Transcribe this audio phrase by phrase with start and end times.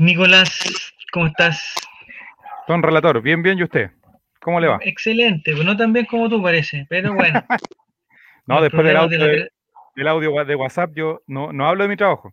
[0.00, 0.58] Nicolás,
[1.12, 1.74] ¿cómo estás?
[2.66, 3.90] Don relator, bien, bien, ¿y usted?
[4.40, 4.78] ¿Cómo le va?
[4.80, 7.44] Excelente, no tan bien como tú parece, pero bueno.
[8.46, 9.50] no, después del audio, de la de-
[9.96, 12.32] del audio de WhatsApp yo no, no hablo de mi trabajo.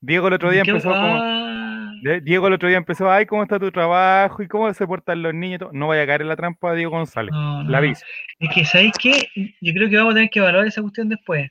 [0.00, 1.18] Diego el otro día ¿Qué- empezó como...
[1.22, 1.92] ah,
[2.22, 4.42] Diego el otro día empezó, ay, ¿cómo está tu trabajo?
[4.42, 5.60] ¿Y cómo se portan los niños?
[5.72, 7.30] No vaya a caer en la trampa de Diego González.
[7.32, 8.04] no, no, La aviso.
[8.40, 9.28] Es que, ¿sabéis qué?
[9.60, 11.48] Yo creo que vamos a tener que evaluar esa cuestión después.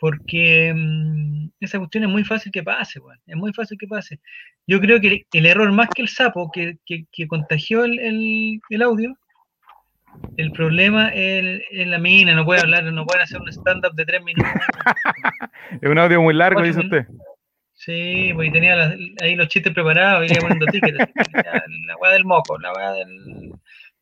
[0.00, 3.00] Porque mm, esa cuestión es muy fácil que pase.
[3.26, 4.18] Es muy fácil que pase.
[4.66, 7.98] Yo creo que el, el error más que el sapo que, que- que contagió el,
[8.00, 9.14] el- el audio,
[10.36, 14.04] el problema es, es la mina, no puede hablar, no pueden hacer un stand-up de
[14.06, 14.50] tres minutos.
[15.80, 17.06] Es un audio muy largo, dice usted.
[17.74, 20.98] Sí, porque tenía las- ahí los chistes preparados, iba poniendo tickets.
[21.86, 23.04] La weá del moco, la weá de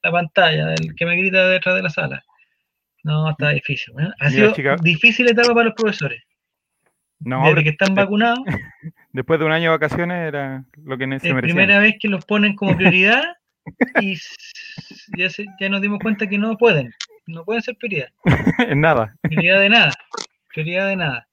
[0.03, 2.25] la pantalla, del que me grita detrás de la sala.
[3.09, 3.95] No, está difícil.
[3.99, 4.09] ¿eh?
[4.21, 4.77] Ha sido chica.
[4.83, 6.23] difícil etapa para los profesores.
[7.21, 8.39] No, Desde pero que están vacunados,
[9.13, 11.55] después de un año de vacaciones era lo que se es merecía.
[11.55, 13.23] primera vez que los ponen como prioridad
[14.01, 14.17] y
[15.17, 16.93] ya, se- ya nos dimos cuenta que no pueden.
[17.27, 18.09] No pueden ser prioridad.
[18.69, 19.15] en nada.
[19.23, 19.93] Prioridad de nada.
[20.53, 21.29] Prioridad de nada.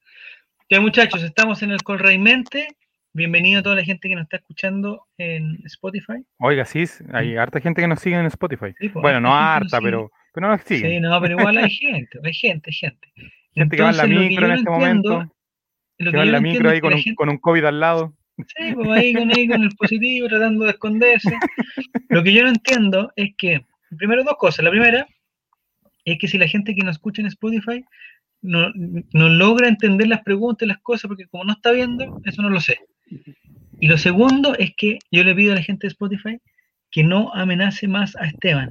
[0.70, 2.68] Ya muchachos, estamos en el Colraimente.
[3.14, 6.26] Bienvenido a toda la gente que nos está escuchando en Spotify.
[6.40, 8.74] Oiga, sí, hay harta gente que nos sigue en Spotify.
[8.80, 9.92] Sí, pues, Bueno, no harta sigue.
[10.36, 10.90] Pero, sigue.
[10.90, 13.08] Sí, no, pero igual hay gente, hay gente, hay gente.
[13.54, 15.36] gente que va en la micro en este no entiendo- momento.
[15.98, 17.64] Lo Que que va en la no micro ahí con un, gente- con un COVID
[17.66, 18.14] al lado.
[18.38, 21.38] Sí, pues ahí con, ahí con el positivo tratando de esconderse.
[22.10, 23.66] Lo que yo no entiendo es que,
[23.98, 24.66] primero dos cosas.
[24.66, 25.08] La primera
[26.04, 27.84] es que si la gente que nos escucha en Spotify
[28.42, 32.42] no, no logra entender las preguntas y las cosas, porque como no está viendo, eso
[32.42, 32.78] no lo sé.
[33.80, 36.38] Y lo segundo es que yo le pido a la gente de Spotify
[36.92, 38.70] que no amenace más a Esteban.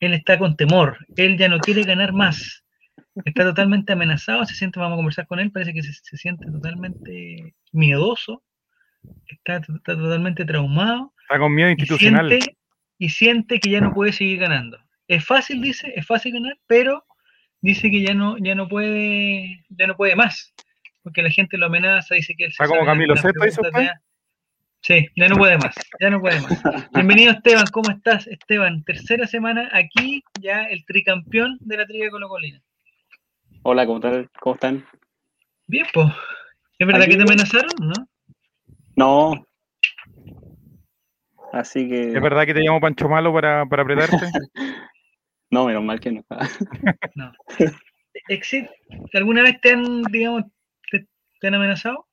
[0.00, 2.64] Él está con temor, él ya no quiere ganar más.
[3.24, 6.46] Está totalmente amenazado, se siente, vamos a conversar con él, parece que se, se siente
[6.50, 8.42] totalmente miedoso,
[9.26, 12.28] está, está totalmente traumado Está con miedo y institucional.
[12.28, 12.56] siente,
[12.98, 14.78] y siente que ya no puede seguir ganando.
[15.06, 17.04] Es fácil, dice, es fácil ganar, pero
[17.60, 20.52] dice que ya no, ya no puede, ya no puede más,
[21.02, 23.90] porque la gente lo amenaza, dice que él se Está como Camilo dice usted.
[24.82, 26.62] Sí, ya no puede más, ya no puede más.
[26.94, 28.82] Bienvenido Esteban, ¿cómo estás Esteban?
[28.84, 32.62] Tercera semana aquí, ya el tricampeón de la trivia Colocolina.
[33.62, 34.30] Hola, ¿cómo, tal?
[34.40, 34.82] ¿cómo están?
[35.66, 36.08] Bien, pues.
[36.78, 37.92] ¿Es verdad Aquí que te amenazaron, no?
[38.96, 39.46] No.
[41.52, 42.14] Así que.
[42.14, 44.16] ¿Es verdad que te llamo Pancho Malo para, para apretarte?
[45.52, 46.24] No, menos mal que no.
[47.16, 47.32] No.
[48.28, 48.68] Exit,
[49.12, 50.44] ¿Alguna vez te han, digamos,
[50.90, 51.06] te,
[51.40, 52.06] te han amenazado?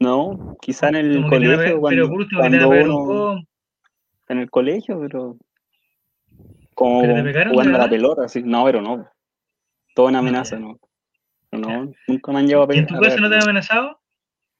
[0.00, 2.62] No, quizá en el Como que colegio, pe- cuando, pero por último que te van
[2.62, 3.44] a cuando pegar un uno-
[4.28, 5.36] en el colegio, pero
[6.74, 8.42] como ¿Pero te pegaron jugando a la pelota, así.
[8.42, 9.08] No, pero no.
[9.94, 10.62] Todo en amenaza, ya.
[10.62, 10.78] no.
[11.50, 12.98] Pero no, nunca me han llevado a ¿Y en pegar.
[13.00, 14.00] tu casa no te han amenazado?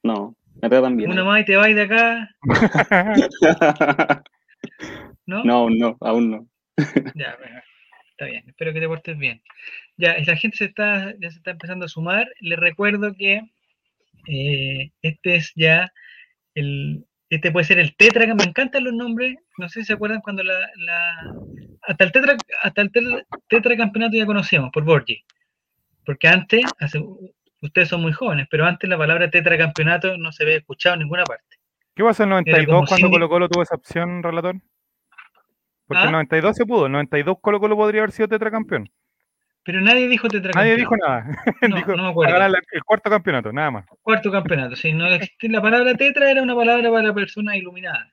[0.03, 1.11] No, me tratan bien.
[1.11, 2.31] Una más y te vas de acá,
[5.27, 5.45] ¿no?
[5.45, 6.47] no, no, aún no.
[7.15, 7.61] Ya, bueno,
[8.11, 9.43] está bien, espero que te portes bien.
[9.97, 12.29] Ya, la gente se está, ya se está empezando a sumar.
[12.41, 13.43] Les recuerdo que
[14.27, 15.91] eh, este es ya
[16.55, 19.37] el, este puede ser el tetra, que me encantan los nombres.
[19.59, 21.35] No sé si se acuerdan cuando la, la-
[21.83, 25.23] hasta el tetra, hasta el tetra, tetracampeonato ya conocíamos por Borgi.
[26.05, 27.03] Porque antes, hace-
[27.63, 31.25] ustedes son muy jóvenes, pero antes la palabra tetracampeonato no se había escuchado en ninguna
[31.25, 31.45] parte.
[31.95, 34.57] ¿Qué pasó en el Era 92 como cuando Cindy- Colo Colo tuvo esa opción, relator?
[35.87, 36.07] Porque ¿Ah?
[36.07, 38.89] el 92 se pudo, el 92 Colo Colo podría haber sido tetracampeón.
[39.63, 40.59] Pero nadie dijo tetracampeonato.
[40.61, 41.27] Nadie dijo nada.
[41.71, 42.33] No, dijo, no me acuerdo.
[42.33, 43.87] "Va a ganar la- el cuarto campeonato, nada más.
[44.03, 48.09] Cuarto campeonato, sí, no la palabra tetra era una palabra para personas iluminadas.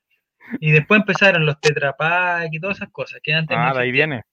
[0.59, 3.91] Y después empezaron los tetrapack y todas esas cosas que antes no Ah, de ahí
[3.91, 4.23] viene.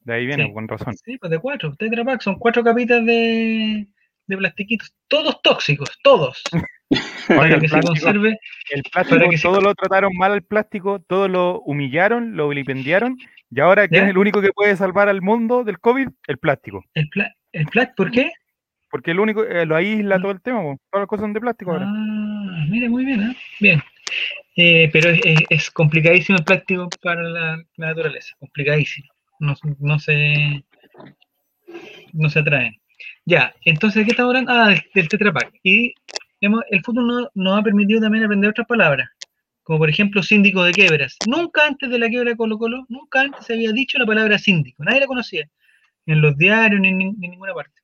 [0.00, 0.52] De ahí viene, Sí.
[0.52, 0.94] con razón.
[0.96, 3.86] Sí, pues de cuatro, tetrapack, son cuatro capitas de,
[4.32, 6.42] de plastiquitos, todos tóxicos, todos.
[7.28, 8.38] Para que se plástico, conserve,
[8.70, 12.48] el plástico para que se- todo lo trataron mal al plástico, todo lo humillaron, lo
[12.48, 13.16] vilipendiaron,
[13.50, 14.04] y ahora ¿quién ¿Ya?
[14.06, 16.08] es el único que puede salvar al mundo del COVID?
[16.26, 16.84] El plástico.
[16.94, 18.30] el, pla- el plat, ¿por qué?
[18.90, 20.78] Porque el único, eh, lo aísla todo el tema, po.
[20.90, 21.86] todas las cosas son de plástico ahora.
[21.88, 23.36] Ah, mira, muy bien, ¿eh?
[23.58, 23.82] Bien.
[24.56, 29.08] Eh, pero es, es- es complicadísimo el plástico para la, la naturaleza, complicadísimo.
[29.38, 30.62] No, no se
[32.12, 32.74] no se atraen.
[33.24, 34.52] Ya, entonces, ¿de qué estamos hablando?
[34.52, 35.54] Ah, del, del Tetra Pak.
[35.62, 35.94] Y
[36.40, 39.08] hemos- el fútbol no- nos ha permitido también aprender otras palabras,
[39.62, 41.20] como por ejemplo síndico de quiebras.
[41.22, 44.38] Nunca antes de la quiebra de Colo Colo, nunca antes se había dicho la palabra
[44.38, 45.48] síndico, nadie la conocía,
[46.06, 47.80] en los diarios, ni en, ni en ninguna parte.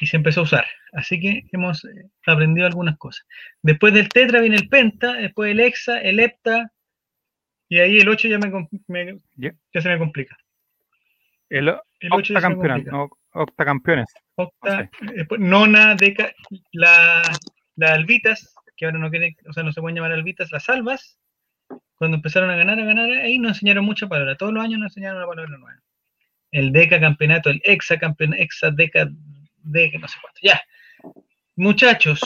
[0.00, 0.66] Y se empezó a usar.
[0.92, 3.24] Así que hemos eh, aprendido algunas cosas.
[3.62, 6.72] Después del tetra viene el penta, después el hexa, el hepta,
[7.68, 8.50] y ahí el 8 ya, me,
[8.88, 9.52] me- Ya.
[9.72, 10.36] ya se me complica.
[11.48, 11.68] El
[12.00, 12.96] El 8 ya se me octacampeonato, complica.
[12.96, 14.06] no, octacampeones.
[14.36, 16.32] Octa, después nona, deca,
[16.72, 17.22] la,
[17.76, 21.18] la albitas, que ahora no quieren, o sea, no se pueden llamar albitas, las albas,
[22.02, 24.36] cuando empezaron a ganar, a ganar, ahí nos enseñaron muchas palabras.
[24.36, 25.80] Todos los años nos enseñaron una palabra nueva.
[26.50, 29.08] El deca campeonato, el exa campeonato, exa deca,
[29.62, 30.40] deca, no sé cuánto.
[30.42, 30.60] Ya.
[31.54, 32.20] Muchachos,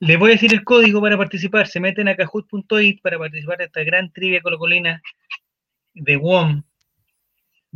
[0.00, 1.66] les voy a decir el código para participar.
[1.66, 5.02] Se meten a kahoot.it para participar de esta gran trivia colocolina
[5.92, 6.62] de WOM,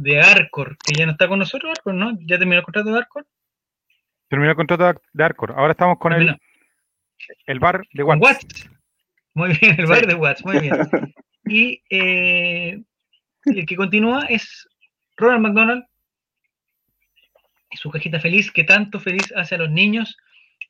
[0.01, 2.13] de Arcor, que ya no está con nosotros, Arcor, ¿no?
[2.21, 3.27] ¿Ya terminó el contrato de Arcor?
[4.29, 5.53] Terminó el contrato de Arcor.
[5.57, 6.37] Ahora estamos con el,
[7.47, 8.21] el bar de Watts.
[8.23, 8.71] Watts.
[9.35, 10.07] Muy bien, el bar Sí.
[10.07, 10.75] de Watts, muy bien.
[11.51, 12.83] Y eh,
[13.47, 14.69] el que continúa es
[15.17, 15.85] Ronald McDonald
[17.71, 20.17] y su cajita feliz, que tanto feliz hace a los niños.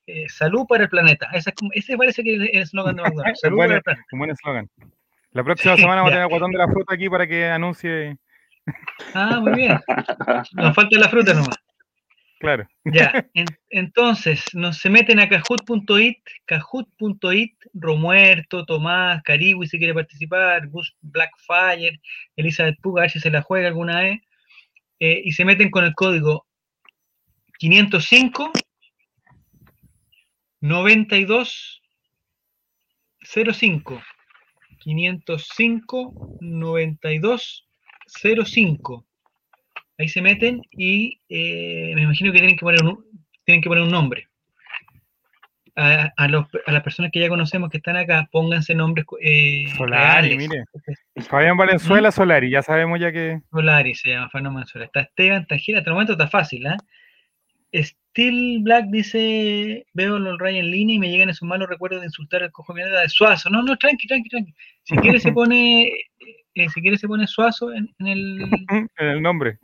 [0.06, 1.28] Eh, salud para el planeta.
[1.32, 3.40] Esa es como- ese parece que es el eslogan de McDonald's.
[3.42, 4.06] Salud Bueno, para el planeta.
[4.12, 4.70] Un buen eslogan.
[5.32, 7.44] La próxima Sí, semana vamos a tener a Guatón de la Fruta aquí para que
[7.46, 8.16] anuncie.
[9.15, 9.79] Ah, muy bien.
[10.53, 11.56] Nos falta la fruta nomás.
[12.41, 12.69] Claro.
[12.85, 20.69] Ya, en- entonces nos se meten a kahoot.it, kahoot.it, Romuerto, Tomás, Cariwi si quiere participar,
[20.69, 22.00] Gus Blackfire,
[22.37, 24.20] Elizabeth Puga, a ver si se la juega alguna vez,
[25.00, 26.47] eh, y se meten con el código
[27.59, 28.53] 505
[30.61, 31.82] 92
[33.20, 34.03] 05
[34.79, 37.68] 505 92
[38.08, 39.05] 05
[39.99, 43.05] Ahí se meten y eh, me imagino que tienen que poner un,
[43.44, 44.28] tienen que poner un nombre.
[45.75, 49.64] A, a los- a las personas que ya conocemos que están acá, pónganse nombres eh,
[49.76, 50.49] Solari, reales.
[50.49, 50.64] mire.
[51.28, 53.40] Fabián Valenzuela Solari, ya sabemos ya que.
[53.50, 54.87] Solari se llama Fernando Manzuela.
[54.87, 56.76] Está Esteban Tajira, hasta el momento está fácil, ¿ah?
[57.75, 62.06] Steel Black dice, veo los Ray en línea y me llegan esos malos recuerdos de
[62.06, 63.50] insultar al cojo camioneta de Suazo.
[63.50, 64.55] No, no, tranqui, tranqui, tranqui.
[64.84, 65.93] Si quiere se pone,
[66.58, 68.40] eh, si quiere se pone Suazo en, en el,
[68.99, 69.58] En el nombre.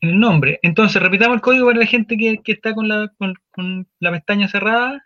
[0.00, 0.58] en el nombre.
[0.62, 4.10] Entonces, repitamos el código para la gente que, que está con la, con, con la
[4.12, 5.04] pestaña cerrada.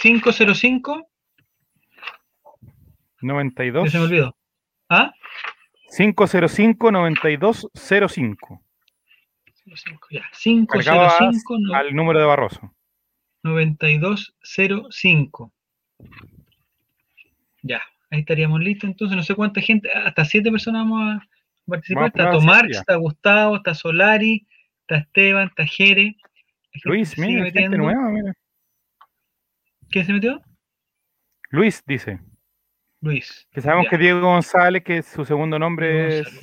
[0.00, 1.06] 505,
[3.20, 3.84] 92.
[3.84, 4.36] ya se me olvidó.
[4.88, 5.12] ¿Ah?
[5.96, 8.62] 505 9205.
[9.74, 10.22] 05, ya.
[10.68, 12.74] Cargabas 505 no- Al número de Barroso.
[13.44, 15.52] 9205.
[17.62, 17.80] Ya,
[18.12, 18.88] ahí estaríamos listos.
[18.88, 21.26] Entonces, no sé cuánta gente, hasta siete personas vamos a
[21.66, 22.12] participar.
[22.14, 22.80] Vamos a está ya.
[22.80, 24.46] está Gustavo, está Solari,
[24.82, 26.16] está Esteban, está Jere.
[26.84, 28.32] Luis, mira, gente nueva, mira.
[29.90, 30.40] ¿Quién se metió?
[31.50, 32.20] Luis dice.
[33.00, 33.46] Luis.
[33.50, 33.90] Que sabemos Ya.
[33.90, 36.40] que Diego González, que su segundo nombre es.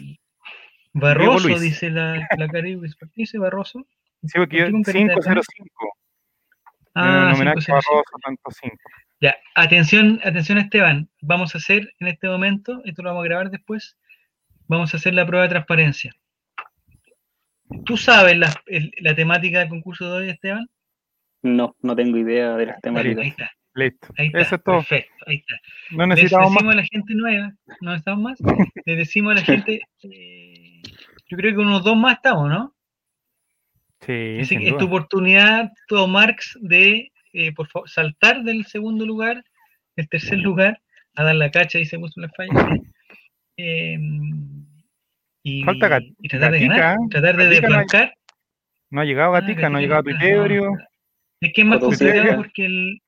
[0.93, 1.61] Barroso, Luis.
[1.61, 2.87] dice la, la Caribe.
[2.99, 3.87] ¿Por qué dice Barroso?
[4.23, 5.93] Sí, porque yo- ¿Por qué con carita de 505.
[6.95, 7.71] Ah, a 505.
[7.75, 8.75] Barroso, tanto 5.
[9.21, 13.49] Ya, atención, atención Esteban, vamos a hacer en este momento, esto lo vamos a grabar
[13.51, 13.97] después,
[14.67, 16.15] vamos a hacer la prueba de transparencia.
[17.85, 20.67] ¿Tú sabes la, el- la temática del concurso de hoy, Esteban?
[21.43, 23.25] No, no tengo idea de las Ahí temáticas.
[23.27, 24.07] está, Listo.
[24.17, 24.75] ahí está, Eso es todo.
[24.77, 25.55] perfecto, ahí está.
[25.91, 26.73] No Les necesitamos decimos más.
[26.73, 28.39] a la gente nueva, ¿no estamos más?
[28.85, 30.81] Les decimos a la gente, eh,
[31.27, 32.73] yo creo que unos dos más estamos, ¿no?
[34.01, 38.65] Sí, Así sin que es tu oportunidad, todo Marx, de eh, por favor, saltar del
[38.65, 39.43] segundo lugar,
[39.95, 40.81] del tercer lugar,
[41.15, 42.77] a dar la cacha y se puso la falla.
[43.57, 43.97] Eh,
[45.43, 48.13] y, Falta y tratar de Gatica, ganar, tratar de Gatica no hay- desbancar.
[48.91, 50.77] No ha llegado Ah, Gatica, no ha llegado no,
[51.41, 53.01] Es que es más complicado porque el,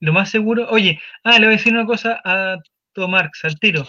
[0.00, 0.68] lo más seguro.
[0.70, 2.56] Oye, ah, le voy a decir una cosa a
[2.92, 3.84] todo Marx, al tiro.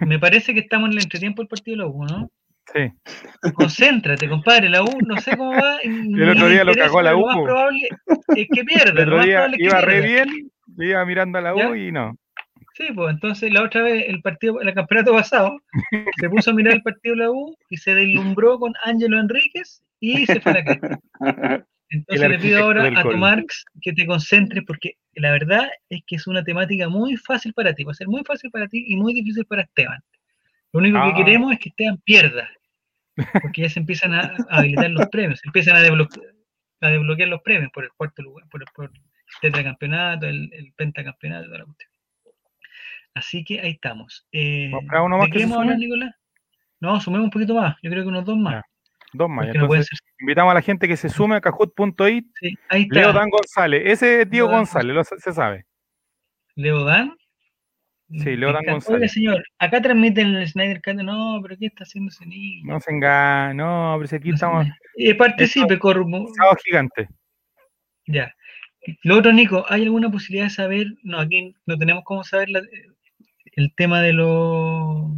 [0.00, 2.30] Me parece que estamos en el entretiempo del partido de la U, ¿no?
[2.74, 3.50] Sí.
[3.54, 5.78] Concéntrate, compadre, la U, no sé cómo va.
[5.82, 7.44] El otro día lo cagó la Lo U, más po.
[7.44, 7.88] probable
[8.36, 9.02] es que pierda.
[9.02, 10.28] El Lo otro más día es que iba re bien,
[10.78, 11.76] iba mirando a la U ¿Ya?
[11.76, 12.16] y no.
[12.74, 15.56] Sí, pues entonces la otra vez, el partido, el campeonato pasado,
[16.20, 19.82] se puso a mirar el partido de la U y se deslumbró con Ángelo Enríquez
[20.00, 20.98] y se fue a la cresta.
[21.90, 23.16] Entonces le pido ahora a tu.
[23.16, 27.72] Marx que te concentres porque la verdad es que es una temática muy fácil para
[27.72, 29.98] ti, va a ser muy fácil para ti y muy difícil para Esteban.
[30.74, 31.10] Lo único Ah.
[31.16, 32.48] que queremos es que Esteban pierda,
[33.42, 36.20] porque ya se empiezan a, a habilitar los premios, se empiezan a, desbloque-
[36.80, 39.00] a desbloquear los premios por el cuarto lugar, por el, por el
[39.40, 41.90] tetracampeonato, el, el pentacampeonato, toda la cuestión.
[43.14, 44.26] Así que ahí estamos.
[44.32, 45.78] Eh, ¿Vamos a esperar uno más ¿De que qué se vamos a hablar?
[45.78, 46.14] Nicolás?
[46.80, 48.62] No, sumemos un poquito más, yo creo que unos dos más.
[49.12, 49.46] Dos más.
[49.46, 52.26] no Entonces, ser- invitamos a la gente que se sume a cajut.it.
[52.34, 52.54] sí.
[52.90, 53.82] Leo Dan González.
[53.86, 55.64] Ese es Diego González, lo, se sabe.
[56.54, 57.14] Leo Dan.
[58.10, 58.36] Sí.
[58.36, 58.88] González.
[58.88, 60.94] Oiga, señor, acá transmiten el Snyder Cut.
[60.94, 62.62] No, pero ¿qué está haciendo ese niño?
[62.64, 63.52] No se engaña.
[63.54, 64.66] No, pero si aquí No estamos.
[64.96, 65.78] Eh, participe.
[65.78, 67.08] Sábado gigante.
[68.06, 68.34] Ya.
[69.02, 70.86] Lo otro, Nico, ¿hay alguna posibilidad de saber?
[71.02, 72.62] No, aquí no tenemos cómo saber la-
[73.52, 75.10] el tema de los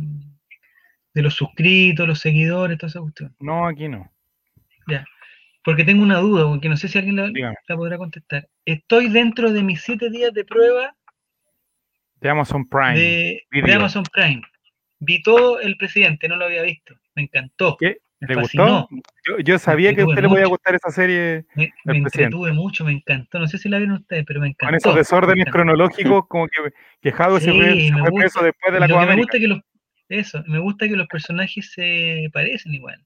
[1.12, 3.34] de los suscritos, los seguidores, toda esa cuestión.
[3.40, 4.10] No, aquí no.
[5.62, 7.30] porque tengo una duda, porque no sé si alguien la,
[7.68, 8.48] la podrá contestar.
[8.64, 10.96] Estoy dentro de mis siete días de prueba
[12.20, 12.98] De Amazon Prime.
[12.98, 13.46] de.
[13.74, 14.42] Amazon Prime.
[14.98, 16.94] Vi todo el presidente, no lo había visto.
[17.14, 17.76] Me encantó.
[17.78, 17.98] ¿Qué?
[18.20, 18.86] Me ¿Le fascinó.
[18.90, 19.08] gustó?
[19.26, 20.50] Yo, yo sabía que a usted le podía mucho.
[20.50, 23.38] gustar esa serie Me, me entretuve mucho, me encantó.
[23.38, 24.66] No sé si la vieron ustedes, pero me encantó.
[24.66, 26.58] con esos desórdenes cronológicos, como que,
[27.00, 29.60] que se Sí, fue, se fue preso después de la Copa me gusta que los,
[30.10, 33.02] eso, me gusta que los personajes se parecen igual.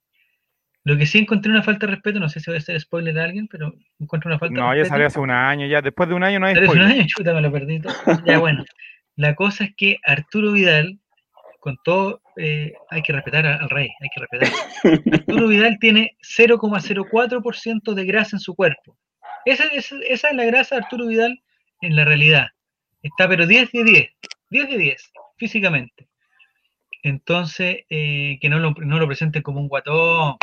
[0.83, 3.17] Lo que sí encontré una falta de respeto, no sé si voy a hacer spoiler
[3.21, 4.89] a alguien, pero encuentro una falta No, de ya respeto.
[4.89, 7.01] salió hace un año, ya después de un año no hay Salió hace un spoiler.
[7.03, 7.95] año, chuta, me lo perdí todo.
[8.27, 8.65] Ya bueno,
[9.17, 10.99] la cosa es que Arturo Vidal,
[11.61, 15.19] con todo, eh, hay que respetar al rey, hay que respetar.
[15.21, 18.97] Arturo Vidal tiene 0,04% de grasa en su cuerpo.
[19.45, 21.43] Esa, esa- esa es la grasa de Arturo Vidal
[21.81, 22.49] en la realidad.
[23.03, 24.09] Está pero 10 de 10,
[24.51, 26.09] 10 de 10, físicamente.
[27.03, 30.37] Entonces, eh, que no lo, no lo presenten como un guatón,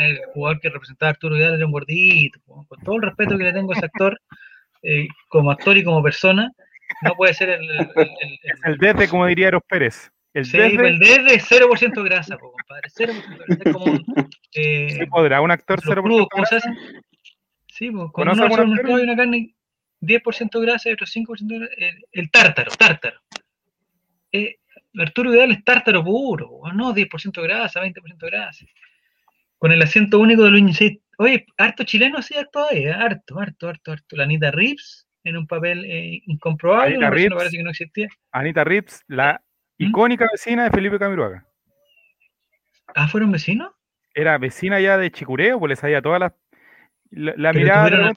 [0.00, 3.44] el jugador que representaba a Arturo Vidal era un gordito, con todo el respeto que
[3.44, 4.20] le tengo a ese actor,
[4.82, 6.50] eh, como actor y como persona,
[7.02, 10.10] no puede ser el, el- el- el- desde, como diría Eros Pérez.
[10.34, 12.88] El Sí, desde, pues el desde es 0% grasa, po, compadre.
[12.88, 13.62] 0% grasa.
[13.64, 14.04] Es como un.
[14.54, 16.70] Eh, ¿sí podrá un actor los 0% crudos, ¿cómo se grasa?
[16.70, 16.80] hace?
[17.68, 19.54] Sí, pues cuando ¿Conoce uno hace algún un mercado y una carne
[20.00, 21.72] 10% grasa y otro 5% grasa.
[21.76, 23.20] El, el tártaro, tártaro.
[24.32, 24.56] Eh,
[24.98, 28.64] Arturo Vidal es tártaro puro, po, no 10% grasa, 20% grasa.
[29.58, 30.78] Con el asiento único de Luis.
[31.18, 34.16] Oye, harto chileno así todavía, harto, harto, harto, harto.
[34.16, 37.34] La Anita Rips en un papel eh, incomprobable, Anita Rips.
[37.34, 38.08] parece que no existía.
[38.32, 39.40] Anita Rips, la
[39.78, 39.84] ¿Mm?
[39.86, 41.46] icónica vecina de Felipe Camiroaga.
[42.94, 43.72] Ah, ¿fueron vecinos?
[44.14, 46.32] Era vecina ya de Chicureo, pues le sabía todas las.
[47.10, 48.14] La, la ¿Pero mirada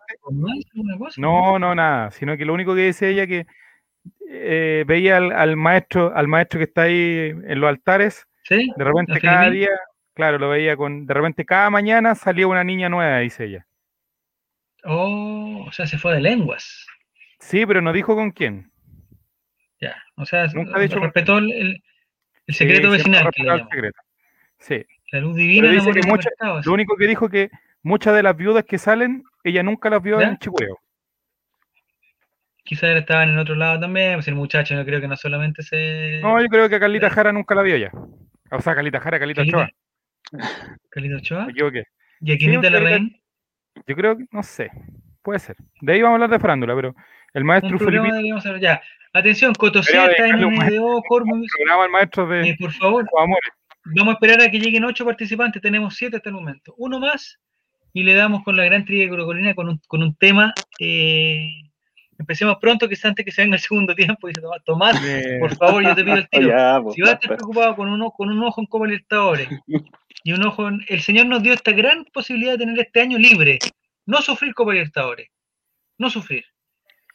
[0.97, 1.21] cosa?
[1.21, 2.12] No, no, nada.
[2.12, 3.45] Sino que lo único que decía ella que
[4.29, 8.71] eh, veía al, al maestro, al maestro que está ahí en los altares, ¿Sí?
[8.75, 9.69] de repente ¿La cada día,
[10.13, 13.67] claro, lo veía con, de repente cada mañana salía una niña nueva, dice ella.
[14.85, 16.85] Oh, o sea, se fue de lenguas.
[17.46, 18.72] Sí, pero no dijo con quién.
[19.80, 21.84] Ya, o sea, Nunca dicho- respetó el, el-
[22.56, 24.00] secreto vecinal que el secreto.
[24.58, 24.84] Sí.
[25.12, 26.68] La luz divina dice que mucha- mercado, así.
[26.68, 27.50] Lo único que dijo que
[27.84, 30.28] muchas de las viudas que salen, ella nunca las vio ¿Ya?
[30.30, 30.80] en Chicureo.
[32.64, 36.20] Quizás estaban en otro lado también, pues el muchacho no creo que no solamente se...
[36.24, 37.12] No, yo creo que a Carlita.
[37.12, 37.92] Jara nunca la vio ya.
[38.50, 39.70] O sea, Carlita Jara, Carlita Carlita- Ochoa.
[40.90, 41.84] Carlito Ochoa Me equivoqué.
[42.22, 43.22] y Aquilita Sí, Carlita- Larraín.
[43.86, 44.72] Yo creo que, no sé,
[45.22, 45.58] puede ser.
[45.82, 46.96] De ahí vamos a hablar de farándula, pero
[47.36, 47.77] el maestro
[48.38, 48.60] hacer.
[48.60, 48.82] Ya,
[49.13, 51.48] atención, un NDO, Cormus.
[51.56, 53.06] programa el maestro de Eh, por favor.
[53.13, 53.38] Vamos
[54.08, 56.74] a esperar a que lleguen ocho participantes, tenemos siete hasta el momento.
[56.77, 57.39] Uno más
[57.94, 60.54] y le damos con la gran trivia de Colocolina con un, con un tema.
[60.80, 61.50] eh,
[62.18, 64.27] empecemos pronto, que antes que se venga el segundo tiempo.
[64.27, 65.00] Dice Tomás,
[65.39, 66.50] por favor, yo te pido el tiro.
[66.50, 69.50] Ya, pues, Si vas a estar preocupado con un, con un ojo en Copa Libertadores
[70.24, 70.80] y un ojo en.
[70.88, 73.60] El Señor nos dio esta gran posibilidad de tener este año libre.
[74.06, 75.30] No sufrir Copa Libertadores.
[75.98, 76.46] No sufrir.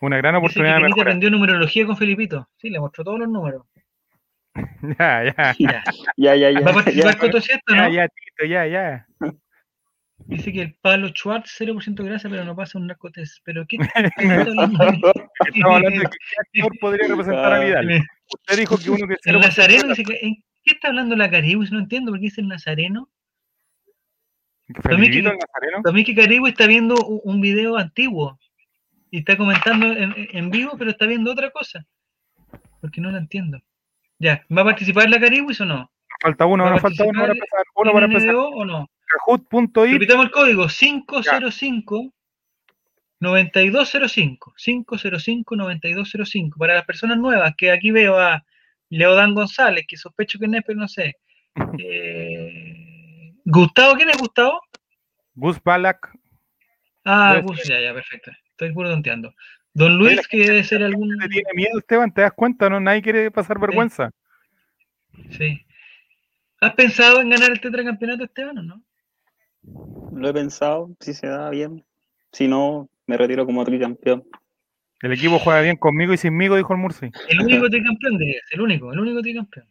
[0.00, 1.06] Una gran Dice que oportunidad de Kenita mejorar.
[1.08, 2.48] aprendió numerología con Felipito.
[2.56, 3.66] Sí, le mostró todos los números.
[4.98, 5.84] Ya, ya, Ya.
[6.16, 6.60] Ya, ya, ya.
[6.60, 7.18] ¿Va a participar ya.
[7.20, 7.94] Coto Siesta o ya, no?
[7.94, 9.06] ya, Tito, ya, ya.
[10.26, 13.38] Dice que el palo Schwartz 0% grasa, pero no pasa un narcotest.
[13.44, 15.12] ¿Pero qué, qué está hablando?
[15.46, 16.16] Estamos hablando de que
[16.52, 17.90] qué actor podría representar a Ah, Vidal.
[17.90, 18.02] El,
[18.32, 20.18] Usted dijo que uno que el 0% Nazareno dice que.
[20.22, 21.70] ¿En qué está hablando la Caribus?
[21.72, 23.08] No entiendo por qué dice el Nazareno.
[24.66, 25.82] ¿Que Para mí que- el Nazareno?
[25.82, 28.38] Para mí que Caribus está viendo un video antiguo
[29.10, 31.84] y está comentando en, en vivo, pero está viendo otra cosa.
[32.80, 33.60] Porque no la entiendo.
[34.18, 35.90] Ya, ¿va a participar la Caribus o no?
[36.20, 37.64] Falta uno, ¿Va a nos falta uno para empezar.
[37.74, 38.34] Uno para ¿En empezar.
[38.34, 38.86] O no?
[39.26, 42.12] Repitamos el código 505
[43.20, 48.44] 9205 505 9205 para las personas nuevas que aquí veo a
[48.88, 51.16] Leodán González que sospecho que es pero no sé
[51.78, 54.60] Eh, Gustavo ¿quién es Gustavo?
[55.34, 56.12] Gus Balak.
[57.04, 59.34] ah Gus, ya ya perfecto estoy puro tonteando
[59.72, 62.12] Don Luis la que debe ser algún ¿Te tiene miedo, Esteban?
[62.12, 62.68] ¿Te das cuenta?
[62.68, 64.10] No, nadie quiere pasar vergüenza.
[65.30, 65.64] sí
[66.60, 68.82] ¿has pensado en ganar el tetracampeonato Esteban o no?
[70.12, 71.84] Lo he pensado, si se da bien.
[72.32, 74.24] Si no, me retiro como tricampeón.
[75.00, 77.10] El equipo juega bien conmigo y sinmigo, dijo el Murci.
[77.28, 79.66] El único tricampeón, diría, el único, el único tricampeón.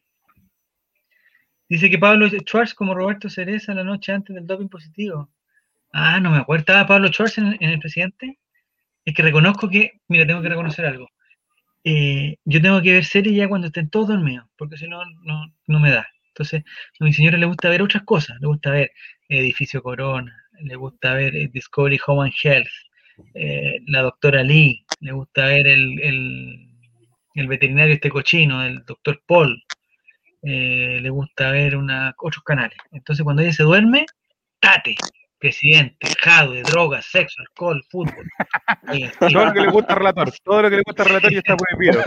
[1.67, 5.29] Dice que Pablo Schwartz como Roberto Cereza la noche antes del doping positivo.
[5.91, 6.61] Ah, no me acuerdo.
[6.61, 8.39] ¿Estaba Pablo Schwartz en, en el presidente?
[9.09, 11.09] Es que reconozco que, mira, tengo que reconocer algo.
[11.83, 15.51] Eh, yo tengo que ver series ya cuando estén todos dormidos, porque si no, no,
[15.65, 16.07] no me da.
[16.27, 16.63] Entonces,
[16.99, 18.37] a mi señora le gusta ver otras cosas.
[18.39, 18.91] Le gusta ver
[19.27, 22.67] Edificio Corona, le gusta ver eh, Discovery Home and Health,
[23.33, 26.67] eh, la doctora Lee, le gusta ver el,
[27.47, 29.59] veterinario este cochino, el doctor Paul,
[30.43, 32.77] le gusta ver una, otros canales.
[32.91, 34.05] Entonces cuando ella se duerme,
[34.59, 34.97] tate,
[35.39, 38.25] presidente, jadwe, drogas, sexo, alcohol, fútbol.
[39.19, 41.37] Todo lo que le gusta al relator, todo lo que le gusta al relator ya
[41.39, 42.01] está prohibido.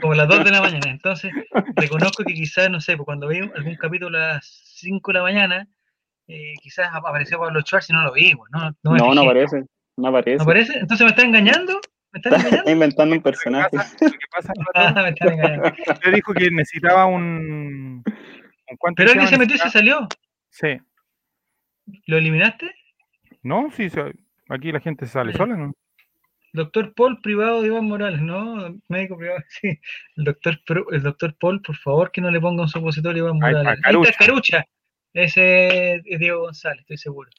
[0.00, 0.90] como las 2 de la mañana.
[0.90, 1.30] Entonces,
[1.76, 5.22] reconozco que quizás, no sé, pues cuando vi algún capítulo a las 5 de la
[5.22, 5.68] mañana,
[6.28, 9.22] eh, quizás ap- apareció Pablo Schwartz y no lo vi, pues, no, no, No, no
[9.22, 9.64] aparece.
[9.96, 10.36] No aparece.
[10.36, 10.78] ¿No aparece?
[10.78, 11.80] Entonces me está engañando.
[12.12, 12.70] ¿Me están Está engañando?
[12.70, 13.76] inventando un Lo que personaje.
[13.76, 15.72] pasa, lo que pasa, Ah, me están engañando.
[15.92, 18.02] usted dijo que necesitaba un.
[18.06, 19.42] un ¿cuánto Pero alguien se llama?
[19.44, 20.08] metió y se salió.
[20.48, 20.78] Sí.
[22.06, 22.70] ¿Lo eliminaste?
[23.42, 23.88] No, sí,
[24.48, 25.38] aquí la gente sale ya.
[25.38, 25.72] sola, ¿no?
[26.52, 28.80] Doctor Paul, privado de Iván Morales, ¿no?
[28.88, 29.78] Médico privado, sí.
[30.16, 33.38] El doctor, el doctor Paul, por favor, que no le ponga un supositorio a Iván
[33.38, 33.80] Morales.
[33.84, 34.66] Ahí está Carucha.
[35.12, 37.30] Ese es Diego González, estoy seguro.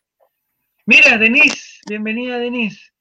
[0.85, 2.91] Mira, Denise, bienvenida, Denise.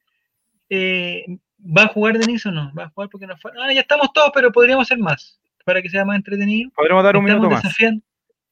[0.68, 1.24] Eh,
[1.58, 2.72] ¿Va a jugar Denise o no?
[2.74, 3.50] ¿Va a jugar porque no fue?
[3.60, 6.70] Ah, ya estamos todos, pero podríamos hacer más, para que sea más entretenido.
[6.74, 7.76] Podremos dar un estamos minuto más.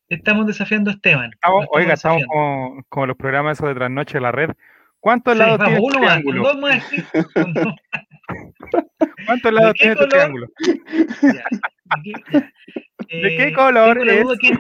[0.09, 1.31] Estamos desafiando a Esteban.
[1.33, 4.50] Estamos- oiga, estamos como, como los programas esos de trasnoche de la red.
[5.00, 6.43] ¿Cuántos Sí, lados vamos, tiene este uno más, con triángulo?
[6.49, 6.97] dos más, sí,
[7.35, 7.75] con dos
[9.27, 10.11] ¿Cuántos lados tiene este color?
[10.11, 10.47] triángulo?
[11.23, 11.45] Ya,
[11.97, 12.53] ¿De qué, ya.
[13.09, 14.23] ¿De qué Eh, color tengo la es?
[14.25, 14.59] duda quién-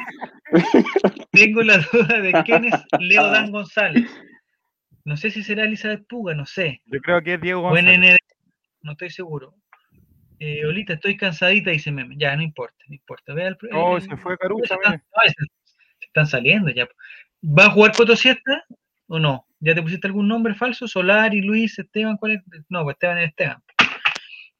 [1.32, 4.10] tengo la duda de quién es Leo Dan González.
[5.04, 6.80] No sé si será Elizabeth Puga, no sé.
[6.86, 7.98] Yo creo que es Diego O González.
[7.98, 8.16] NND,
[8.82, 9.54] no estoy seguro.
[10.40, 12.14] Eh, Olita, estoy cansadita, dice Meme.
[12.16, 13.34] Ya, no importa, no importa.
[13.34, 16.88] Vea el, Oh, el- se fue se Carucha, están, no, se- están saliendo ya.
[17.42, 18.64] ¿Va a jugar Coto Siesta
[19.08, 19.46] o no?
[19.60, 20.86] ¿Ya te pusiste algún nombre falso?
[20.86, 22.42] Solari, Luis, Esteban, ¿cuál es?
[22.68, 23.62] No, pues Esteban es Esteban.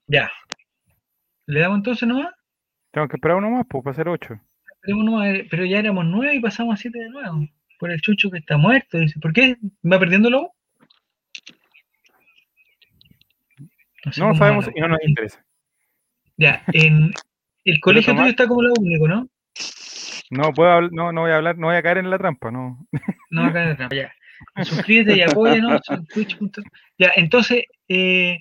[0.07, 0.31] Ya.
[1.47, 2.35] ¿Le damos entonces nomás?
[2.91, 4.35] Tengo que esperar uno más, pues, para hacer ocho.
[4.87, 7.47] Eh, pero ya éramos nueve y pasamos a siete de nuevo.
[7.79, 8.99] Por el chucho que está muerto.
[8.99, 9.57] Dice, ¿por qué?
[9.91, 10.55] ¿Va perdiendo lobo?
[14.11, 15.09] sé No cómo sabemos la y no nos U.
[15.09, 15.45] interesa.
[16.39, 17.13] Ya, en
[17.65, 19.29] el colegio tuyo está como la único, ¿no?
[20.31, 22.87] No puedo no, no voy a hablar, no voy a caer en la trampa, no.
[23.31, 24.13] No, acá en la trampa, ya.
[24.65, 26.37] Suscríbete y apóyanos en Twitch.
[26.39, 26.63] punto-
[26.97, 28.39] Ya, entonces, eh,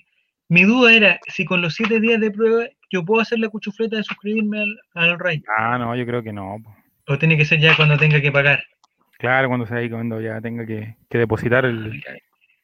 [0.48, 3.96] mi duda era si con los siete días de prueba yo puedo hacer la cuchufleta
[3.96, 5.42] de suscribirme al, al Ray.
[5.58, 6.56] Ah, no, yo creo que no.
[7.08, 8.62] O tiene que ser ya cuando tenga que pagar.
[9.18, 12.00] Claro, cuando sea ahí, cuando ya tenga que, que depositar el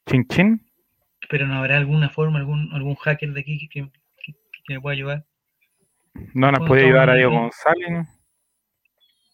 [0.06, 0.60] chin chin.
[1.28, 3.88] Pero no habrá alguna forma, algún, algún hacker de aquí que-
[4.24, 4.34] que-
[4.66, 5.24] que me pueda ayudar.
[6.32, 7.38] No nos puede ayudar a Diego.
[7.38, 7.90] González.
[7.90, 8.06] ¿no?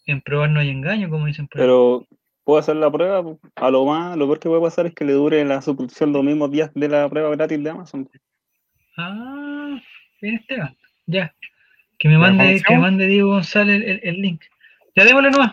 [0.07, 1.61] En probar no hay engaño, como dicen por.
[1.61, 2.07] Pero
[2.45, 3.23] puedo hacer la prueba.
[3.57, 6.25] A lo más, lo peor que puede pasar es que le dure la suscripción los
[6.25, 8.09] mismos días de la prueba gratis de Amazon.
[8.97, 9.79] Ah,
[10.21, 10.77] bien Esteban.
[11.07, 11.35] Ya.
[11.99, 14.43] Que me ¿Ya, mande, que me mande Diego González el, el- el link.
[14.97, 15.53] Ya démosle nomás.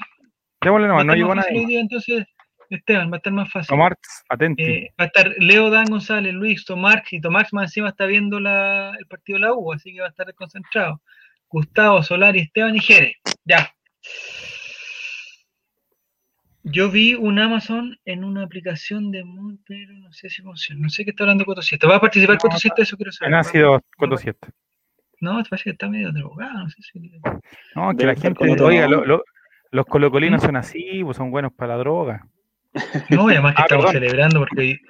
[0.62, 2.26] Démosle nomás, no estar llegó día, entonces,
[2.75, 3.67] Esteban, va a estar más fácil.
[3.69, 3.97] Tomar,
[4.30, 4.63] atenti.
[4.63, 8.39] Eh, va a estar Leo Dan González, Luis, Tomarx, y Tomarx más encima está viendo
[8.39, 11.01] la, el partido de la U, así que va a estar desconcentrado.
[11.49, 13.15] Gustavo, Solari, Esteban y Jerez.
[13.45, 13.71] Ya.
[16.63, 20.82] Yo vi un Amazon en una aplicación de Moon, pero no sé si funciona.
[20.82, 21.88] No sé qué está hablando Coto Siete.
[21.88, 22.82] ¿Va a participar No, Coto Siete?
[22.82, 23.34] Eso quiero saber.
[23.34, 24.49] en ácido 47.
[25.21, 26.60] No, te parece que está medio drogado.
[26.63, 26.99] No sé si.
[27.73, 29.23] No, que Debe la gente, oiga, lo- lo-
[29.71, 32.27] los colocolinos son así, pues son buenos para la droga.
[33.10, 34.02] No, y además que Ah, estamos perdón.
[34.04, 34.82] celebrando porque hoy,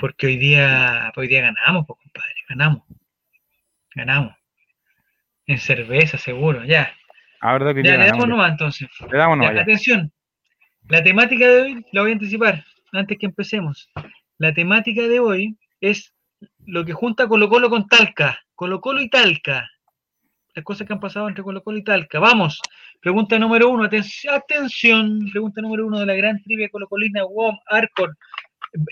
[0.00, 2.82] porque hoy día hoy día ganamos, pues, compadre, ganamos.
[3.94, 4.34] Ganamos.
[5.46, 6.94] En cerveza, seguro, ya.
[7.40, 8.88] A verdad que Ya, le damos nomás entonces.
[9.10, 10.12] Le damos nomás atención.
[10.88, 13.90] La temática de hoy la voy a anticipar antes que empecemos.
[14.38, 16.14] La temática de hoy es
[16.66, 18.40] lo que junta Colo Colo con Talca.
[18.54, 19.68] Colo Colo y Talca.
[20.54, 22.18] Las cosas que han pasado entre Colo Colo y Talca.
[22.18, 22.60] Vamos.
[23.00, 23.84] Pregunta número uno.
[23.84, 25.30] Atención.
[25.30, 28.16] Pregunta número uno de la gran trivia colocolina WOM, Arcor,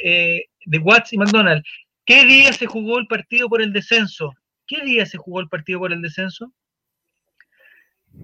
[0.02, 1.62] eh, de Watts y McDonald.
[2.06, 4.34] ¿Qué día se jugó el partido por el descenso?
[4.66, 6.52] ¿Qué día se jugó el partido por el descenso?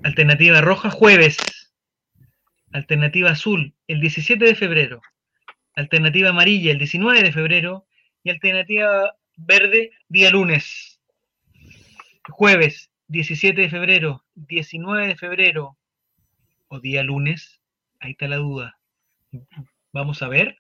[0.03, 1.37] Alternativa roja, jueves.
[2.73, 5.01] Alternativa azul, el 17 de febrero.
[5.75, 7.87] Alternativa amarilla, el 19 de febrero.
[8.23, 11.01] Y alternativa verde, día lunes.
[12.29, 15.77] Jueves, 17 de febrero, 19 de febrero
[16.69, 17.61] o día lunes.
[18.01, 18.79] Ahí está la duda.
[19.93, 20.59] Vamos a ver.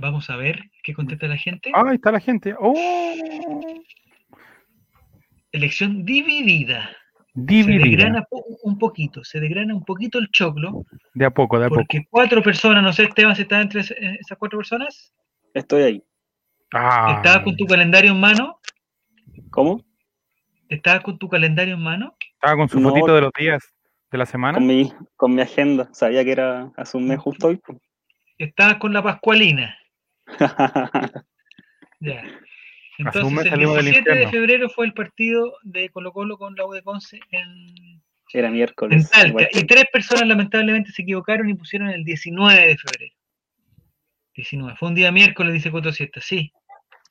[0.00, 1.70] Vamos a ver qué contesta la gente.
[1.74, 2.54] Ah, ahí está la gente.
[2.58, 2.74] ¡Oh!
[5.52, 6.90] Elección dividida.
[7.34, 7.84] Se Dividida.
[7.84, 11.68] desgrana po- un poquito, se desgrana un poquito el choclo, De a poco, de a
[11.68, 11.80] poco.
[11.82, 15.12] porque cuatro personas, no sé, Esteban, si estás entre es- esas cuatro personas,
[15.54, 16.04] Estoy ahí.
[16.72, 18.58] Ah, ¿estabas con tu calendario en mano?
[19.50, 19.84] ¿Cómo?
[20.70, 22.16] ¿Estabas con tu calendario en mano?
[22.34, 22.88] estaba con su No.
[22.90, 23.62] fotito de los días
[24.10, 24.56] de la semana.
[24.58, 25.88] Con mi, con mi agenda.
[25.92, 27.56] Sabía que era hace un mes justo hoy.
[27.58, 27.78] pues.
[28.38, 29.76] ¿Estabas con la Pascualina?
[32.02, 32.22] Ya.
[32.98, 36.38] un Entonces, mes el salimos del 17 de febrero fue el partido de Colo Colo
[36.38, 38.00] con la U de Conce en,
[38.32, 39.10] Era en miércoles.
[39.10, 39.28] Talca.
[39.28, 43.14] igual que- Y tres personas lamentablemente se equivocaron y pusieron el 19 de febrero.
[44.34, 44.76] 19.
[44.78, 46.20] Fue un día miércoles, dice Coto Siesta.
[46.22, 46.52] Sí,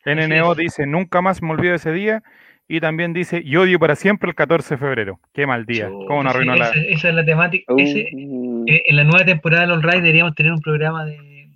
[0.05, 2.23] NNO dice, nunca más me olvido de ese día.
[2.71, 5.19] Y también dice, y odio para siempre el 14 de febrero.
[5.33, 5.89] Qué mal día.
[5.89, 6.69] ¿Cómo no Sí, arruinó la...?
[6.69, 7.73] esa, esa es la temática.
[7.77, 11.49] Ese- Uh, eh, en la nueva temporada de All Right deberíamos tener un programa de,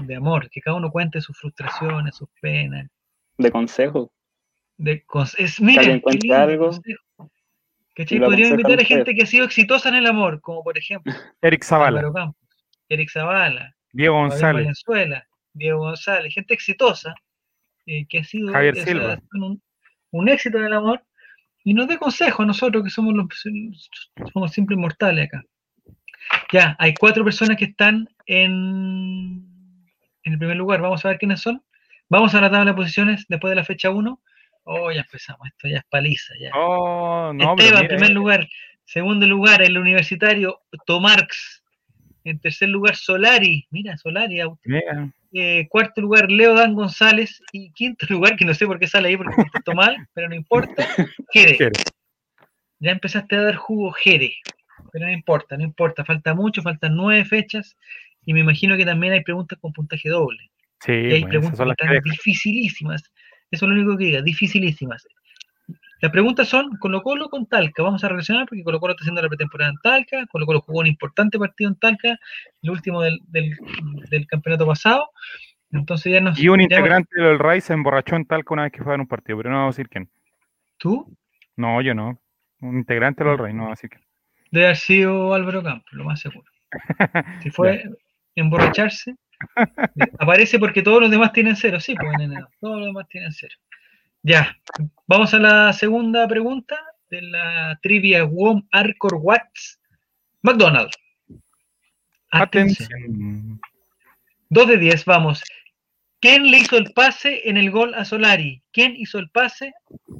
[0.00, 2.88] de amor, que cada uno cuente sus frustraciones, sus penas.
[3.36, 4.10] de consejo.
[4.78, 5.04] De
[5.38, 7.02] es, mira, cuente lindo algo, consejo.
[7.94, 8.18] ¿Cachai?
[8.18, 11.62] aconsejan invitar a gente que ha sido exitosa en el amor, como por ejemplo Eric
[11.62, 12.34] Zavala, Campos,
[12.88, 17.14] Eric Zavala, Diego González, Valenzuela, Diego González, gente exitosa
[17.86, 19.18] eh, que ha sido Javier Silva.
[19.34, 19.62] un,
[20.14, 21.02] un éxito en el amor
[21.64, 23.26] y nos dé consejos a nosotros que somos los
[24.32, 25.42] somos simples mortales acá.
[26.52, 29.44] Ya, hay cuatro personas que están en,
[30.22, 30.80] en el primer lugar.
[30.80, 31.62] Vamos a ver quiénes son.
[32.08, 34.20] Vamos a la tabla de posiciones después de la fecha 1.
[34.64, 35.46] Oh, ya empezamos.
[35.48, 36.32] Esto ya es paliza.
[36.40, 36.50] Ya.
[36.54, 38.48] Oh, no, Esteban, mira, primer eh, lugar.
[38.84, 41.63] Segundo lugar, el universitario Tomarx.
[42.24, 43.66] En tercer lugar, Solari.
[43.70, 44.40] Mira, Solari.
[45.32, 47.42] Eh, cuarto lugar, Leo Dan González.
[47.52, 50.34] Y quinto lugar, que no sé por qué sale ahí porque contestó mal, pero no
[50.34, 50.86] importa,
[51.32, 51.56] Jere.
[51.56, 51.72] Jere.
[52.80, 54.34] Ya empezaste a dar jugo, Jere.
[54.92, 56.04] Pero no importa, no importa.
[56.04, 57.76] Falta mucho, faltan nueve fechas.
[58.26, 60.50] Y me imagino que también hay preguntas con puntaje doble.
[60.80, 63.02] Sí, Y hay bueno, esas preguntas que están dificilísimas.
[63.50, 65.06] Eso es lo único que diga, dificilísimas.
[66.04, 67.82] Las preguntas son Colo Colo con Talca.
[67.82, 70.26] Vamos a relacionar porque Colo Colo está haciendo la pretemporada en Talca.
[70.26, 72.18] Colo Colo jugó un importante partido en Talca,
[72.60, 73.56] el último del, del-
[74.10, 75.08] del campeonato pasado.
[75.72, 76.38] Entonces ya nos...
[76.38, 78.98] Y un ya- integrante del RAI se emborrachó en Talca una vez que fue a
[78.98, 80.10] un partido, pero no vamos a decir quién.
[80.76, 81.16] ¿Tú?
[81.56, 82.20] No, yo no.
[82.60, 84.02] Un integrante del RAI, no vamos a decir quién.
[84.50, 86.44] Debe haber sido Álvaro Campos, lo más seguro.
[87.42, 87.82] Si fue
[88.34, 89.14] emborracharse,
[90.18, 91.80] aparece porque todos los demás tienen cero.
[91.80, 93.54] Sí, pues nene, no, todos los demás tienen cero.
[94.26, 94.56] Ya,
[95.06, 99.78] vamos a la segunda pregunta de la trivia WOM Arcor Watts.
[100.40, 100.96] McDonald's.
[102.30, 102.88] Atención.
[102.90, 103.60] Atención.
[104.48, 105.44] 2 de 10, vamos.
[106.20, 108.62] ¿Quién le hizo el pase en el gol a Solari?
[108.72, 109.74] ¿Quién hizo el pase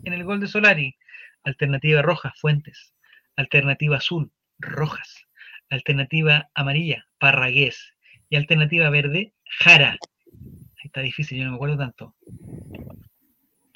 [0.05, 0.95] en el gol de Solari?
[1.43, 2.93] Alternativa roja, Fuentes.
[3.37, 5.27] Alternativa azul, Rojas.
[5.71, 7.95] Alternativa amarilla, Parragués.
[8.29, 9.93] Y alternativa verde, Jara.
[9.97, 12.15] Ahí está difícil, yo no me acuerdo tanto.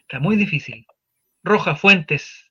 [0.08, 0.86] Está muy difícil.
[1.44, 2.50] Roja, Fuentes.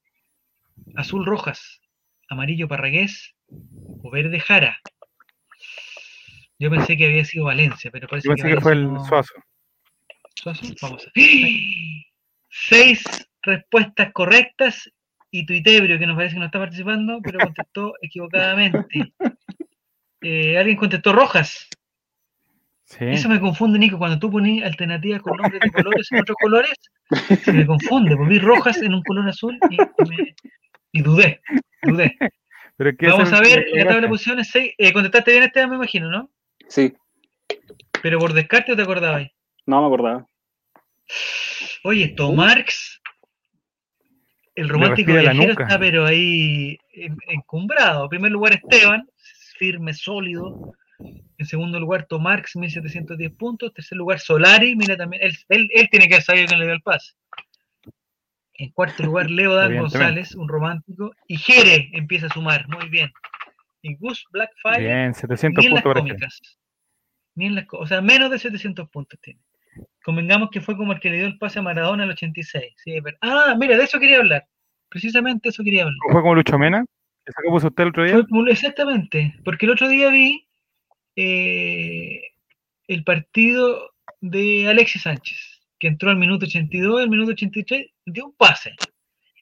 [0.96, 1.82] Azul, Rojas.
[2.30, 3.34] Amarillo, Parragués.
[4.04, 4.80] O verde, Jara.
[6.60, 9.34] Yo pensé que había sido Valencia, pero parece Yo pensé que fue el no- Suazo.
[10.36, 11.12] Suazo, Vamos a
[12.50, 13.04] Seis
[13.42, 14.92] respuestas correctas
[15.32, 19.14] y Tuitebrio, que nos parece que no está participando, pero contestó equivocadamente.
[20.22, 21.68] Eh, Alguien contestó rojas.
[22.84, 23.06] Sí.
[23.06, 23.98] Eso me confunde, Nico.
[23.98, 26.74] Cuando tú pones alternativas con nombres de colores en otros colores,
[27.44, 28.16] se me confunde.
[28.16, 30.36] porque vi rojas en un color azul y, y me-
[30.92, 31.42] y dudé.
[31.84, 32.18] Dudé.
[32.78, 34.50] Pero Vamos a ver, la tabla de posiciones.
[34.52, 36.30] seis- eh, contestaste bien este, me imagino, ¿no?
[36.68, 36.94] Sí,
[38.04, 39.28] Pero por descarte o te acordabas.
[39.66, 40.28] no me acordaba.
[41.84, 43.02] Oye, Tomarx,
[44.56, 48.04] el romántico viajero está pero ahí en- encumbrado.
[48.04, 49.08] En primer lugar Esteban,
[49.58, 50.74] firme, sólido.
[51.00, 53.74] En segundo lugar Tomarx, 1710 puntos.
[53.74, 56.82] Tercer lugar Solari, mira también, él, él, él tiene que sabido quién le dio el
[56.82, 57.14] pase.
[58.56, 59.98] En cuarto lugar Leo Dan Evidentemente.
[59.98, 61.12] González, un romántico.
[61.28, 63.12] Y Jere empieza a sumar, muy bien.
[63.84, 66.10] Y Gus Blackfire, Bien, 700 ni en las puntos este.
[66.10, 66.40] cómicas.
[67.36, 69.40] Ni en las o sea, menos de 700 puntos tiene.
[70.04, 72.74] Convengamos que fue como el que le dio el pase a Maradona al 86.
[72.78, 73.20] Sí, verdad.
[73.22, 74.48] ah, mira, de eso quería hablar.
[74.90, 75.98] Precisamente eso quería hablar.
[76.12, 76.84] ¿Fue como Lucho Mena?
[77.26, 78.26] ¿Esa que puso usted el otro día?
[78.28, 80.47] Fue exactamente, porque el otro día vi
[81.18, 82.22] eh,
[82.88, 88.34] el partido de Alexis Sánchez, que entró al minuto 82, al minuto 83, dio un
[88.34, 88.76] pase.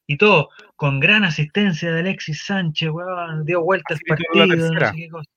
[0.07, 4.87] Y todo, con gran asistencia de Alexis Sánchez, weón, dio vuelta Así la partido, no
[4.87, 5.29] sé qué cosa.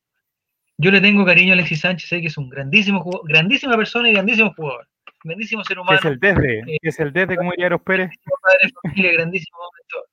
[0.76, 4.08] Yo le tengo cariño a Alexis Sánchez, sé que es un grandísimo jugador, grandísima persona
[4.08, 4.88] y grandísimo jugador.
[5.24, 5.98] Grandísimo ser humano.
[5.98, 8.10] es el desde, que es el desde, como diría Eros Pérez.
[8.40, 10.08] padre familia, grandísimo momento.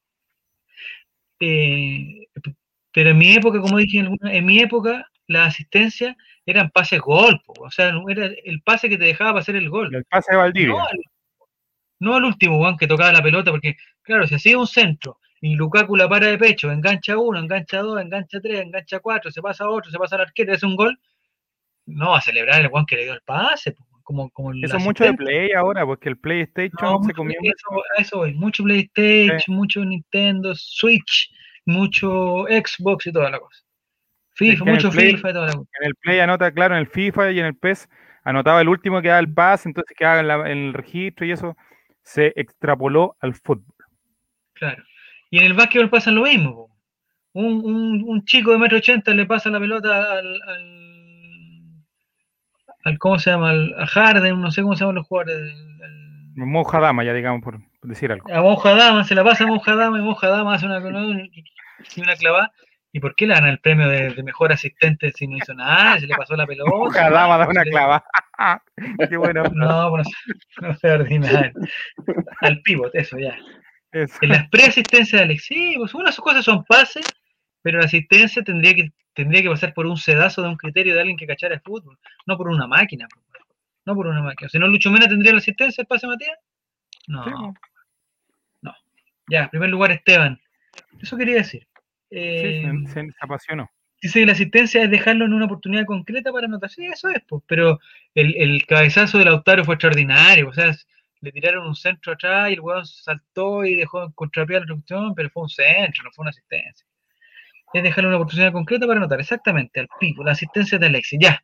[1.39, 2.27] Eh,
[2.95, 7.69] pero en mi época, como dije, en, mi época, la asistencia eran pases gol, o
[7.69, 9.93] sea, no era el pase que te dejaba para hacer el gol.
[9.93, 10.69] El pase de Valdivia.
[10.69, 10.97] No al,
[11.99, 15.55] no al último, Juan, que tocaba la pelota, porque, claro, si hacía un centro y
[15.55, 19.65] Lukaku la para de pecho, engancha uno, engancha dos, engancha tres, engancha cuatro, se pasa
[19.65, 20.97] a otro, se pasa al arquero hace un gol,
[21.87, 24.83] no va a celebrar el Juan que le dio el pase, como, como Eso es
[24.85, 27.35] mucho de play ahora, porque el PlayStation No, se comió.
[27.41, 28.25] eso, eso.
[28.35, 31.29] Mucho PlayStation, mucho Nintendo, Switch,
[31.65, 33.63] mucho Xbox y toda la cosa.
[34.35, 35.69] FIFA, que mucho Play- FIFA y toda la cosa.
[35.79, 37.89] En el Play anota, claro, en el FIFA y en el PES
[38.23, 41.31] anotaba el último que daba el pase, entonces quedaba en, la- en el registro y
[41.31, 41.55] eso
[42.03, 43.73] se extrapoló al fútbol.
[44.53, 44.83] Claro.
[45.31, 46.69] Y en el básquetbol pasa lo mismo.
[47.33, 51.83] Un, un, un chico de metro ochenta le pasa la pelota al, al,
[52.85, 53.49] al ¿cómo se llama?
[53.49, 55.37] Al, a Harden, no sé cómo se llaman los jugadores.
[55.37, 58.31] el- el- Monja Dama, ya digamos, por decir algo.
[58.33, 62.15] a Monja Dama, se la pasa a Monja Dama y Monja Dama hace una, una
[62.17, 62.51] clavada.
[62.95, 65.99] ¿Y por qué le dan el premio de, de mejor asistente si no hizo nada?
[65.99, 66.71] Se le pasó la pelota.
[66.71, 68.05] Monja Dama da una Se clava.
[69.09, 69.43] Qué bueno.
[69.53, 70.07] No, pues
[70.61, 71.51] no, no sea ordinario.
[72.39, 73.37] Al pivot, eso ya.
[73.91, 74.17] Eso.
[74.21, 77.05] En las preasistencias de Alex, sí, pues una de sus cosas son pases,
[77.61, 81.01] pero la asistencia tendría que, tendría que pasar por un sedazo de un criterio de
[81.01, 83.07] alguien que cachara el fútbol, no por una máquina.
[83.85, 84.49] No por una máquina.
[84.49, 86.37] Si no, Lucho Mena tendría la asistencia, el pase Matías.
[87.07, 87.53] No, Sí, pues.
[89.29, 90.39] Ya, en primer lugar, Esteban.
[91.01, 91.67] Eso quería decir.
[92.09, 93.69] Sí, Eh, se, se- se apasionó.
[94.01, 96.69] Dice que la asistencia es dejarlo en una oportunidad concreta para anotar.
[96.69, 97.79] Sí, eso es, pues, pero
[98.13, 100.49] el, el cabezazo de Lautaro fue extraordinario.
[100.49, 100.71] O sea,
[101.21, 105.29] le tiraron un centro atrás y el hueón saltó y dejó contrapiar la cuestión, pero
[105.31, 106.85] fue un centro, no fue una asistencia.
[107.73, 111.43] Es dejarle una oportunidad concreta para anotar, exactamente, al pico, la asistencia de Alexis, ya.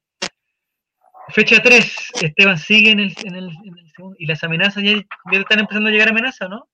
[1.30, 4.16] Fecha 3, Esteban sigue en el, en el, en el segundo.
[4.20, 4.92] Y las amenazas ya,
[5.32, 6.68] ya están empezando a llegar amenazas, ¿no?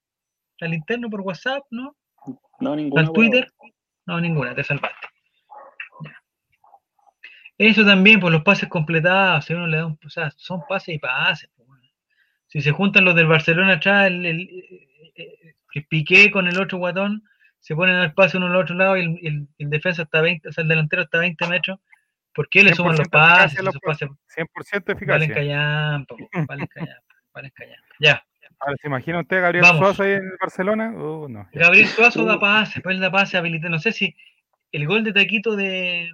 [0.62, 1.96] Al interno por WhatsApp, ¿no?
[2.60, 3.02] No, ninguna.
[3.04, 3.48] ¿Al Twitter?
[4.06, 5.08] No, ninguna, te salvaste.
[6.04, 6.16] Ya.
[7.58, 10.96] Eso también, por los pases completados, si uno le da un, o sea, son pases
[10.96, 11.50] y pases.
[11.56, 11.68] pues.
[12.48, 16.60] Si se juntan los del Barcelona atrás, el, el, eh, eh, el Piqué con el
[16.60, 17.24] otro guatón,
[17.60, 20.48] se ponen al pase uno al otro lado y el, el- el defensa está 20,
[20.48, 21.80] o sea, el delantero está a 20 metros,
[22.34, 23.46] ¿por qué le suman los 100% pases?
[23.58, 25.34] eficacia los Esos pases 100% valen eficacia.
[25.36, 27.96] callampa, po, valen callampa, valen callampa.
[28.00, 28.26] Ya.
[28.60, 29.80] Ahora, ¿se imagina usted a Gabriel Vamos.
[29.80, 30.92] Suazo ahí en el Barcelona?
[30.92, 31.48] Uh, no.
[31.54, 33.70] Gabriel Suazo da pase, pues él da pase habilita.
[33.70, 34.16] No sé si
[34.72, 36.10] el gol de Taquito de.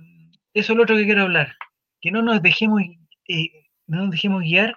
[0.53, 1.55] Eso es lo otro que quiero hablar.
[2.01, 2.81] Que no nos dejemos,
[3.27, 3.49] eh,
[3.87, 4.75] no nos dejemos guiar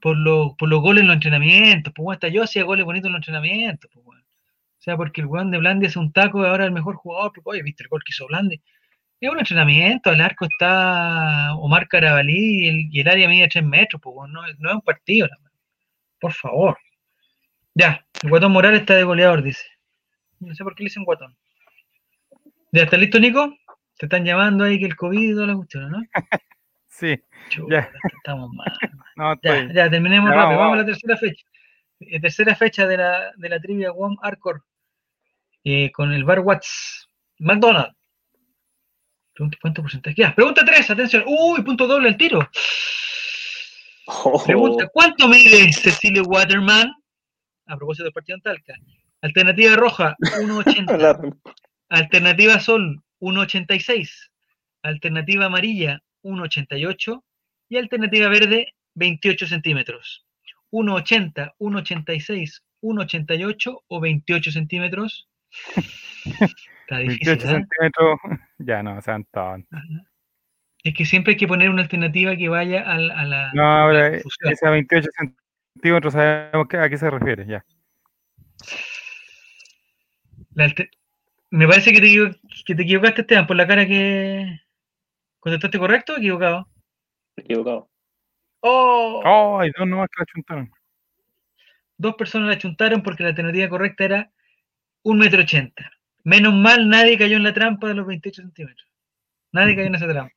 [0.00, 1.92] por, los por los goles en los entrenamientos.
[1.94, 3.90] Pues bueno, hasta yo hacía goles bonitos en los entrenamientos.
[3.92, 4.22] Pues, bueno.
[4.22, 6.96] O sea, porque el weón de Blandi hace un taco y ahora es el mejor
[6.96, 7.32] jugador.
[7.34, 8.60] Porque, oye, ¿viste el gol que hizo Blandi?
[9.20, 13.64] Es un entrenamiento, al arco está Omar Carabalí y el, y el área mide 3
[13.64, 14.02] metros.
[14.02, 15.28] Pues, bueno, no, es- no es un partido.
[15.28, 15.51] la verdad.
[16.22, 16.78] Por favor.
[17.74, 19.64] Ya, el Guatón Morales está de goleador, dice.
[20.38, 21.36] No sé por qué le dicen Guatón.
[22.70, 23.54] ¿Ya está listo, Nico?
[23.98, 26.00] Te están llamando ahí que el COVID y toda la cuestión, ¿no?
[26.94, 28.70] Sí, Chuta, estamos mal.
[29.16, 29.74] no, Ya, estoy.
[29.74, 30.58] ya, terminemos Ya, rápido.
[30.58, 31.44] vamos, Vamos, a la tercera fecha.
[32.00, 34.62] Eh, tercera fecha de la, de la trivia One Arcor.
[35.64, 37.08] Eh, con el Bar Watts.
[37.38, 37.96] McDonald's.
[39.34, 40.14] Pregunta, ¿Cuánto porcentaje?
[40.18, 41.24] Ya, pregunta 3, atención.
[41.26, 42.48] Uy, punto doble al tiro.
[44.06, 46.92] Oh, Pregunta, ¿cuánto mide Cecilio Waterman?
[47.66, 48.74] A propósito del partido en Talca.
[49.20, 50.96] Alternativa roja, 1.80.
[50.98, 51.20] la-
[51.88, 54.30] Alternativa azul, 1.86.
[54.82, 57.22] Alternativa amarilla, 1.88.
[57.68, 60.26] Y alternativa verde, 28 centímetros.
[60.72, 65.28] 1.80, 1.86, 1.88 o 28 centímetros.
[66.24, 67.26] Está difícil.
[67.28, 67.48] 28 ¿eh?
[67.50, 68.18] centímetros.
[68.58, 69.80] Ya no, sean tontos.
[70.84, 73.82] Es que siempre hay que poner una alternativa que vaya al- a, la, No, a
[73.82, 74.52] ahora, la fusión.
[74.52, 75.08] ese a 28
[75.74, 77.64] centímetros sabemos a qué se refiere, ya.
[80.54, 80.72] La
[81.50, 84.60] Me parece que te, que te equivocaste, Esteban, por la cara que
[85.40, 86.68] contestaste correcto o equivocado.
[87.36, 87.88] Equivocado.
[88.60, 89.22] ¡Oh!
[89.24, 90.70] Oh, hay dos nomás que la chuntaron.
[91.96, 94.32] Dos personas la chuntaron porque la alternativa correcta era
[95.02, 95.90] un metro ochenta.
[96.24, 98.88] Menos mal nadie cayó en la trampa de los 28 centímetros.
[99.52, 100.34] Nadie cayó en esa trampa.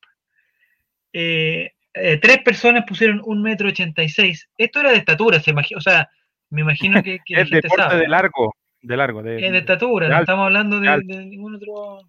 [1.18, 4.50] Eh, eh, tres personas pusieron un metro ochenta y seis.
[4.58, 6.10] Esto era de estatura, se imagina, o sea,
[6.50, 8.00] me imagino que, que la Es deporte sabe.
[8.00, 9.22] de largo, de largo.
[9.22, 12.00] De, Es de estatura, de no alto, estamos hablando de ningún otro.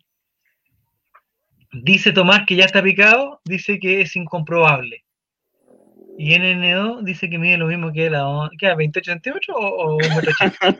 [1.72, 5.06] Dice Tomás que ya está picado, dice que es incomprobable.
[6.18, 10.16] Y NN2 dice que mide lo mismo que la ¿qué, 28 centímetros o, o un
[10.16, 10.78] metro ochenta?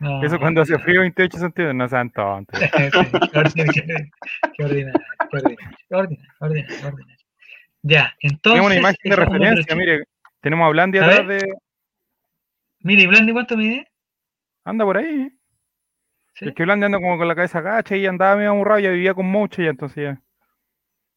[0.00, 2.58] No, Eso cuando hace frío 28 centímetros, no sean tontos.
[4.56, 7.16] Qué ordinario, qué ordinario, ordinario, ordinario, ordinario.
[7.82, 8.60] Ya, entonces.
[8.60, 10.04] Tenemos una imagen de es referencia, mire.
[10.40, 11.52] Tenemos a Blandi atrás de.
[12.80, 13.86] Mire, ¿y Blandi cuánto mide?
[14.64, 15.22] Anda por ahí.
[15.22, 15.32] ¿eh?
[16.34, 16.48] ¿Sí?
[16.48, 19.14] Es que Blandi anda como con la cabeza gacha y andaba medio amurrado, ya vivía
[19.14, 20.22] con mucho y entonces ya.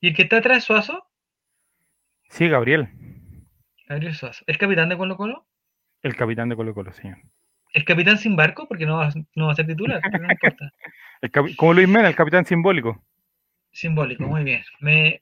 [0.01, 1.07] ¿Y el que está atrás, Suazo?
[2.29, 2.89] Sí, Gabriel,
[3.87, 4.43] Gabriel Suazo.
[4.47, 5.45] ¿El capitán de Colo Colo?
[6.01, 7.17] el capitán de Colo Colo, señor.
[7.73, 8.67] ¿El capitán sin barco?
[8.67, 10.71] Porque no va, no va a ser titular, no importa.
[11.21, 13.01] El como Luis Mena, el capitán simbólico.
[13.73, 14.63] Simbólico, muy bien.
[14.79, 15.21] Me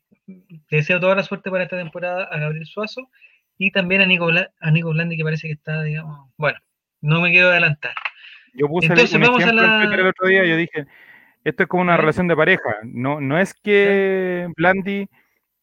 [0.70, 3.10] te deseo toda la suerte para esta temporada a Gabriel Suazo
[3.58, 6.30] y también a Nico, Bla- a Nico Blandi, que parece que está, digamos.
[6.38, 6.60] Bueno,
[7.02, 7.94] no me quiero adelantar.
[8.54, 10.86] Yo puse el- Entonces, un vamos a la- el otro día, yo dije,
[11.44, 12.76] esto es como una relación de pareja.
[12.84, 15.08] No, no es que Blandi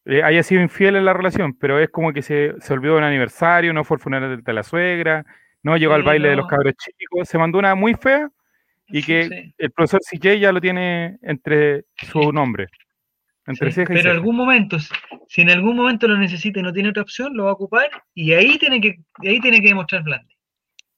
[0.05, 2.99] eh, haya sido infiel en la relación, pero es como que se, se olvidó de
[2.99, 5.23] un aniversario, no fue al funeral de, la suegra,
[5.61, 8.27] no llegó al baile de los cabros chicos, se mandó una muy fea
[8.87, 9.53] y que Sí.
[9.59, 12.67] el profesor CJ ya lo tiene entre su nombre.
[13.49, 14.77] Entre Sí, pero en algún momento,
[15.27, 17.89] si en algún momento lo necesita y no tiene otra opción, lo va a ocupar
[18.13, 20.35] y ahí tiene que, ahí tiene que demostrar Blandi.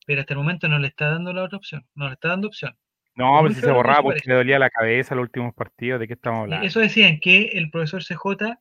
[0.05, 2.47] Pero hasta el momento no le está dando la otra opción, no le está dando
[2.47, 2.75] opción.
[3.15, 5.99] No, muy pues si se borraba porque le dolía la cabeza los últimos partidos.
[5.99, 6.65] ¿De qué estamos hablando?
[6.65, 8.57] Eso decían que el profesor CJ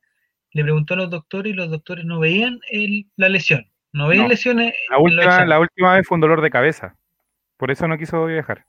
[0.53, 4.25] le preguntó a los doctores y los doctores no veían el- la lesión, no veían
[4.25, 4.29] No.
[4.31, 4.75] lesiones.
[4.91, 6.97] La última, la última vez fue un dolor de cabeza.
[7.57, 8.65] Por eso no quiso viajar.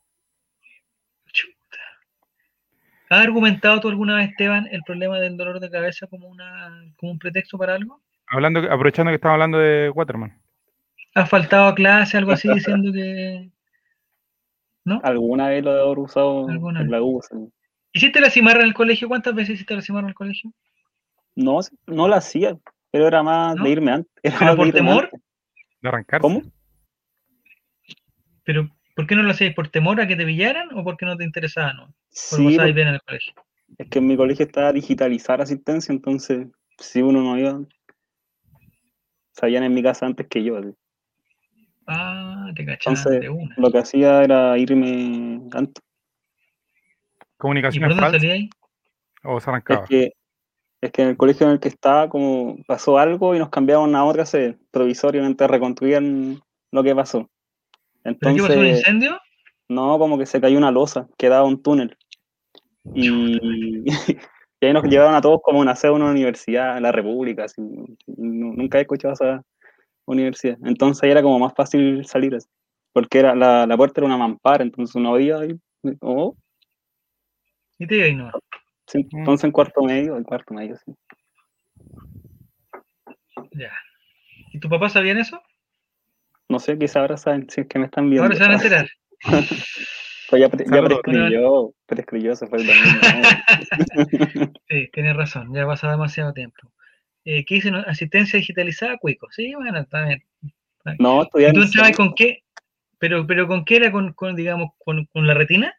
[3.12, 7.12] ¿Has argumentado tú alguna vez, Esteban, el problema del dolor de cabeza como, una, como
[7.12, 8.00] un pretexto para algo?
[8.28, 10.42] Hablando, aprovechando que estamos hablando de Waterman.
[11.14, 13.50] ¿Has faltado a clase, algo así, diciendo que...
[14.86, 15.02] ¿No?
[15.04, 16.92] Alguna vez lo he usado Alguna en vez.
[16.92, 17.22] la U.
[17.22, 17.36] sí.
[17.92, 19.10] ¿Hiciste la cimarra en el colegio?
[19.10, 20.54] ¿Cuántas veces hiciste la cimarra en el colegio?
[21.36, 22.58] No, no la hacía,
[22.92, 23.66] pero era más ¿No?
[23.66, 24.12] de irme antes.
[24.24, 25.04] Era ¿Pero más de por temor?
[25.04, 25.22] antes.
[25.82, 26.22] De arrancarse.
[26.22, 26.42] ¿Cómo?
[28.46, 28.70] ¿Pero
[29.02, 29.56] por qué no lo hacías?
[29.56, 31.74] ¿Por temor a que te pillaran o porque no te interesaba?
[31.74, 31.86] No?
[31.88, 33.34] Por Sí, porque bien en el colegio.
[33.80, 36.46] es que en mi colegio estaba digitalizar asistencia, entonces
[36.78, 37.60] si uno no iba,
[39.32, 40.56] sabían en mi casa antes que yo.
[40.56, 40.70] así.
[41.88, 43.56] Ah, te de una.
[43.58, 45.84] lo que hacía era irme antes.
[45.84, 48.50] ¿Y Comunicación por dónde falsa salía ahí?
[49.24, 49.88] o se Es arrancaba.
[49.88, 50.12] que,
[50.80, 53.96] es que en el colegio en el que estaba, como pasó algo y nos cambiaron
[53.96, 56.40] a otra sede, provisoriamente reconstruían
[56.72, 57.32] lo que pasó.
[58.04, 58.46] ¿Pero qué pasó?
[58.46, 59.20] ¿Un Entonces, incendio?
[59.70, 61.98] no, como que se cayó una losa, quedaba un túnel.
[62.94, 63.86] Y,
[64.62, 67.62] y ahí nos llevaron a todos como una sede de una universidad, la República, así,
[68.08, 69.42] nunca he escuchado esa
[70.06, 70.58] universidad.
[70.66, 72.48] Entonces ahí era como más fácil salir, así,
[72.92, 75.58] porque era, la, la puerta era una mampara, entonces uno veía ahí,
[76.02, 76.36] oh,
[77.80, 78.34] Y te iba ahí nomás.
[78.88, 79.18] sí, Mm.
[79.20, 80.94] entonces en cuarto medio, en cuarto medio, sí.
[83.54, 83.72] Ya.
[84.54, 85.42] ¿Y tu papá sabían eso?
[86.52, 88.24] No sé, quizá ahora saben, si es que me están viendo.
[88.24, 88.90] Ahora se van a enterar.
[90.30, 91.02] Pues ya, pre- ya Saludos.
[91.04, 94.54] prescribió, prescribió, se fue el domingo.
[94.70, 96.72] Sí, tienes razón, ya ha pasado demasiado tiempo.
[97.26, 97.76] Eh, ¿Qué dicen?
[97.76, 99.28] Asistencia digitalizada, Cuico.
[99.32, 100.24] Sí, bueno, está bien.
[101.00, 102.44] No, ¿Y estudiar tú entrabas con qué?
[102.98, 103.92] Pero, pero ¿con qué era?
[103.92, 105.74] ¿Con, con, digamos, con, con la retina?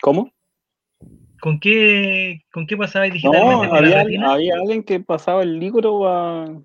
[0.00, 0.32] ¿Cómo?
[1.40, 4.32] ¿Con qué, con qué pasabas No, digitalmente la retina?
[4.32, 6.60] había alguien que pasaba el libro a...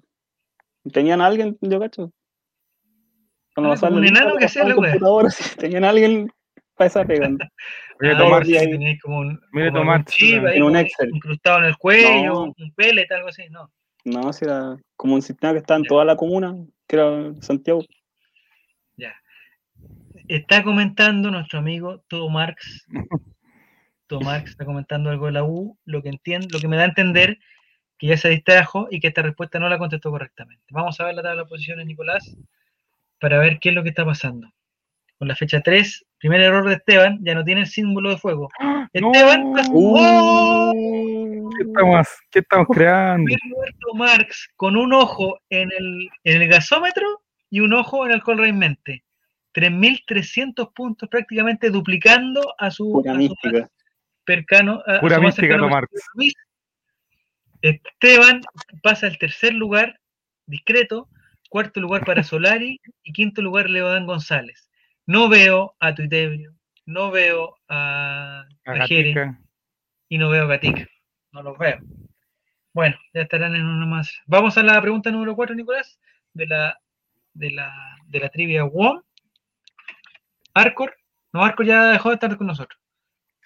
[0.91, 2.11] Tenían a alguien, yo cacho.
[3.53, 6.31] Cuando Ah, un enano que la computador, sí, Tenían alguien
[6.75, 7.27] para esa pega.
[7.29, 7.37] ¿no?
[7.99, 8.17] Mire, Ah,
[9.01, 9.71] como un, Mire,
[10.47, 11.09] ahí en un Excel.
[11.13, 12.43] incrustado en el cuello, No.
[12.57, 13.69] un pellet, algo así, no.
[14.05, 15.89] No, si era como un sistema que estaba en Ya.
[15.89, 16.55] toda la comuna,
[16.87, 17.83] que era Santiago.
[18.97, 19.13] Ya.
[20.27, 22.85] Está comentando nuestro amigo Todo Marx.
[24.07, 26.83] Todo Marx está comentando algo de la U, lo que entiendo, lo que me da
[26.83, 27.37] a entender
[27.97, 30.63] que ya se distrajo y que esta respuesta no la contestó correctamente.
[30.71, 32.35] Vamos a ver la tabla de posiciones, Nicolás,
[33.21, 34.51] para ver qué es lo que está pasando.
[35.17, 38.49] Con la fecha 3, primer error de Esteban, ya no tiene el símbolo de fuego.
[38.91, 40.73] Esteban, ¡Oh!
[41.55, 43.31] ¿Qué estamos, qué estamos creando?
[43.79, 48.23] Todo Marx con un ojo en el, en el gasómetro y un ojo en el
[48.23, 49.03] Colruyt Mente.
[49.53, 53.59] 3.300 puntos prácticamente duplicando a su, Pura a su mística.
[53.59, 53.69] más
[54.25, 55.91] cercano a, a Pura su mística, Marx.
[57.61, 58.41] Esteban
[58.81, 59.99] pasa al tercer lugar,
[60.47, 61.07] discreto,
[61.51, 64.71] cuarto lugar para Solari y quinto lugar Leodán González.
[65.05, 66.53] No veo a Tuitebrio,
[66.85, 69.35] no veo a, a Jere
[70.07, 70.87] y no veo a Gatica.
[71.33, 71.77] No los veo.
[72.73, 74.17] Bueno, ya estarán en uno más.
[74.27, 75.99] Vamos a la pregunta número 4, Nicolás,
[76.33, 76.79] de la,
[77.33, 79.01] de la, de la trivia WOM.
[80.53, 80.95] Arcor.
[81.33, 82.79] No, Arcor ya dejó de estar con nosotros.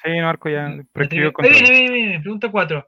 [0.04, 2.88] Sí, no, Arco ya prescribió viene, Pregunta 4.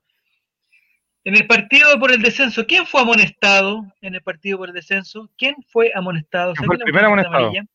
[1.27, 5.29] En el partido por el descenso, ¿quién fue amonestado en el partido por el descenso?
[5.37, 6.53] ¿Quién fue amonestado?
[6.53, 7.47] ¿Quién fue el primer amonestado?
[7.47, 7.65] amarilla.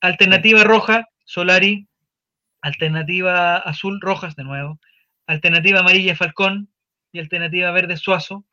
[0.00, 1.88] Alternativa roja, Solari.
[2.60, 4.78] Alternativa azul, Rojas de nuevo.
[5.26, 6.68] Alternativa amarilla, Falcón.
[7.10, 8.44] Y alternativa verde, Suazo.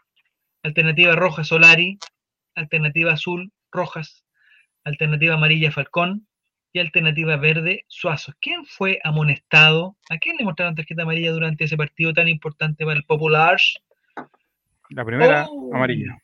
[0.63, 1.99] Alternativa roja, Solari.
[2.55, 4.25] Alternativa azul, Rojas.
[4.85, 6.27] Alternativa amarilla, Falcón.
[6.73, 8.33] Y alternativa verde, Suazo.
[8.41, 9.97] ¿Quién fue amonestado?
[10.09, 13.59] ¿A quién le mostraron tarjeta amarilla durante ese partido tan importante para el Popular?
[14.89, 15.73] La primera, Oh.
[15.75, 16.17] amarilla.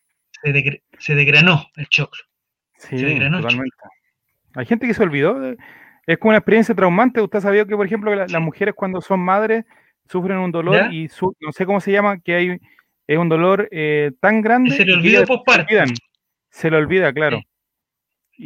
[0.43, 2.23] Se, degr- se desgranó el choclo.
[2.77, 3.33] Sí, Se el.
[4.55, 5.39] Hay gente que se olvidó.
[5.39, 5.57] de-
[6.07, 7.21] Es como una experiencia traumante.
[7.21, 9.65] Usted sabía que, por ejemplo, la- las mujeres cuando son madres
[10.07, 10.91] sufren un dolor ¿Ya?
[10.91, 12.57] y su- no sé cómo se llama, que hay
[13.07, 14.71] es un dolor eh, tan grande.
[14.71, 15.73] Se le que olvidó ellas posparto.
[16.49, 17.37] Se, le olvida, claro.
[17.37, 17.43] Sí.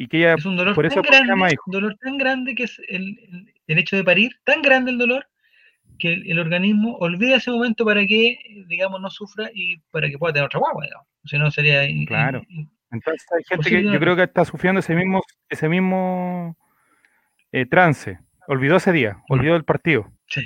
[0.03, 1.63] Y que ella, Es un dolor por eso tan ¿por grande, hijo?
[1.71, 5.25] dolor tan grande que es el, el- el hecho de parir, tan grande el dolor
[5.97, 8.37] que el, el organismo olvida ese momento para que,
[8.67, 11.07] digamos, no sufra y para que pueda tener otra guagua, digamos.
[11.25, 12.41] Si no sería in- Claro.
[12.49, 16.57] in- Entonces hay gente que yo creo que está sufriendo ese mismo, ese mismo
[17.51, 18.19] eh, trance.
[18.47, 20.11] Olvidó ese día, olvidó el partido.
[20.27, 20.41] Sí.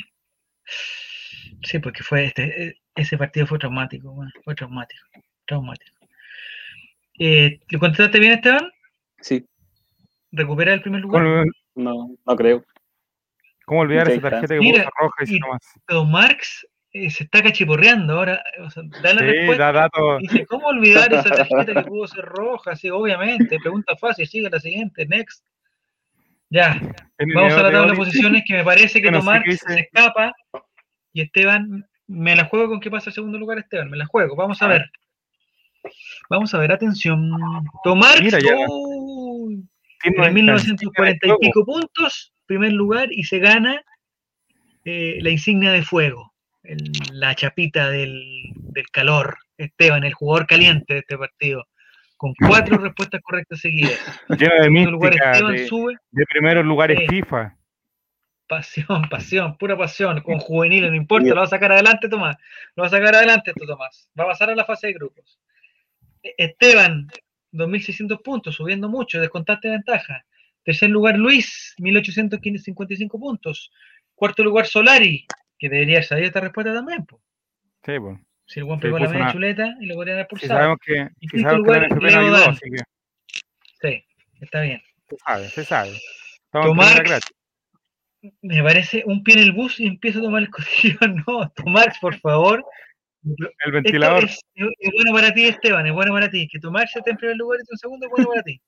[1.64, 5.06] Sí, porque fue este, eh, ese partido fue traumático, weón, fue traumático,
[5.46, 5.98] traumático.
[7.20, 8.70] Eh, ¿Lo contestaste bien, Esteban?
[9.20, 9.46] Sí,
[10.32, 11.24] ¿Recupera el primer lugar?
[11.24, 11.44] ¿Cómo,
[11.76, 12.64] no, no creo.
[13.70, 15.62] Cómo olvidar esa tarjeta que Mira, puso roja y y- nomás?
[15.86, 19.64] Pero Marx eh, se está cachiporreando ahora, o sea, da la Sí, respuesta.
[19.66, 20.20] da datos.
[20.22, 22.76] Dice, ¿cómo olvidar esa tarjeta que pudo ser roja?
[22.76, 25.46] Sí, obviamente, pregunta fácil, sigue la siguiente, next.
[26.50, 26.82] Ya,
[27.36, 30.34] vamos a la tabla de posiciones que me parece que no Tomás se escapa
[31.14, 34.36] y Esteban, me la juego con que pasa el segundo lugar Esteban, me la juego,
[34.36, 34.86] vamos a ver.
[36.30, 37.32] Vamos a ver, atención.
[37.84, 38.56] Tomás Mira, ya.
[38.68, 39.64] uy,
[40.02, 41.40] Tiene en una 1940 y juego.
[41.40, 43.82] pico puntos, primer lugar, y se gana
[44.84, 46.34] eh, la insignia de fuego,
[46.64, 49.38] el- la chapita del, del calor.
[49.58, 51.68] Esteban, el jugador caliente de este partido,
[52.18, 54.00] con cuatro respuestas correctas seguidas.
[54.30, 56.98] Lleno de segundo lugar, mística, Esteban de, sube, de primeros lugares.
[57.10, 57.56] FIFA.
[58.48, 62.36] pasión, pasión, pura pasión, con juveniles, no importa, lo va a sacar adelante, Tomás.
[62.76, 64.10] Lo va a sacar adelante esto, Tomás.
[64.20, 65.40] Va a pasar a la fase de grupos.
[66.24, 67.08] E- Esteban,
[67.52, 70.26] 2.600 puntos, subiendo mucho, descontaste ventaja.
[70.70, 73.72] Tercer lugar, Luis, 1.855 puntos.
[74.14, 75.26] Cuarto lugar, Solari,
[75.58, 77.08] que debería saber esta respuesta también.
[77.08, 77.20] po.
[77.84, 78.20] Sí, pues.
[78.46, 80.54] Si el Sí, pegó la media una- chuleta y lo podrían pulsado.
[80.54, 82.50] sabemos que, Y sabemos que la ayudó, Dan.
[82.52, 82.84] así que
[83.82, 84.06] Sí,
[84.42, 84.80] está bien.
[85.10, 86.00] se sabe, se sabe.
[86.46, 87.30] Estamos gratis.
[88.44, 91.00] me parece un pie en el bus y empiezo a tomar el cotillo.
[91.26, 92.64] No, Tomás, por favor.
[93.66, 94.26] El ventilador.
[94.26, 96.48] es, es bueno para ti, Esteban, es bueno para ti.
[96.48, 98.62] Que Tomás esté en primer lugar y en segundo es bueno para ti.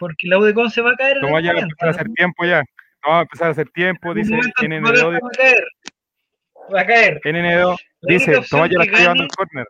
[0.00, 2.44] Porque la UDECON se va a caer Tomás ya va a empezar a hacer tiempo
[2.46, 2.64] ya.
[3.04, 5.00] Vamos a empezar a hacer tiempo, dice algún momento NN2.
[5.00, 5.64] Tomás va a caer.
[6.74, 7.20] Va a caer.
[7.22, 9.66] NN2 La dice, Tomás ya la está llevando al corner.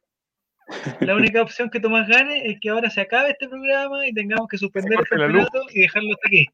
[1.01, 4.47] La única opción que Tomás gane es que ahora se acabe este programa y tengamos
[4.47, 6.47] que suspender el campeonato y dejarlo hasta aquí.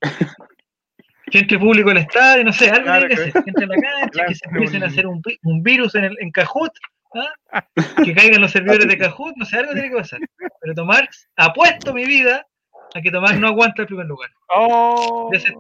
[1.31, 3.43] Que entre público al estadio, no sé, algo Claro tiene que que-.
[3.43, 6.31] Que entre la cancha, que se empiecen a hacer un, un virus en, el, en
[6.31, 6.73] Cajut,
[7.15, 7.67] ¿ah?
[8.05, 10.21] que caigan los servidores de Cajut, no sé, algo tiene que pasar.
[10.61, 12.47] Pero Tomás, apuesto mi vida
[12.97, 14.31] a que Tomás no aguanta el primer lugar.
[14.49, 15.31] ¡Oh!
[15.33, 15.55] Ya se-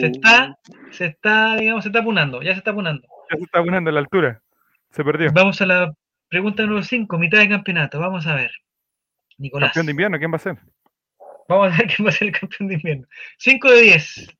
[0.00, 0.58] Se está,
[0.90, 3.06] se está, digamos, se está apunando, ya se está apunando.
[3.30, 4.42] Ya se está poniendo a la altura.
[4.90, 5.30] Se perdió.
[5.32, 5.92] Vamos a la
[6.28, 7.98] pregunta número 5, mitad de campeonato.
[8.00, 8.50] Vamos a ver.
[9.38, 9.70] Nicolás.
[9.70, 10.58] Campeón de invierno, ¿quién va a ser?
[11.48, 13.06] Vamos a ver quién va a ser el campeón de invierno.
[13.38, 14.36] 5 de 10.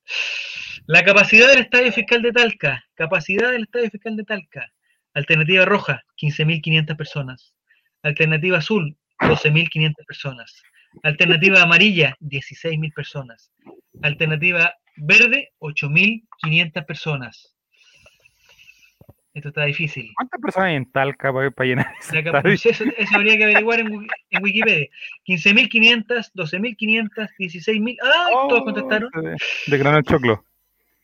[0.86, 2.84] La capacidad del Estadio Fiscal de Talca.
[2.94, 4.72] Capacidad del Estadio Fiscal de Talca.
[5.14, 7.54] Alternativa roja, 15.500 personas.
[8.02, 10.62] Alternativa azul, 12.500 personas.
[11.02, 13.50] Alternativa amarilla, 16.000 personas.
[14.02, 17.54] Alternativa verde, 8.500 personas.
[19.34, 20.10] Esto está difícil.
[20.14, 21.86] ¿Cuántas personas hay en Talca para, para llenar
[22.68, 24.88] eso, eso habría que averiguar en, en Wikipedia.
[25.26, 27.96] 15.500, 12.500, 16.000.
[28.02, 28.28] ¡Ah!
[28.30, 29.10] todos Oh, contestaron.
[29.14, 29.36] De,
[29.68, 30.44] de Granada Choclo.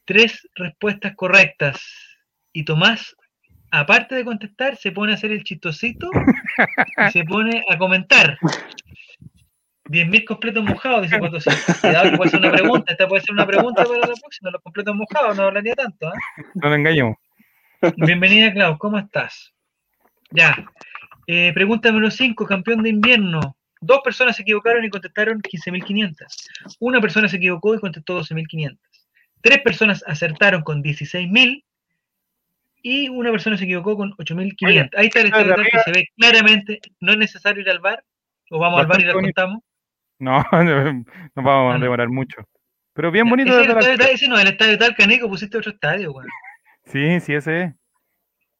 [0.04, 1.82] Tres respuestas correctas.
[2.52, 3.16] Y Tomás,
[3.70, 6.10] aparte de contestar, se pone a hacer el chistosito
[7.08, 8.38] y se pone a comentar.
[9.88, 11.50] 10.000 completos mojados, dice Potosí.
[11.80, 12.92] Cuidado que puede ser una pregunta.
[12.92, 14.50] Esta puede ser una pregunta para la próxima.
[14.50, 16.08] Los completos mojados no hablaría tanto.
[16.08, 16.14] ¿ah?
[16.54, 17.16] No nos engañemos.
[17.96, 19.54] Bienvenida, Clau, ¿cómo estás?
[20.30, 20.56] Ya.
[21.26, 23.56] Eh, pregunta número 5, campeón de invierno.
[23.80, 26.76] Dos personas se equivocaron y contestaron 15.500.
[26.80, 28.78] Una persona se equivocó y contestó 12.500.
[29.40, 31.64] Tres personas acertaron con 16.000
[32.82, 34.90] y una persona se equivocó con 8.500.
[34.96, 36.80] Ahí está el tal que se ve claramente.
[37.00, 38.04] No es necesario ir al bar.
[38.50, 39.62] O vamos al bar y la contamos.
[40.18, 42.36] No, no vamos a demorar mucho.
[42.94, 45.70] Pero bien bonito Ese, desde la ese no es el estadio tal, Caneco, pusiste otro
[45.70, 46.28] estadio, weón.
[46.84, 47.74] Sí, sí, ese es.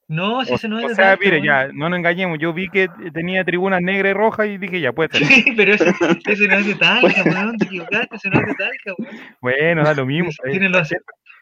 [0.07, 2.39] No, si O, ese no es o de sea, Talca, mire, ya, no nos engañemos.
[2.39, 5.23] Yo vi que tenía tribunas negras y rojas y dije, ya, puede ser.
[5.27, 5.93] Sí, pero ese,
[6.27, 9.17] ese no es de Talca, weón, te equivocaste, ese no es de Talca, weón.
[9.41, 10.31] Bueno, da lo mismo.
[10.45, 10.69] eh.
[10.69, 10.95] Los-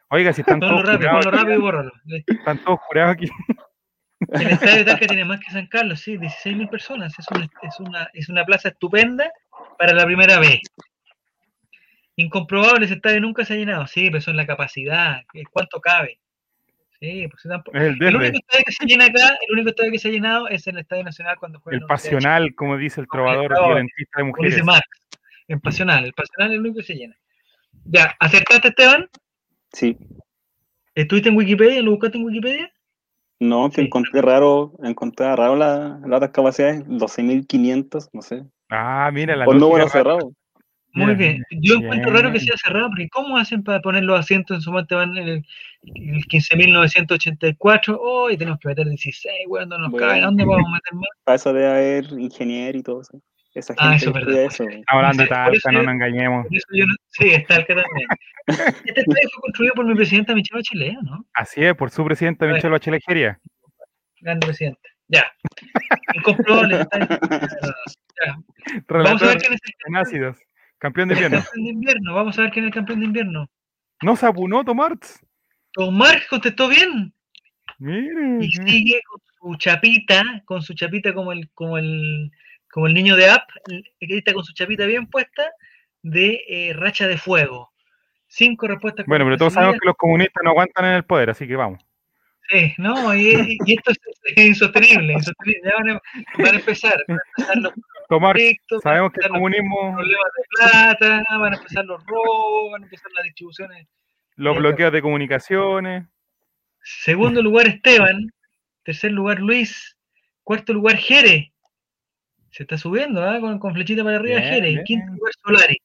[0.08, 1.92] Oiga, si están Ponlo todos, rápido, ponlo rápido y bórralo.
[2.26, 3.28] están todos jurados aquí.
[4.28, 7.12] El estadio de Talca tiene más que San Carlos, sí, 16.000 personas.
[7.18, 9.30] Es una, es, una, es una plaza estupenda
[9.78, 10.60] para la primera vez.
[12.16, 13.86] Incomprobable, ese estadio nunca se ha llenado.
[13.86, 16.18] Sí, pero eso es la capacidad, cuánto cabe.
[16.98, 17.76] Sí, pues tampoco.
[17.76, 20.10] Es el El único estadio que se llena acá, el único estadio que se ha
[20.12, 24.22] llenado es el Estadio Nacional cuando juega el pasional, como dice el trovador trovador, violentista
[24.22, 24.64] de Como dice mujeres.
[24.64, 24.88] Max,
[25.48, 26.04] en Pasional.
[26.06, 27.16] El Pasional es el único que se llena.
[27.84, 29.08] Ya, ¿acertaste, Esteban?
[29.72, 29.96] sí,
[30.94, 31.82] ¿Estuviste en Wikipedia?
[31.82, 32.72] ¿Lo buscaste en Wikipedia?
[33.38, 33.82] no, que Sí.
[33.82, 38.44] encontré raro, encontré raro la- las otras capacidades, 12.500, no sé.
[38.70, 39.88] Ah, mira la número rara.
[39.88, 40.32] cerrado.
[40.92, 41.44] Muy bien.
[41.50, 44.72] Yo encuentro raro que sea cerrado, porque ¿cómo hacen para poner los asientos en su
[44.72, 44.94] mente?
[44.94, 45.44] Van en el,
[45.94, 47.98] el 15.984.
[48.00, 50.06] Oh, y tenemos que meter 16, weón, no nos Bueno.
[50.08, 50.20] cabe.
[50.20, 51.04] ¿A dónde podemos meter más?
[51.24, 53.20] Para eso debe haber ingeniero y todo eso.
[53.54, 54.42] Esa gente Ah, eso es verdad.
[54.44, 54.64] eso.
[54.86, 56.46] Hablando de Talca, no nos engañemos.
[56.50, 58.08] Yo no- sí, está el que también.
[58.86, 61.26] Este estadio fue construido por mi presidenta Michelle Bachelet, ¿no?
[61.34, 62.46] Así es, por su presidenta.
[62.46, 63.02] Michelle Bachelet.
[64.20, 64.88] Grande presidente.
[65.08, 65.24] Ya.
[66.14, 66.86] Incomprobable.
[68.24, 68.34] Ya.
[68.88, 70.38] Vamos a ver quién es el en ácidos.
[70.78, 71.36] Campeón de invierno.
[71.36, 72.14] campeón de invierno.
[72.14, 73.50] Vamos a ver quién es el campeón de invierno.
[74.02, 75.20] No se apunó Tomarts.
[75.72, 77.12] Tomar contestó bien.
[77.78, 78.38] Mire.
[78.40, 82.32] Y sigue con su chapita, con su chapita como el, como el,
[82.70, 85.44] como el niño de App, que está con su chapita bien puesta,
[86.02, 87.72] de eh, racha de fuego.
[88.26, 89.06] Cinco respuestas.
[89.06, 91.84] Bueno, pero todos sabemos que los comunistas no aguantan en el poder, así que vamos.
[92.48, 93.98] Sí, no, y, y esto es,
[94.36, 95.60] es insostenible, insostenible.
[95.64, 96.02] Ya van a,
[96.38, 97.72] van a empezar, van a empezar los
[98.08, 98.36] Tomar,
[98.84, 103.10] sabemos que el comunismo, problemas de plata, van a empezar los robos, van a empezar
[103.12, 103.88] las distribuciones.
[104.36, 106.06] los bloqueos de comunicaciones.
[106.84, 108.30] Segundo lugar, Esteban.
[108.84, 109.96] Tercer lugar, Luis.
[110.44, 111.52] Cuarto lugar, Jere.
[112.52, 113.40] Se está subiendo, ¿ah?
[113.40, 114.68] Con, con flechita para arriba, Bien, Jere.
[114.68, 114.84] bien.
[114.84, 115.76] Quinto lugar, Solari.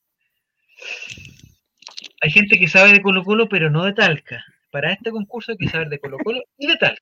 [2.21, 4.45] Hay gente que sabe de Colo Colo, pero no de Talca.
[4.71, 7.01] Para este concurso hay que saber de Colo Colo y de Talca.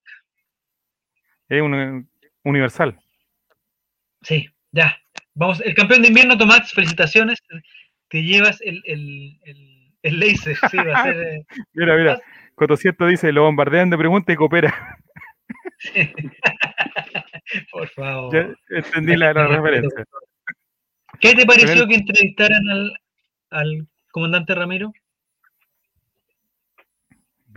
[1.47, 2.09] Es un,
[2.43, 2.99] universal.
[4.21, 4.97] Sí, ya.
[5.33, 7.39] Vamos, el campeón de invierno, Tomás, felicitaciones.
[8.09, 10.57] Te llevas el, el, el, el laser.
[10.69, 11.15] Sí, va a ser.
[11.17, 12.21] eh, Mira, mira.
[12.55, 14.97] Cotociento dice, lo bombardean de preguntas y coopera.
[17.71, 18.33] Por favor.
[18.33, 20.03] Ya entendí la, la referencia.
[21.19, 22.99] ¿Qué te pareció que entrevistaran al,
[23.51, 24.91] al comandante Ramiro?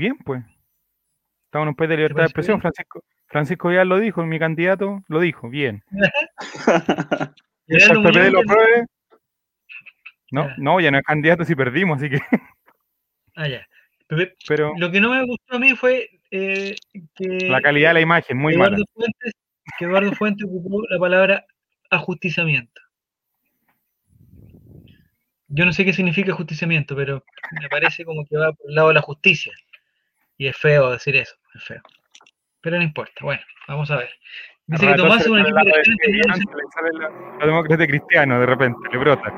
[0.02, 0.42] Bien, pues.
[1.44, 2.56] Estamos en un país de libertad de expresión.
[2.56, 2.62] bien?
[2.62, 5.48] Francisco, Francisco ya lo dijo, mi candidato lo dijo.
[5.48, 5.84] Bien.
[7.68, 8.86] ¿Y el lo Muñoz, apruebe?
[10.32, 12.18] No, no, ya no es candidato si perdimos, así que.
[13.36, 13.64] Ah, ya.
[14.48, 16.74] Pero Lo que no me gustó a mí fue eh,
[17.14, 18.84] que, la calidad de la imagen, muy Eduardo mala.
[18.92, 19.32] Fuentes,
[19.78, 21.46] que Eduardo Fuentes ocupó la palabra
[21.90, 22.78] ajusticiamiento.
[25.46, 28.88] Yo no sé qué significa ajusticiamiento, pero me parece como que va por el lado
[28.88, 29.52] de la justicia.
[30.42, 31.80] Y es feo decir eso, es feo.
[32.62, 34.10] Pero no importa, bueno, vamos a ver.
[34.66, 36.90] Dice que Tomás es un equipo sale
[37.38, 39.30] la demócrata cristiano de repente, le brota.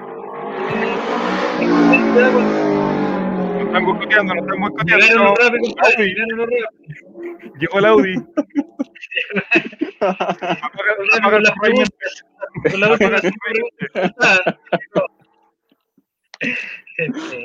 [3.52, 5.34] Nos están boicoteando, nos están boicoteando.
[6.06, 6.48] Llegaron.
[7.58, 8.14] Llegó el Audi.
[10.00, 11.90] Apaga, Con apaga las el Raymond.
[11.98, 12.24] preguntas,
[12.70, 14.56] con la última pregunta.
[16.96, 17.36] Este,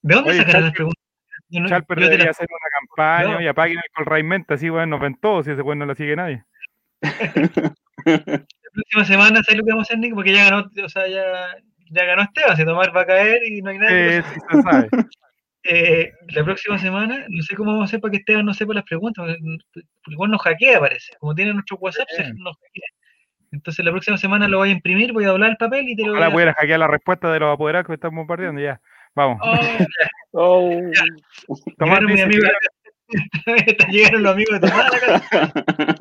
[0.00, 1.01] ¿De dónde sacarán las preguntas?
[1.60, 3.40] No- Chalper debería hacer una campaña No.
[3.42, 6.16] y apaguen el Colraimente, así bueno, nos ven todos y ese weón no lo sigue
[6.16, 6.44] nadie.
[8.04, 8.44] La
[8.74, 10.16] próxima semana, ¿sabes lo que vamos a hacer, Nico?
[10.16, 11.24] Porque ya ganó, o sea, ya,
[11.90, 14.16] ya ganó Esteban, si Tomás va a caer y no hay nadie.
[14.18, 14.88] Eh, sí se sabe.
[15.64, 18.74] Eh, la próxima semana, no sé cómo vamos a hacer para que Esteban no sepa
[18.74, 21.12] las preguntas, porque igual nos hackea, parece.
[21.20, 22.88] Como tiene nuestro WhatsApp, se nos hackea.
[23.52, 26.02] Entonces la próxima semana lo voy a imprimir, voy a doblar el papel y te
[26.02, 26.30] lo voy Ahora a...
[26.30, 28.60] voy a ir a hackear la respuesta de los apoderados que están bombardeando.
[28.60, 28.80] Ya,
[29.14, 29.38] vamos.
[29.42, 29.58] Oh,
[30.34, 30.80] Oh.
[31.76, 32.58] Tomás llegaron dice acá.
[33.90, 35.94] Llegaron los amigos de Tomás a la casa.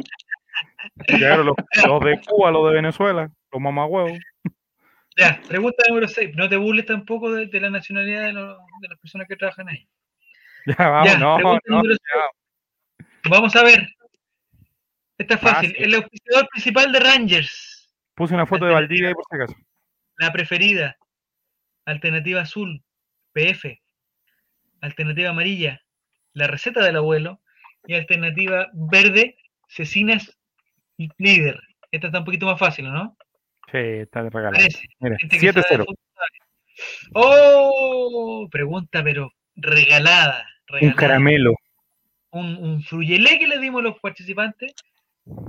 [1.07, 1.55] llegaron los,
[1.86, 4.18] los de Cuba, los de Venezuela, los mamagüevos.
[5.18, 6.32] Ya, pregunta número 6.
[6.38, 9.68] No te burles tampoco de, de la nacionalidad de, los- de las personas que trabajan
[9.68, 9.86] ahí.
[10.66, 11.38] Ya, vamos, Ya, no,
[11.84, 13.30] ya.
[13.30, 13.86] Vamos a ver.
[15.18, 15.70] Esta es fácil.
[15.72, 15.84] Fácil.
[15.86, 17.93] El auspiciador principal de Rangers.
[18.16, 19.55] Puse una foto de Valdivia ahí por si acaso.
[20.18, 20.95] La preferida.
[21.86, 22.82] Alternativa azul.
[23.34, 23.82] PF.
[24.82, 25.82] Alternativa amarilla.
[26.34, 27.41] La receta del abuelo.
[27.86, 29.38] Y alternativa verde.
[29.67, 30.38] Cecinas
[31.17, 31.59] líder.
[31.91, 33.17] Esta está un poquito más fácil, ¿no?
[33.71, 34.55] Sí, está de regalo.
[34.57, 34.86] Parece.
[34.99, 35.86] Mira, Gente que sabe de 7-0.
[35.86, 37.07] fútbol sabe.
[37.13, 38.47] ¡Oh!
[38.51, 40.45] Pregunta, pero regalada.
[40.82, 41.53] Un caramelo.
[42.32, 44.73] un, un fruyelé que le dimos a los participantes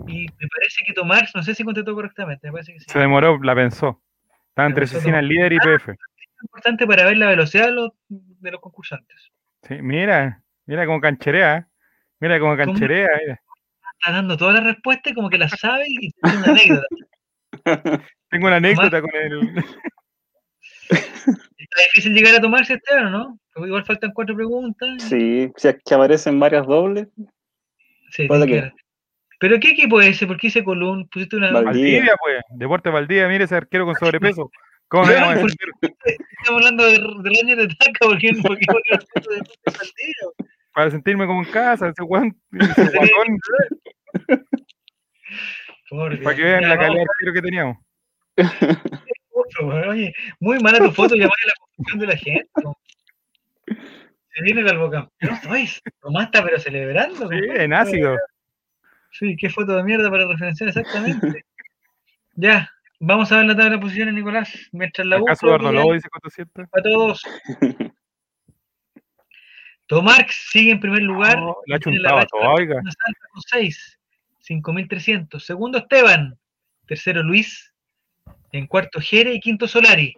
[0.07, 2.87] y me parece que Tomás, no sé si contestó correctamente, me parece que sí.
[2.89, 4.03] Se demoró, la pensó.
[4.49, 5.95] Estaba entre Cecina líder y PF.
[6.43, 9.31] Importante para ver la velocidad de los, de los concursantes.
[9.63, 11.69] Sí, mira, mira cómo cancherea.
[12.21, 12.65] Mira cómo ¿Cómo?
[12.65, 13.09] cancherea.
[13.21, 13.41] mira.
[13.99, 16.87] Está dando todas las respuestas como que las sabe y tiene una anécdota.
[18.31, 19.65] Tengo una anécdota con el.
[21.63, 23.39] Está difícil llegar a tomarse Esteban, ¿no?
[23.53, 25.03] Porque igual faltan cuatro preguntas.
[25.03, 27.09] Sí, si es que aparecen varias dobles.
[28.11, 28.75] Sí, ¿Cuál de tiene que ver.
[29.39, 30.27] ¿Pero qué equipo es ese?
[30.27, 31.09] ¿Por qué ese Colón?
[31.09, 31.51] Pusiste una...
[31.51, 32.43] Valdivia, pues.
[32.51, 34.51] Deporte Valdivia, mire ese arquero con sobrepeso.
[34.93, 35.59] ¿Cómo le vamos a decir?
[35.81, 38.67] Estamos hablando de, de Rangers de Talca, ¿por qué, por el
[39.15, 40.29] punto de de Valdivia?
[40.75, 43.39] Para sentirme como en casa, ese weón, ese guatón,
[45.89, 47.79] Por para que vean la calidad de arquero que teníamos.
[49.89, 52.51] Oye, muy mala tu foto, ya vaya la confusión de la gente.
[52.63, 52.77] ¿no?
[53.67, 55.81] Se viene el albocampeón, ¿sabes?
[56.03, 57.17] Tomás está pero celebrando.
[57.31, 57.65] Sí, compadre.
[57.65, 58.19] en ácido.
[59.13, 61.47] Sí, qué foto de mierda para referenciar exactamente.
[62.35, 62.71] ya,
[63.03, 64.69] vamos a ver la tabla de posiciones, Nicolás.
[64.73, 66.69] Mientras la ¿Acaso Lobo dice 400?
[66.73, 67.23] a todos.
[69.89, 71.39] Tomarx sigue en primer lugar.
[71.39, 72.77] No, la chuntado a racha todo, oiga.
[72.77, 73.99] con 6.
[74.49, 75.39] 5.300.
[75.41, 76.39] Segundo, Esteban.
[76.87, 77.75] Tercero, Luis.
[78.53, 79.35] En cuarto, Jere.
[79.35, 80.15] Y quinto, Solari.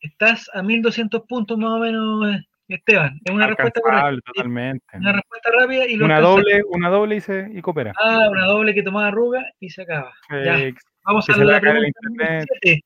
[0.00, 3.20] Estás a 1.200 puntos más o menos, eh, Esteban.
[3.24, 4.32] Es una respuesta correcta.
[4.34, 4.96] Totalmente.
[4.96, 7.92] Una respuesta rápida y lo Una doble, una doble y, se, y coopera.
[8.02, 10.12] Ah, una doble que tomaba arruga y se acaba.
[10.30, 10.58] Ya.
[11.02, 12.48] Eh, Vamos a la pregunta número internet.
[12.62, 12.84] 7.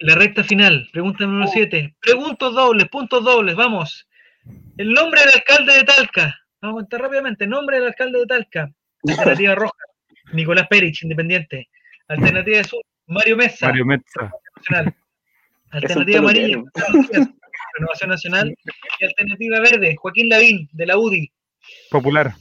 [0.00, 1.96] La recta final, pregunta número 7.
[2.00, 4.06] Preguntos dobles, puntos dobles, vamos.
[4.76, 6.38] El nombre del alcalde de Talca.
[6.60, 7.46] Vamos a contar rápidamente.
[7.46, 8.70] Nombre del alcalde de Talca.
[9.08, 9.84] Alternativa roja,
[10.32, 11.68] Nicolás Perich, independiente.
[12.08, 14.94] Alternativa azul, Mario Mesa, Mario nacional.
[15.72, 16.62] Un Alternativa amarilla.
[17.74, 18.54] Renovación Nacional.
[19.00, 21.30] Y alternativa verde, Joaquín Lavín, de la UDI.
[21.90, 22.34] Popular.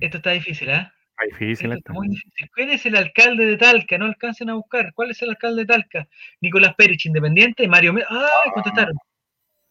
[0.00, 0.90] Esto está difícil, ¿ah?
[0.90, 0.93] Ah,
[1.30, 2.50] difícil muy difícil.
[2.54, 3.98] ¿Quién es el alcalde de Talca?
[3.98, 4.92] No alcancen a buscar.
[4.94, 6.08] ¿Cuál es el alcalde de Talca?
[6.40, 7.68] Nicolás Perich, independiente.
[7.68, 8.42] Mario Me ¡Ah!
[8.52, 8.96] Contestaron.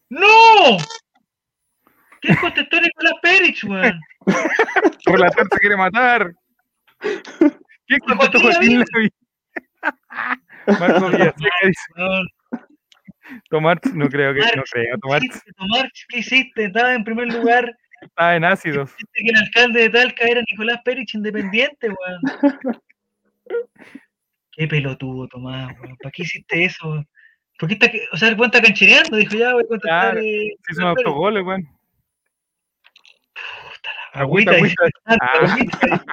[0.10, 0.78] ¡No!
[2.22, 4.00] ¿Quién contestó Nicolás Perich, weón?
[5.06, 6.34] Relator se quiere matar.
[7.00, 9.10] ¿Quién contestó Joaquín Lavín?
[10.80, 11.84] Marco Villaseca dice,
[13.50, 15.86] Tomar, no creo que, no creo, ¿Qué Tomar hiciste, Tomás?
[16.08, 16.66] ¿Qué hiciste?
[16.66, 17.76] Estaba en primer lugar.
[18.04, 18.92] Está en ácidos.
[19.14, 22.22] Que el alcalde de Talca era Nicolás Perich, independiente, weón.
[24.52, 25.98] Qué pelotudo, Tomás, weón.
[25.98, 27.06] ¿Para qué hiciste eso?
[27.60, 29.18] ¿Por qué está, o sea, el weón está canchereando?
[29.18, 30.14] Dijo, ya voy a contestar.
[30.14, 31.64] Claro, eh, Se hizo un autogol, weón.
[33.34, 35.78] Puta la Agüita, agüita, agüita.
[35.86, 36.04] Ah.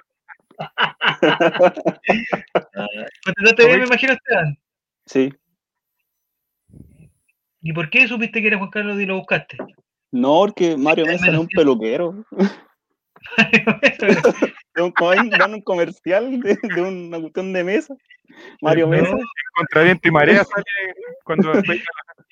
[0.61, 0.61] Ah,
[3.25, 4.59] Contestaste bien, me imagino, Esteban.
[5.07, 5.33] Sí.
[7.63, 9.57] ¿Y por qué supiste que era Juan Carlos y lo buscaste?
[10.13, 12.25] No, porque Mario Mesa no es un peluquero.
[14.75, 17.95] Dan un comercial de, de una cuestión de mesa.
[18.63, 18.93] Mario No.
[18.93, 19.17] Mesa.
[19.55, 20.65] Contra viento y marea sale
[21.25, 21.65] cuando a las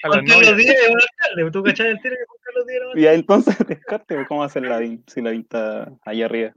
[0.05, 1.51] alcalde.
[1.53, 2.16] ¿Tú cachai el tiro
[2.95, 6.53] que Y ahí entonces descarte, ¿cómo hacer la si la está allá arriba?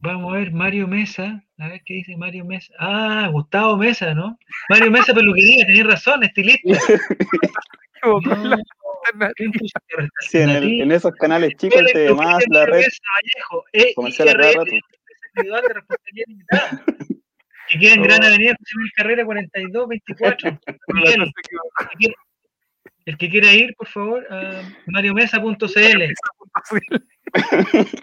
[0.00, 1.44] Vamos a ver, Mario Mesa.
[1.58, 2.72] A ver qué dice Mario Mesa.
[2.78, 4.38] Ah, Gustavo Mesa, ¿no?
[4.68, 6.68] Mario Mesa Peluquería, tenés razón, estilista.
[8.02, 8.62] Como con la No,
[9.06, 9.32] alternativa.
[9.36, 9.72] ¿quién puso
[10.28, 14.28] Sí, en, el- en esos canales chicos te Peluquería más la red Vallejo, E comercial
[14.28, 14.70] a cada IRL, rato.
[15.34, 16.84] individual de responsabilidad limitada.
[17.68, 18.26] Que queda en Gran Oh.
[18.26, 20.50] Avenida José Miguel Carrera 4224.
[20.50, 21.70] Relator Miguel, se equivocó.
[21.80, 22.14] el que quiera-
[23.06, 26.02] el que quiera ir, por favor, a mariomesa.cl.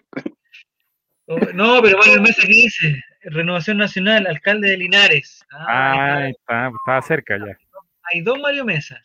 [1.29, 3.03] Oh, No, pero Mario Mesa, ¿qué dice?
[3.23, 5.43] Renovación Nacional, alcalde de Linares.
[5.51, 7.57] Ah, Ah, está, estaba cerca ya.
[8.03, 9.03] hay dos Mario Mesa.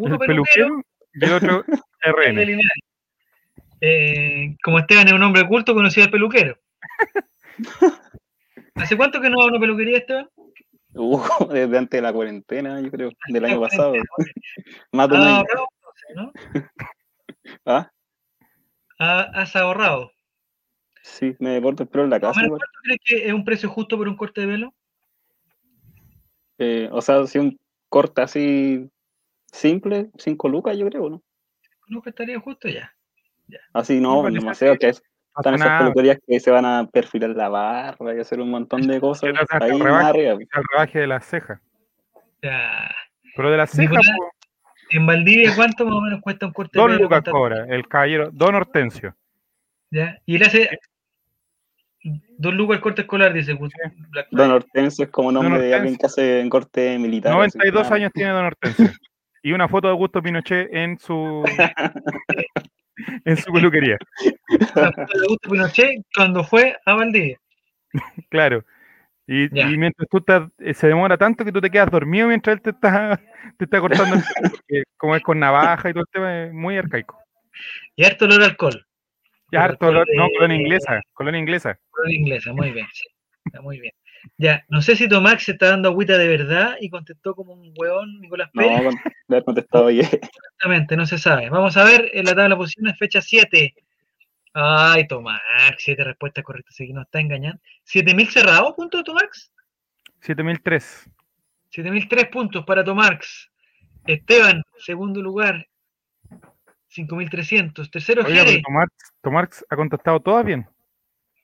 [0.00, 0.82] Uno El peluquero,
[1.14, 1.64] y el otro
[2.02, 2.60] RN.
[3.82, 6.58] Eh, como Esteban es un hombre culto, conocido al peluquero.
[8.74, 10.28] ¿Hace cuánto que no va a una peluquería, Esteban?
[10.94, 11.20] Uh,
[11.52, 13.94] desde antes de la cuarentena, yo creo, del año pasado.
[14.92, 15.36] Más de un año.
[15.36, 16.32] ahorrado, entonces, ¿no?
[17.66, 17.90] ¿Ah?
[18.98, 20.12] Has ahorrado.
[21.02, 22.40] Sí, me corto el pelo en la casa.
[22.46, 24.74] ¿Cuánto crees que es un precio justo por un corte de pelo?
[26.58, 28.90] Eh, o sea, si un corte así
[29.52, 31.22] simple, 5 lucas, yo creo, ¿no?
[31.88, 32.92] No que estaría justo ya.
[33.72, 35.02] Así no, parece demasiado, que es-
[35.36, 38.82] No están esas peluquerías que se van a perfilar la barra y hacer un montón
[38.86, 39.30] de cosas.
[39.60, 40.08] Ahí el rebaje.
[40.08, 40.32] arriba.
[40.34, 41.60] el rebaje de las cejas.
[42.42, 42.90] Ya.
[43.36, 44.06] Pero de las cejas,
[44.90, 46.96] En Valdivia, ¿cuánto más o menos cuesta un corte de Don?
[46.96, 49.14] Lucas cobra, el caballero, Don Hortensio.
[49.90, 50.18] ¿Ya?
[50.26, 50.68] Y él hace
[52.38, 54.26] Don Lucas el corte escolar, dice Friday.
[54.30, 57.32] Don Hortensio es como nombre de alguien que hace en corte militar.
[57.32, 57.94] así, 92 nada.
[57.96, 58.86] años tiene Don Hortensio.
[59.42, 61.44] Y una foto de Augusto Pinochet en su
[63.24, 63.96] en su peluquería.
[64.74, 67.38] La foto de Augusto Pinochet cuando fue a Valdivia.
[68.28, 68.64] Claro.
[69.26, 72.62] Y, mientras tú estás, eh, se demora tanto que tú te quedas dormido mientras él
[72.62, 73.20] te está,
[73.56, 76.52] te está cortando el pelo, porque como es con navaja y todo el tema, es
[76.52, 77.16] muy arcaico.
[77.94, 78.84] Y harto olor a alcohol.
[79.52, 81.78] Y harto olor- no, colonia inglesa, colonia inglesa.
[81.92, 83.08] Olor inglesa, muy bien, sí.
[83.44, 83.92] Está muy bien.
[84.36, 87.72] Ya, no sé si Tomás se está dando agüita de verdad y contestó como un
[87.76, 88.82] hueón Nicolás No, Pérez.
[88.84, 90.04] con- le he contestado ayer.
[90.22, 91.48] Exactamente, no se sabe.
[91.50, 93.74] Vamos a ver en la tabla de posiciones, fecha 7.
[94.52, 95.40] Ay, Tomás,
[95.78, 97.60] 7 respuestas correctas, así que nos está engañando.
[97.84, 99.52] ¿7000 cerrado, punto Tomás?
[100.20, 101.08] 7003.
[101.70, 103.48] 7003 puntos para Tomás.
[104.06, 105.66] Esteban, segundo lugar,
[106.88, 107.90] 5300.
[107.90, 108.88] Tercero, Oiga, pero Jere, Tomás,
[109.22, 110.66] Tomás ha contestado todas bien.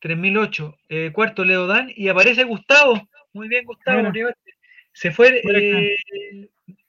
[0.00, 0.76] 3008.
[0.88, 1.90] Eh, cuarto, Leo Dan.
[1.94, 3.08] Y aparece Gustavo.
[3.32, 4.10] Muy bien, Gustavo.
[4.92, 5.96] Se fue eh,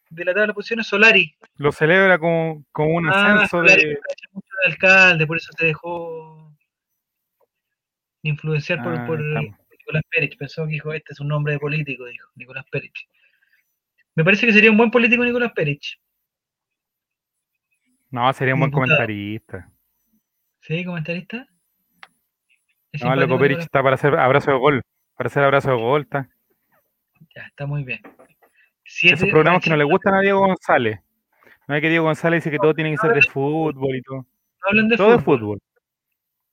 [0.09, 1.35] de la tabla de posiciones Solari.
[1.57, 3.95] Lo celebra como, como un Ah, ascenso Solari de.
[3.97, 6.55] cacha mucho de alcalde, por eso se dejó
[8.23, 9.19] influenciar por, Ah, por.
[9.19, 10.35] Nicolás Pérez.
[10.37, 12.91] Pensó que dijo, este es un nombre de político, dijo Nicolás Pérez.
[14.15, 15.79] Me parece que sería un buen político Nicolás Pérez.
[18.09, 18.87] No, sería un buen Diputado.
[18.97, 19.69] comentarista.
[20.61, 21.47] ¿Sí, comentarista?
[23.03, 24.81] No, loco Perich está para hacer abrazo de gol.
[25.15, 26.01] Para hacer abrazo de gol.
[26.03, 26.27] Está.
[27.35, 27.99] Ya, está muy bien.
[28.85, 30.99] Siete Esos programas que no le gustan a Diego González.
[31.67, 34.17] No hay que Diego González dice que todo tiene que ser de fútbol y todo.
[34.17, 34.25] No
[34.69, 35.39] hablan de Todo es fútbol.
[35.39, 35.59] fútbol.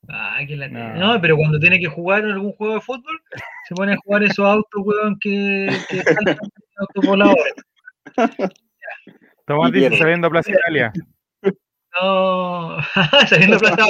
[0.09, 1.15] Ah, que la No.
[1.15, 1.21] no.
[1.21, 3.21] pero cuando tiene que jugar algún juego de fútbol,
[3.69, 6.37] se pone a jugar esos autos, weón, que, que saltan
[6.77, 7.55] autos voladores.
[9.47, 10.93] Tomás dice saliendo a Plaza Italia.
[12.01, 12.79] No,
[13.29, 13.87] saliendo a Plaza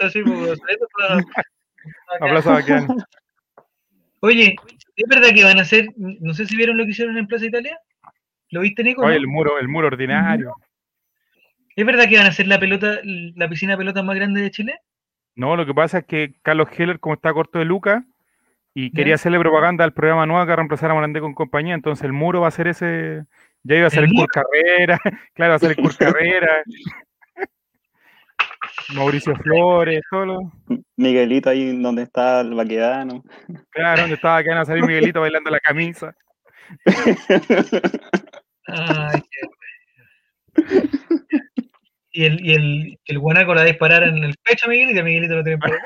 [0.00, 1.22] decir, pues, saliendo a Plaza
[2.20, 2.96] A Plaza Baqueano.
[4.20, 4.56] Oye,
[4.96, 7.46] ¿es verdad que van a hacer, no sé si vieron lo que hicieron en Plaza
[7.46, 7.78] Italia?
[8.50, 9.02] ¿Lo viste, Nico?
[9.02, 9.20] Oye, no?
[9.20, 10.54] el muro, el muro ordinario.
[11.76, 14.50] ¿Es verdad que van a hacer la pelota, la piscina de pelotas más grande de
[14.50, 14.80] Chile?
[15.36, 18.04] No, lo que pasa es que Carlos Heller, como está corto de Luca,
[18.74, 18.96] y ¿Ya?
[18.96, 22.04] quería hacerle propaganda al programa nuevo que va a reemplazar a Morandé con compañía, entonces
[22.04, 23.24] el muro va a ser ese.
[23.62, 24.26] Ya iba a ser ¿El el muro?
[24.32, 24.98] Cur Carrera,
[25.34, 26.62] claro, va a ser el Cur Carrera.
[28.94, 30.52] Mauricio Flores, todo lo-
[30.96, 33.22] Miguelito ahí donde está el vaquedano.
[33.70, 36.14] Claro, donde estaba que van a salir Miguelito bailando la camisa.
[38.66, 40.88] Ay, qué bueno.
[42.10, 45.04] Y el, y el, el guanaco la disparara en el pecho a Miguelito y a
[45.04, 45.78] Miguelito lo tienen por el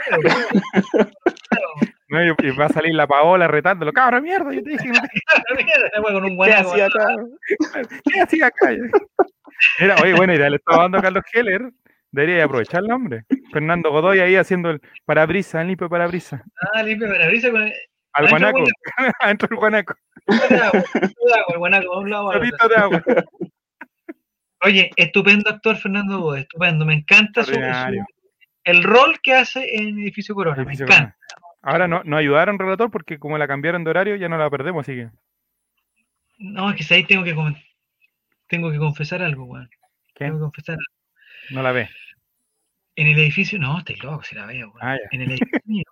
[2.08, 2.24] ¿no?
[2.24, 3.92] Y, y va a salir la Paola retándolo.
[3.92, 6.70] Cabrón, mierda, yo te dije no te mierda, con un ¿Qué guanaco.
[6.70, 7.06] hacía acá?
[8.04, 8.70] ¿Qué hacía acá?
[9.78, 11.70] Era, oye, bueno, idea le estaba dando a Carlos Heller.
[12.12, 13.24] Debería aprovechar el nombre.
[13.52, 16.44] Fernando Godoy ahí haciendo el parabrisa, el limpio parabrisa.
[16.74, 17.72] Ah, limpia parabrisa con el
[18.12, 18.64] Al guanaco.
[19.20, 19.94] Adentro del guanaco.
[20.26, 23.02] el guanaco un lado de agua.
[24.64, 26.84] Oye, estupendo actor Fernando Godoy, estupendo.
[26.84, 28.04] Me encanta su, su-
[28.64, 30.62] el rol que hace en Edificio Corona.
[30.62, 31.16] Edificio me encanta.
[31.34, 31.52] Corona.
[31.62, 34.84] Ahora no, nos ayudaron, relator, porque como la cambiaron de horario, ya no la perdemos,
[34.86, 35.08] así que.
[36.38, 37.34] No, es que ahí tengo que
[38.48, 39.70] tengo que confesar algo, weón.
[40.14, 40.84] Tengo que confesar algo.
[41.50, 41.88] No la ve.
[42.94, 44.72] En el edificio, no, estoy loco, si la veo.
[44.80, 44.96] Ah.
[45.10, 45.84] En el edificio mío,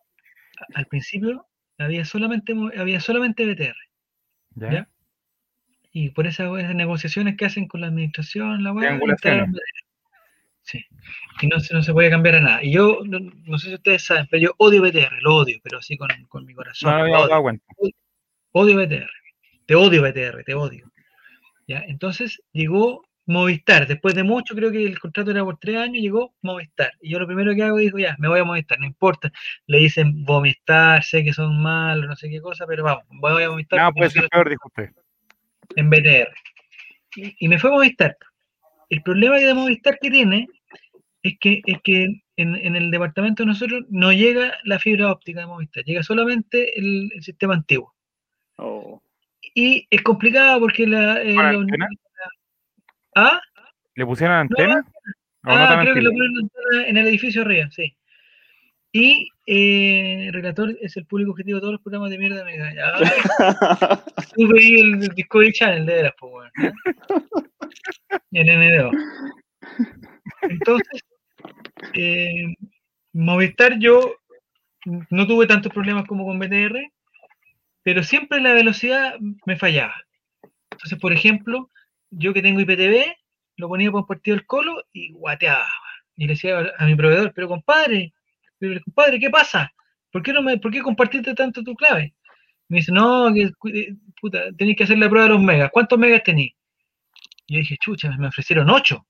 [0.74, 1.46] al principio
[1.78, 3.76] había solamente había solamente BTR.
[4.56, 4.72] ¿Ya?
[4.72, 4.88] ¿Ya?
[5.92, 9.46] Y por esas esas negociaciones que hacen con la administración, la BTR.
[10.62, 10.84] Sí.
[11.40, 12.62] Y no se, no se puede cambiar a nada.
[12.62, 15.78] Y yo, no, no sé si ustedes saben, pero yo odio BTR, lo odio, pero
[15.78, 16.90] así con, con mi corazón.
[16.92, 17.28] No, no odio.
[17.28, 17.64] dado cuenta.
[18.52, 19.10] odio BTR,
[19.66, 20.92] te odio BTR, te odio.
[21.66, 21.80] ¿Ya?
[21.86, 26.34] Entonces llegó Movistar, después de mucho, creo que el contrato era por tres años, llegó
[26.42, 26.92] Movistar.
[27.00, 29.32] Y yo lo primero que hago digo, ya, me voy a Movistar, no importa.
[29.66, 33.50] Le dicen Movistar, sé que son malos, no sé qué cosa, pero vamos, voy a
[33.50, 34.90] Movistar porque puede no ser peor, dijo usted.
[35.76, 36.28] en BTR.
[37.16, 38.16] Y, y me fue a Movistar.
[38.88, 40.48] El problema de Movistar que tiene
[41.22, 42.04] es que, es que
[42.36, 46.78] en, en el departamento de nosotros no llega la fibra óptica de Movistar, llega solamente
[46.78, 47.94] el, el sistema antiguo.
[48.56, 49.00] Oh,
[49.54, 51.22] Y es complicado porque la...
[51.22, 51.88] eh, ¿Con la-?
[53.14, 53.40] ¿Ah?
[53.94, 54.84] ¿Le pusieron antena?
[55.44, 56.28] ¿O no Ah, creo que lo antiguo?
[56.28, 56.50] ponen
[56.82, 57.96] en- en el edificio arriba, sí.
[58.92, 62.44] Y eh, el relator es el público objetivo de todos los programas de mierda.
[62.44, 63.06] Me Ay,
[64.34, 66.72] sube ahí el, el Discovery Channel de veras, pues, weón, ¿no?
[68.32, 68.90] En NDO.
[70.42, 71.02] Entonces,
[71.94, 72.54] eh,
[73.12, 74.16] Movistar yo
[75.10, 76.90] no tuve tantos problemas como con BTR,
[77.82, 79.14] pero siempre la velocidad
[79.46, 79.94] me fallaba.
[80.72, 81.68] Entonces, por ejemplo,
[82.10, 83.14] yo que tengo IPTV,
[83.56, 85.68] lo ponía por un partido del colo y guateaba.
[86.16, 88.12] Y le decía a mi proveedor, pero compadre,
[88.58, 89.72] pero compadre, ¿qué pasa?
[90.12, 92.14] ¿Por qué no me, por qué compartiste tanto tu clave?
[92.68, 95.70] Me dice, no, que eh, puta, tenéis que hacer la prueba de los megas.
[95.72, 96.52] ¿Cuántos megas tenéis?
[97.46, 99.06] Y yo dije, chucha, me ofrecieron 8.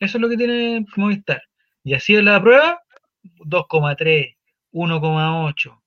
[0.00, 1.42] Eso es lo que tiene Movistar.
[1.84, 2.80] Y así la prueba,
[3.22, 4.36] 2,3,
[4.72, 5.82] 1,8,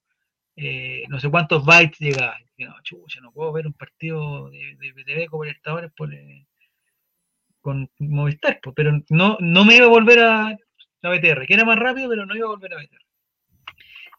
[0.56, 2.36] eh, no sé cuántos bytes llegaba.
[2.40, 6.14] Y dije, no, chucha, no puedo ver un partido de, de BTV como Libertadores por,
[6.14, 6.46] eh,
[7.62, 10.58] con Movistar, pues, pero no, no me iba a volver a
[11.02, 13.06] la BTR, que era más rápido, pero no iba a volver a BTR.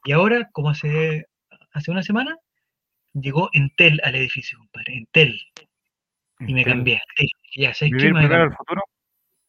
[0.05, 1.27] Y ahora, como hace,
[1.73, 2.37] hace una semana,
[3.13, 5.41] llegó Entel al edificio, compadre, Entel,
[6.41, 7.01] y me cambié.
[7.17, 8.51] Sí, ya sé que ¿Vivir me primero cambié.
[8.53, 8.83] el futuro?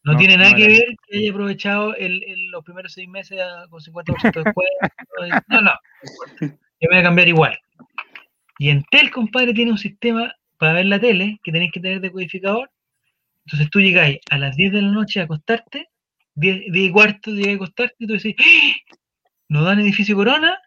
[0.04, 3.08] No, No, tiene nada no que ver que haya aprovechado el, el- los primeros seis
[3.08, 5.44] meses a- con 50% de descuento.
[5.48, 5.72] No, no.
[6.86, 7.58] Yo me voy a cambiar igual.
[8.60, 12.70] Y Entel, compadre, tiene un sistema para ver la tele que tenéis que tener decodificador.
[13.44, 15.88] Entonces tú llegáis a las 10 de la noche a acostarte,
[16.36, 18.96] 10, 10 y cuarto llegáis a acostarte y tú decís, ¡Ah!
[19.48, 20.58] ¿no dan edificio Corona?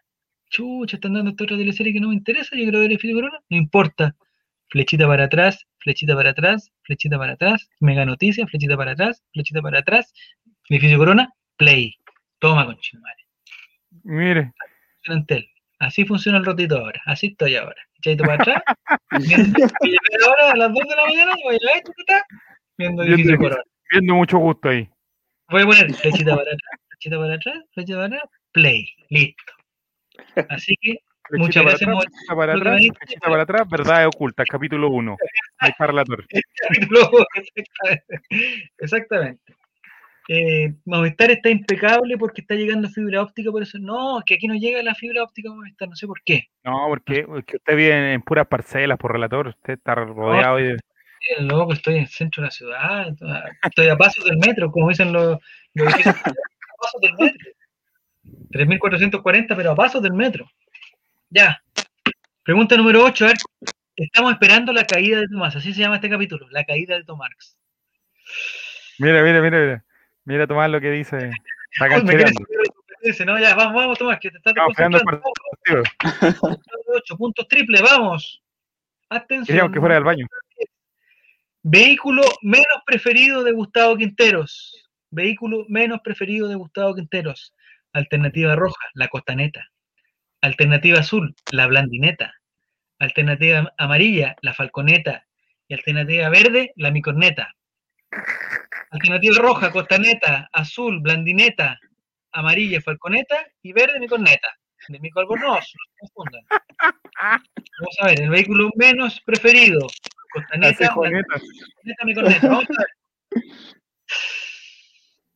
[0.50, 3.38] Chucha, están dando esta otra teleserie que no me interesa, yo quiero ver edificio Corona.
[3.48, 4.14] No importa.
[4.68, 9.62] Flechita para atrás, flechita para atrás, flechita para atrás, mega noticia, flechita para atrás, flechita
[9.62, 10.12] para atrás,
[10.68, 11.94] edificio Corona, play.
[12.38, 13.26] Toma, conchimare.
[14.04, 14.52] Mire,
[15.02, 15.50] Funciona Entel.
[15.80, 17.00] Así funciona el rotito ahora.
[17.06, 17.82] Así estoy ahora.
[17.96, 18.62] Echadito para atrás.
[19.26, 22.24] viendo, y ahora a las 2 de la mañana, voy a ver, tucutá,
[22.76, 23.38] viendo edificio.
[23.38, 23.62] Corona.
[23.90, 24.88] viendo mucho gusto ahí.
[25.48, 28.22] Voy a poner flechita para atrás, flechita para atrás, flechita para atrás,
[28.52, 28.94] play.
[29.08, 29.52] Listo.
[30.48, 30.98] Así que
[31.30, 35.16] Flechita Muchas para gracias, atrás, para atrás, flechita para atrás, verdades ocultas, capítulo 1.
[35.58, 36.26] Ahí está relator.
[36.68, 37.10] capítulo,
[38.78, 39.54] exactamente.
[40.32, 44.46] Eh, Movistar está impecable porque está llegando fibra óptica, por eso no, es que aquí
[44.46, 46.44] no llega la fibra óptica Movistar, no sé por qué.
[46.62, 50.76] No, porque, porque usted vive en, puras parcelas por relator, usted está rodeado de...
[51.20, 53.08] Estoy loco, estoy en el centro de la ciudad,
[53.64, 55.36] estoy a pasos del metro, como dicen los,
[55.74, 57.50] los edificios, a pasos del metro.
[58.50, 60.48] 3.440, pero a pasos del metro.
[61.28, 61.60] Ya.
[62.44, 63.36] Pregunta número 8, a ver,
[63.96, 67.58] estamos esperando la caída de Tomás, así se llama este capítulo, la caída de Tomás.
[69.00, 69.84] Mira, mira, mira, mira.
[70.24, 71.30] Mira Tomás lo que dice.
[73.02, 74.52] Está no, ya, vamos, vamos, Tomás, que te estás.
[74.54, 74.76] Vamos,
[76.86, 78.42] 8 puntos triple, vamos.
[79.08, 79.46] Atención.
[79.46, 80.26] Queríamos que fuera del baño.
[81.62, 84.88] Vehículo menos preferido de Gustavo Quinteros.
[85.10, 87.54] Vehículo menos preferido de Gustavo Quinteros.
[87.92, 89.66] Alternativa roja, la costaneta.
[90.40, 92.34] Alternativa azul, la blandineta.
[92.98, 95.26] Alternativa amarilla, la falconeta.
[95.68, 97.54] Y alternativa verde, la micorneta.
[98.90, 101.78] Alternativa roja, costaneta, azul, blandineta,
[102.32, 104.48] amarilla, falconeta y verde, micorneta.
[104.88, 106.42] De Mico Albornoz, no se confundan.
[107.20, 109.86] Vamos a ver, el vehículo menos preferido.
[110.32, 111.36] Costaneta, cejoneta.
[111.84, 112.48] Neta, mi corneta.
[112.48, 113.44] Vamos a ver.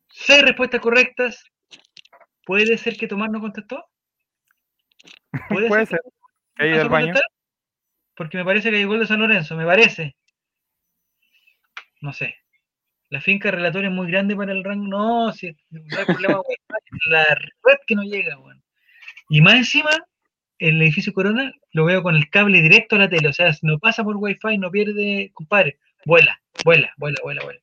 [0.08, 1.44] Seis respuestas correctas.
[2.46, 3.84] ¿Puede ser que Tomás no contestó?
[5.48, 6.00] Puede ser.
[6.56, 7.06] Que ¿Acaso baño.
[7.06, 7.30] contestar?
[8.16, 10.16] Porque me parece que hay gol de San Lorenzo, me parece.
[12.00, 12.36] No sé.
[13.14, 14.88] La finca relatoria es muy grande para el rango.
[14.88, 16.40] No, si no hay problema.
[17.08, 18.60] La red que no llega, weón.
[19.28, 19.90] Y más encima,
[20.58, 23.28] el edificio Corona lo veo con el cable directo a la tele.
[23.28, 25.78] O sea, si no pasa por Wi-Fi, no pierde, compadre.
[26.04, 27.60] Vuela, vuela, vuela, vuela, vuela.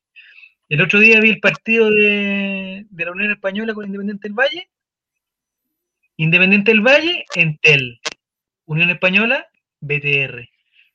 [0.70, 4.70] El otro día vi el partido de, de la Unión Española con Independiente del Valle.
[6.16, 8.00] Independiente del Valle, Entel.
[8.64, 9.46] Unión Española,
[9.80, 10.48] BTR.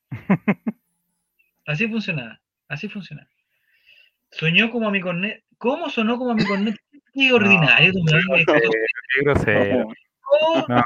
[1.68, 3.30] Así funcionaba, así funcionaba.
[4.32, 5.44] Soñó como a mi cornet.
[5.58, 6.76] ¿Cómo sonó como a mi cornet?
[7.14, 7.94] Qué ordinario.
[7.94, 9.80] Qué grosero.
[9.86, 9.88] No,
[10.30, 10.84] Oh, No, no,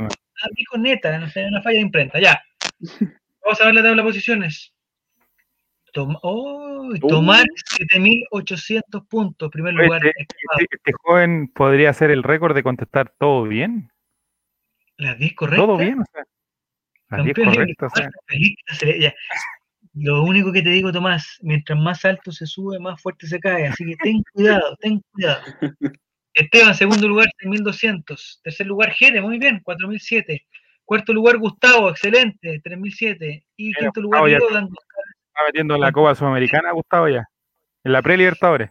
[0.00, 0.06] no.
[0.08, 2.40] a mi corneta, no sé, una falla de imprenta, ya.
[3.44, 4.72] Vamos a ver la tabla de posiciones.
[5.92, 7.44] Toma, oh, tomar
[7.76, 10.00] 7800 puntos, primer lugar.
[10.06, 13.90] Este, este- este joven podría ser el récord de contestar todo bien.
[14.96, 15.66] Las 10 correctas.
[15.66, 16.24] Todo bien, o sea.
[17.10, 18.10] Las 10 Campeón, correctas, o sea.
[19.94, 23.66] Lo único que te digo, Tomás, mientras más alto se sube, más fuerte se cae.
[23.66, 25.42] Así que ten cuidado, ten cuidado.
[26.34, 28.40] Esteban, segundo lugar, 6.200.
[28.42, 30.46] Tercer lugar, Jere, muy bien, 4.007.
[30.84, 33.44] Cuarto lugar, Gustavo, excelente, 3.007.
[33.56, 37.28] Y quinto lugar, Gustavo dando Está metiendo en la Copa Sudamericana, Gustavo, ya.
[37.84, 38.70] En la pre-Libertadores.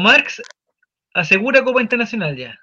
[0.00, 0.42] Marx
[1.12, 2.58] asegura Copa Internacional ya.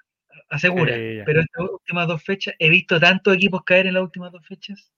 [0.48, 0.94] Asegura.
[0.94, 1.24] Sí, ya.
[1.24, 4.92] Pero estas últimas dos fechas, he visto tantos equipos caer en las últimas dos fechas.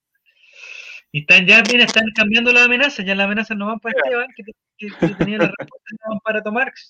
[1.15, 3.05] Y están ya, mira, están cambiando las amenazas.
[3.05, 4.43] Ya las amenazas no van para Esteban, que,
[4.77, 6.89] que, que tenía las respuestas, no van para Tomarx.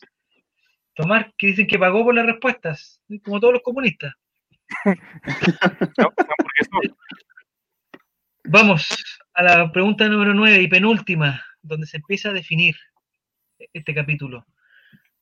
[0.95, 4.13] Tomar, que dicen que pagó por las respuestas, como todos los comunistas.
[5.99, 6.95] No, porque eso-
[8.45, 8.88] Vamos
[9.36, 12.76] a la pregunta número 9 y penúltima, donde se empieza a definir
[13.73, 14.43] este capítulo.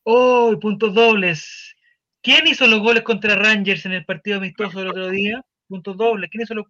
[0.03, 1.75] Oh, puntos dobles.
[2.21, 5.41] ¿Quién hizo los goles contra Rangers en el partido amistoso del otro día?
[5.67, 6.29] Puntos dobles.
[6.29, 6.67] ¿Quién hizo los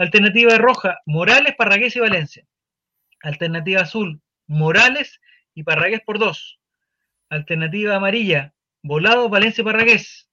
[0.00, 2.46] Alternativa roja, Morales, Parragués y Valencia.
[3.22, 5.20] Alternativa azul, Morales
[5.52, 6.58] y Parragués por dos.
[7.28, 10.26] Alternativa amarilla, Volado, Valencia y Parragués.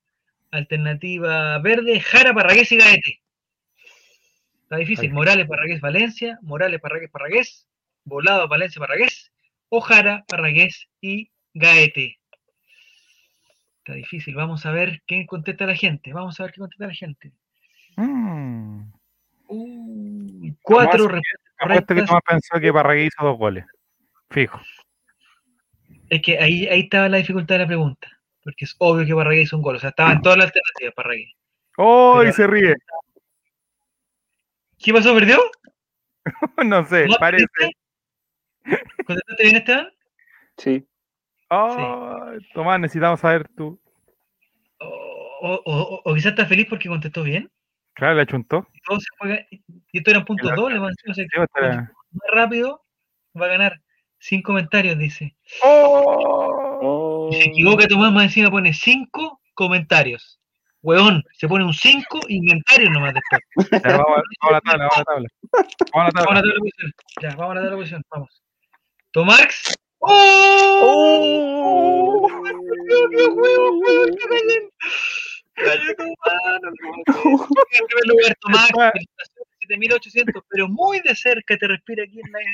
[0.52, 3.20] Alternativa verde, Jara, Parragués y Gaete.
[4.62, 5.12] Está difícil.
[5.12, 6.38] Morales, Parragués, Valencia.
[6.40, 7.68] Morales, Parragués, Parragués.
[8.04, 9.30] Volado, Valencia, Parragués.
[9.68, 12.18] O Jara, Parragués y Gaete.
[13.80, 14.34] Está difícil.
[14.34, 16.14] Vamos a ver qué contesta la gente.
[16.14, 17.32] Vamos a ver qué contesta la gente.
[17.96, 18.97] Mm.
[19.48, 22.02] Uy, cuatro respuestas que.
[22.06, 23.64] Tomás pensó que Parragué hizo dos goles.
[24.30, 24.60] Fijo.
[26.10, 28.08] Es que ahí, ahí estaba la dificultad de la pregunta.
[28.44, 29.76] Porque es obvio que Parragués hizo un gol.
[29.76, 31.32] O sea, estaban todas las alternativas Parragués.
[31.76, 32.16] ¡Oh!
[32.18, 32.74] Pero- Y se ríe.
[34.78, 35.14] ¿Qué pasó?
[35.14, 35.38] ¿Perdió?
[36.64, 37.44] No sé, ¿No parece.
[39.06, 39.88] ¿Contestaste bien, Esteban?
[40.58, 40.84] Sí.
[41.50, 43.80] Oh, Tomás, necesitamos saber tú.
[44.78, 44.86] O,
[45.40, 47.50] o- o- o quizás está feliz porque contestó bien.
[47.98, 48.66] Claro, le achuntó.
[48.72, 49.60] Y, todo se juega- y
[49.98, 50.62] esto eran puntos Claro.
[50.62, 50.80] dobles.
[50.80, 50.92] man.
[51.10, 52.84] O sea, Sí, va a estar- más rápido
[53.38, 53.80] va a ganar.
[54.20, 55.36] Sin comentarios, dice.
[55.62, 56.78] ¡Oh!
[56.80, 60.40] Oh, se equivoca Tomás, más encima pone cinco comentarios.
[60.80, 63.42] Huevón, se pone un 5 inventario nomás después.
[63.82, 65.28] Ya, vamos, a- vamos a la tabla, vamos a la tabla.
[65.52, 66.34] Vamos a la Vamos a tabla.
[66.34, 66.92] la tabla posición.
[67.20, 68.02] Ya, vamos a la tabla posición.
[68.10, 68.42] Vamos.
[69.10, 69.74] Tomarx.
[70.00, 70.08] ¡Oh!
[73.34, 74.26] Huevón, que
[75.58, 75.80] cayó.
[75.80, 77.02] Cayó tu mano, huevón.
[77.72, 82.32] En primer lugar, Tomás, Está- felicitaciones, 7800, pero muy de cerca te respira aquí en
[82.32, 82.46] la, el.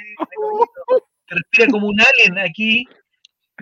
[1.27, 2.85] Te respira como un alien aquí.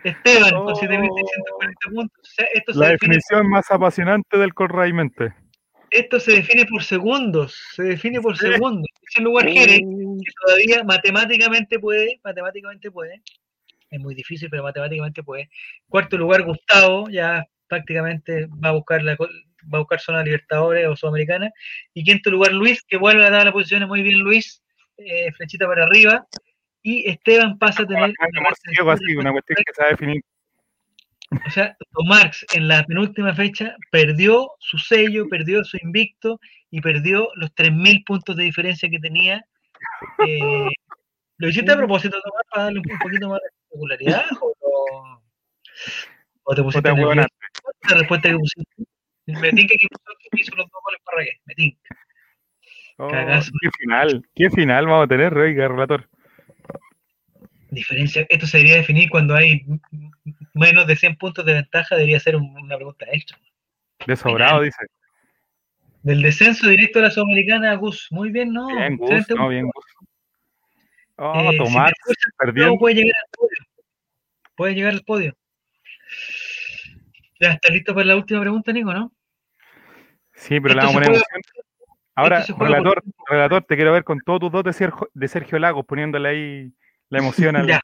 [0.05, 0.74] Esteban, con Oh.
[0.74, 2.18] 7640 puntos.
[2.20, 5.34] O sea, esto, se La define, definición más apasionante del Corraimente.
[5.90, 7.61] esto se define por segundos.
[7.74, 8.88] Se define por segundos.
[9.16, 13.22] En lugar, Jerez, que todavía matemáticamente puede, matemáticamente puede,
[13.90, 15.51] es muy difícil, pero matemáticamente puede.
[15.88, 20.95] Cuarto lugar, Gustavo, ya prácticamente va a buscar la va a buscar zona Libertadores o
[20.95, 21.51] Sudamericana.
[21.95, 24.62] Y quinto lugar, Luis, que vuelve a dar las posiciones muy bien, Luis,
[24.99, 26.27] eh, flechita para arriba.
[26.83, 28.12] Y Esteban pasa a tener.
[28.18, 30.20] Amor ciego, así, una cuestión que se va a definir.
[31.47, 36.39] O sea, Don Marx en la penúltima fecha perdió su sello, perdió su invicto
[36.70, 39.43] y perdió los 3.000 puntos de diferencia que tenía.
[40.27, 40.68] Eh,
[41.39, 44.25] ¿Lo hiciste a propósito, Tomás, para darle un, poquito más de popularidad?
[44.43, 44.53] ¿O,
[46.45, 47.27] o te pusiste te
[47.91, 48.85] la respuesta que pusiste?
[49.26, 49.87] Me tinca que
[50.41, 51.41] hizo los dos goles para Ragué.
[51.45, 51.78] Me tinca.
[52.99, 56.09] Oh, qué final, qué final vamos a tener, oiga, relator.
[57.70, 59.64] Diferencia, esto se debería definir cuando hay
[60.53, 63.39] menos de 100 puntos de ventaja, debería ser un- una pregunta extra.
[64.07, 64.85] De sobrado, dice.
[66.03, 68.09] Del descenso directo a la Sudamericana, Gus.
[68.11, 68.66] Muy bien, ¿no?
[68.66, 69.85] Bien, Gus, Excelente, no, bien, Gus.
[71.16, 71.93] Oh, Eh, si Tomás,
[72.37, 72.78] perdiendo.
[72.78, 73.87] puede llegar al podio.
[74.57, 75.37] Puede llegar al podio.
[77.43, 79.12] Ya, ¿estás listo para la última pregunta, Nico, no?
[80.32, 81.24] Sí, pero Esto vamos a poner juega-.
[82.14, 85.59] Ahora, por relator, relator, te quiero ver con todos tus dos de Sergio, de Sergio
[85.59, 86.72] Lagos, poniéndole ahí
[87.09, 87.66] la emoción al.
[87.68, 87.82] Ya.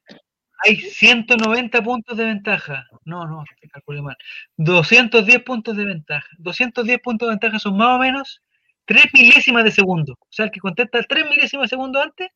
[0.65, 2.85] Hay 190 puntos de ventaja.
[3.05, 4.17] No, no, te calculé mal.
[4.59, 6.29] 210 puntos de ventaja.
[6.39, 8.43] 210 puntos de ventaja son más o menos
[8.85, 10.15] 3 milésimas de segundo.
[10.21, 12.29] O sea, el que contesta 3 milésimas de segundo antes,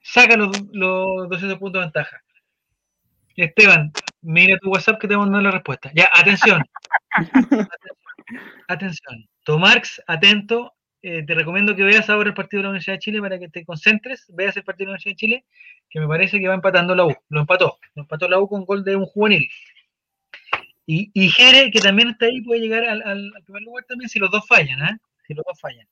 [0.00, 2.22] saca los, los 200 puntos de ventaja.
[3.42, 5.90] Esteban, mira tu WhatsApp que te mandar la respuesta.
[5.94, 6.62] Ya, atención.
[7.16, 7.68] atención.
[8.68, 9.26] Atención.
[9.44, 10.72] Tomarx, atento.
[11.02, 13.48] Eh, te recomiendo que veas ahora el partido de la Universidad de Chile para que
[13.48, 14.24] te concentres.
[14.34, 15.44] Veas el partido de la Universidad de Chile,
[15.90, 17.14] que me parece que va empatando la U.
[17.28, 17.78] Lo empató.
[17.94, 19.48] Lo empató la U con gol de un juvenil.
[20.86, 24.08] Y, y Jere, que también está ahí, puede llegar al, al- al primer lugar también
[24.08, 24.98] si los dos fallan, ¿ah?
[25.26, 25.86] Si los dos fallan.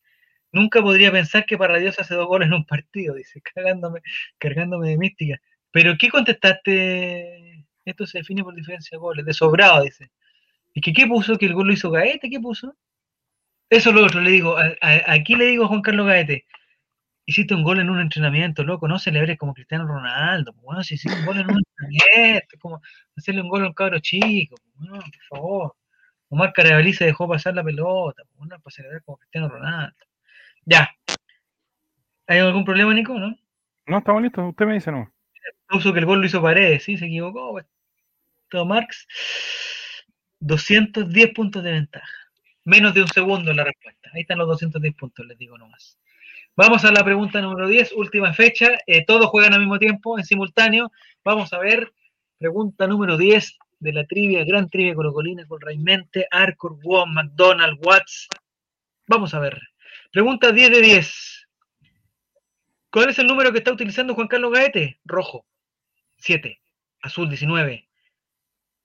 [0.53, 4.01] Nunca podría pensar que Parradios hace dos goles en un partido, dice, cagándome,
[4.39, 5.41] cargándome de mística.
[5.73, 7.67] Pero ¿qué contestaste?
[7.85, 10.11] Esto se define por diferencia de goles, de sobrado, dice.
[10.75, 11.37] ¿Y que qué puso?
[11.37, 12.31] ¿Que el gol lo hizo Gaete?
[12.31, 12.77] ¿Qué puso?
[13.69, 16.45] Eso es lo otro, le digo, a- a- aquí le digo a Juan Carlos Gaete,
[17.25, 21.19] hiciste un gol en un entrenamiento, loco, no celebres como Cristiano Ronaldo, bueno, si hiciste
[21.19, 22.83] un gol en un entrenamiento, como
[23.17, 25.77] hacerle un gol a un cabro chico, bueno, por favor.
[26.29, 29.97] Omar Carabalí se dejó pasar la pelota, bueno, para celebrar como Cristiano Ronaldo.
[30.65, 30.91] Ya.
[32.27, 33.37] ¿Hay algún problema, Nico, no?
[33.87, 35.12] No, estamos listos, usted me dice no.
[35.73, 37.53] Puso que el gol lo hizo Paredes, sí, se equivocó.
[37.53, 37.67] pues.
[38.51, 39.07] Todo Marx,
[40.41, 42.13] 210 puntos de ventaja.
[42.65, 44.11] Menos de un segundo en la respuesta.
[44.13, 45.99] Ahí están los 210 puntos, les digo nomás.
[46.55, 48.77] Vamos a la pregunta número 10, última fecha.
[48.87, 50.93] Eh, todos juegan al mismo tiempo, en simultáneo.
[51.25, 51.91] Vamos a ver,
[52.37, 58.29] pregunta número 10 de la trivia, gran trivia colocolina con Raimente, Arcor, Wong, McDonald, Watts.
[59.07, 59.59] Vamos a ver.
[60.11, 61.49] Pregunta 10 de 10.
[62.91, 65.01] ¿Cuál es el número que está utilizando Juan Carlos Gaete?
[65.07, 65.47] Rojo,
[66.23, 66.61] 7.
[67.03, 67.89] Azul, 19.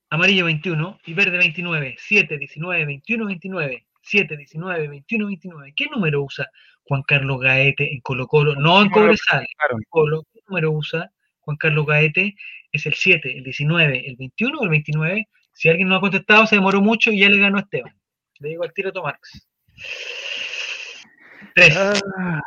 [0.09, 0.99] Amarillo, 21.
[1.05, 1.95] Y verde, 29.
[1.99, 3.85] 7, 19, 21, 29.
[4.01, 5.73] 7, 19, 21, 29.
[5.75, 6.49] ¿Qué número usa
[6.83, 8.55] Juan Carlos Gaete en Colo Colo?
[8.55, 9.45] No en Cobresal.
[9.57, 11.11] Claro, Colo, ¿qué número usa
[11.41, 12.35] Juan Carlos Gaete?
[12.71, 15.27] Es el 7, el 19, el 21 o el 29.
[15.53, 17.95] Si alguien no ha contestado, se demoró mucho y ya le ganó a Esteban.
[18.39, 19.47] Le digo al tiro a Tomarx.
[21.55, 21.77] 3.
[21.77, 22.41] Ah,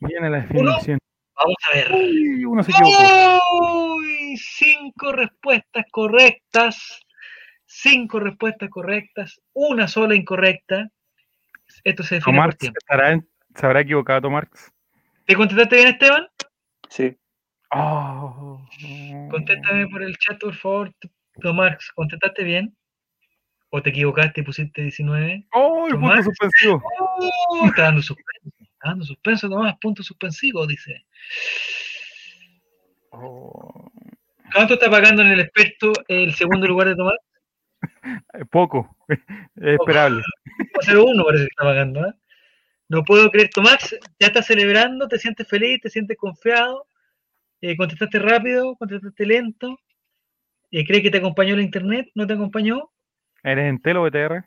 [0.00, 0.98] viene la definición.
[1.42, 1.92] Vamos a ver.
[1.92, 3.40] Uy, uno se equivocó.
[3.96, 7.00] Uy, cinco respuestas correctas.
[7.66, 9.40] Cinco respuestas correctas.
[9.52, 10.88] Una sola incorrecta.
[11.84, 12.78] Esto se define por Tomarx tiempo.
[12.80, 14.72] estará en- ¿Se habrá equivocado Tomarx?
[15.26, 16.26] ¿Te contestaste bien, Esteban?
[16.88, 17.16] Sí.
[17.70, 18.60] Oh.
[19.30, 20.92] Contéstame por el chat, por favor.
[21.40, 22.76] Tomarx, ¿contestaste bien?
[23.70, 25.46] ¿O te equivocaste y pusiste 19?
[25.54, 26.24] ¡Oh, el punto Tomás.
[26.26, 26.82] suspensivo!
[27.00, 27.66] ¡Oh!
[27.66, 28.50] Está dando suspenso.
[28.82, 29.76] Dando suspenso, Tomás.
[29.80, 31.04] Punto suspensivo, dice.
[33.10, 33.90] Oh,
[34.54, 37.18] ¿Cuánto está pagando en el experto el segundo lugar de Tomás?
[38.50, 38.96] poco.
[39.08, 39.18] Es
[39.56, 40.22] esperable.
[40.86, 42.12] 0-1 parece que está pagando, ¿eh?
[42.88, 46.86] No puedo creer, Tomás, ya estás celebrando, te sientes feliz, te sientes confiado,
[47.62, 49.78] eh, contestaste rápido, contestaste lento,
[50.70, 52.10] eh, ¿cree que te acompañó la internet?
[52.14, 52.90] ¿No te acompañó?
[53.42, 54.44] ¿Eres Entelo BTR?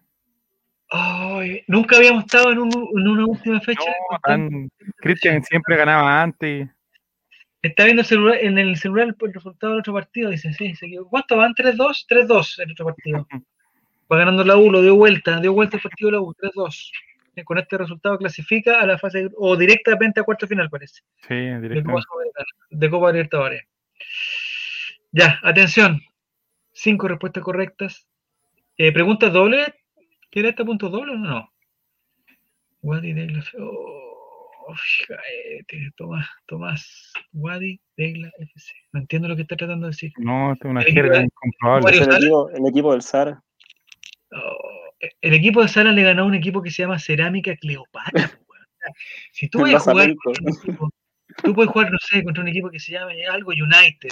[0.89, 3.81] Ay, nunca habíamos estado en, un- en una última fecha.
[4.11, 4.69] No, tan...
[4.97, 6.69] Cristian siempre ganaba antes.
[7.61, 10.75] Está viendo el celular, en el celular el, el resultado del otro partido, dice, sí,
[10.75, 10.87] se.
[11.09, 11.53] ¿Cuánto van?
[11.55, 12.05] ¿3-2?
[12.07, 13.27] 3-2 el otro partido.
[14.11, 16.91] Va ganando la U, lo dio vuelta, dio vuelta el partido de la U, 3-2.
[17.43, 21.59] con este resultado clasifica a la fase o directamente a cuarto final, parece, Sí, de
[21.83, 22.43] Copa, directamente.
[22.69, 23.63] De Copa Libertadores.
[25.11, 26.01] Ya, atención.
[26.71, 28.07] Cinco respuestas correctas.
[28.77, 29.67] Eh, ¿Preguntas dobles?
[30.35, 31.49] ¿Tiene este punto doble o no?
[32.81, 33.41] Wadi Degla.
[33.57, 37.13] Oh, fíjate, Tomás, Tomás.
[37.31, 38.73] Wadi Degla FC.
[38.91, 40.11] No entiendo lo que está tratando de decir.
[40.17, 41.97] No, es una El jerga equipo- incomprobable.
[41.97, 42.17] El ¿Sara?
[42.17, 43.39] equipo, el equipo del SAR.
[44.33, 48.11] Oh, el equipo de Sala le ganó a un equipo que se llama Cerámica Cleopatra.
[49.31, 50.19] si tú a jugar basamento.
[50.21, 50.89] contra un equipo,
[51.45, 54.09] tú puedes jugar, no sé, contra un equipo que se llame algo United.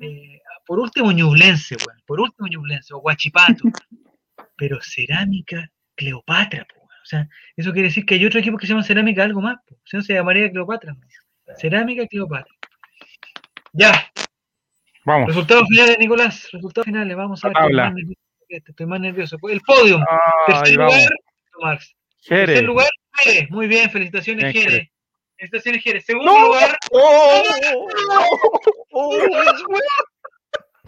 [0.00, 2.00] eh, por último Ñublense, weón.
[2.06, 3.64] Por último Ñublense o Guachipato.
[4.60, 6.82] Pero Cerámica Cleopatra, po.
[6.82, 9.56] O sea, eso quiere decir que hay otro equipo que se llama Cerámica algo más,
[9.66, 9.76] po.
[9.86, 10.92] Si no se llamaría Cleopatra.
[10.92, 11.00] ¿no?
[11.56, 12.54] Cerámica Cleopatra.
[13.72, 14.12] Ya,
[15.06, 15.28] Vamos.
[15.28, 16.48] resultados finales, Nicolás.
[16.52, 17.56] Resultados finales, vamos a ver.
[17.56, 19.36] Estoy más nervioso este, estoy más nervioso.
[19.48, 20.02] El podium.
[20.08, 21.08] Ay, Tercer vamos.
[21.54, 21.80] lugar.
[22.26, 23.50] Tercer lugar, Jerez.
[23.50, 24.70] Muy bien, felicitaciones, Bien, Jerez.
[24.72, 24.90] Jerez.
[25.36, 26.04] Felicitaciones, Jerez.
[26.04, 26.46] Segundo ¡No!
[26.46, 27.42] lugar, ¡Oh!
[28.92, 29.18] ¡Oh!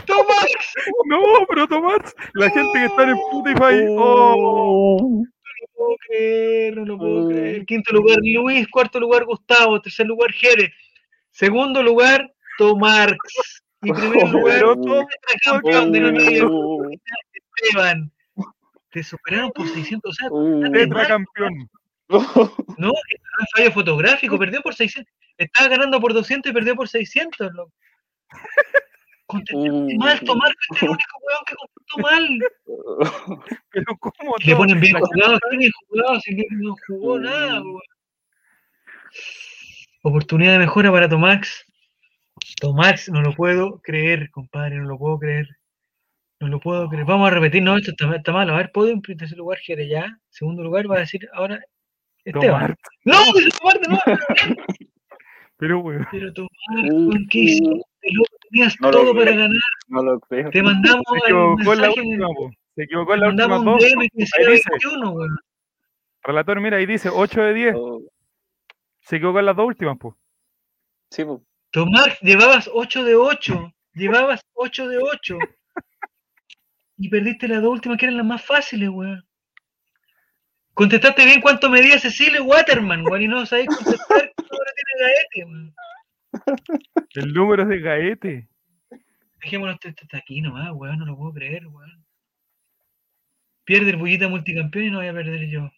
[0.06, 0.46] Tomás.
[1.06, 3.86] No, pero Tomás, la gente que está en Spotify.
[3.90, 4.96] Oh.
[5.00, 5.22] ¡Oh!
[5.22, 5.26] No
[5.60, 7.66] lo puedo creer, no lo puedo creer.
[7.66, 8.68] Quinto lugar, Luis.
[8.68, 9.80] Cuarto lugar, Gustavo.
[9.80, 10.70] Tercer lugar, Jerez.
[11.30, 13.62] Segundo lugar, Tomarx.
[13.82, 14.64] Y primer lugar,
[15.44, 16.84] campeón de la media, ¡Oh!
[17.56, 18.10] Esteban.
[18.90, 20.10] Te superaron por 600.
[20.10, 20.60] O sea, ¡Oh!
[20.72, 21.70] Tetracampeón.
[22.78, 22.92] no,
[23.56, 24.38] fallo fotográfico.
[24.38, 25.12] Perdió por 600.
[25.38, 27.52] Estaba ganando por 200 y perdió por 600.
[27.52, 27.72] loco.
[29.32, 30.52] Contestaste mal.
[30.52, 32.24] Este es el único weón que contestó mal.
[33.70, 36.20] Pero ¿cómo le ponen bien jugado, ¿qué bien jugado?
[36.20, 37.80] Si no, no jugó nada, weón.
[40.02, 41.64] Oportunidad de mejora para Tomax.
[42.60, 45.48] Tomax, no lo puedo creer, compadre, no lo puedo creer.
[46.40, 47.04] No lo puedo creer.
[47.06, 48.54] Vamos a repetir, no, esto está, está malo.
[48.54, 50.18] A ver, podio en tercer lugar, Jerez ya.
[50.28, 51.60] Segundo lugar, va a decir ahora
[52.24, 52.76] Esteban.
[52.76, 52.78] Tomás.
[53.04, 53.18] No,
[53.58, 54.22] Tomás de nuevo.
[55.56, 56.06] Pero, weón.
[56.10, 56.50] Pero Tomás,
[56.90, 57.82] weón, ¿qué hiciste,
[58.12, 58.36] loco?
[58.50, 59.50] Tenías No lo todo para ganar.
[59.88, 60.50] No lo creo.
[60.50, 62.50] Te mandamos Se equivocó en la mensaje en el- última, po.
[62.74, 63.82] Se equivocó en últimas mandamos un dos.
[63.82, 64.70] DM que decía Ahí dice.
[64.70, 65.38] 21, weón.
[66.24, 67.74] Relator, mira, ahí dice 8 de 10.
[67.76, 68.00] Oh,
[69.00, 70.14] Se equivocó en las dos últimas, pues.
[71.10, 71.40] Sí, pues.
[71.70, 73.72] Tomás, llevabas 8 de 8.
[73.94, 75.38] Llevabas 8 de 8.
[76.98, 79.24] Y perdiste las dos últimas que eran las más fáciles, weón.
[80.74, 85.44] Contestaste bien cuánto medía Cecilia Waterman, weón, y no sabés contestar cuánto ahora tiene Gaete,
[85.50, 85.74] weón.
[87.14, 88.48] El número es de Gaete.
[89.42, 92.04] Dejémonos hasta aquí nomás, weón, no lo puedo creer, weón.
[93.64, 95.70] Pierde el bullita multicampeón y no voy a perder yo.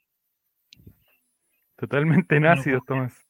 [1.76, 3.28] Totalmente No puedo Tomás.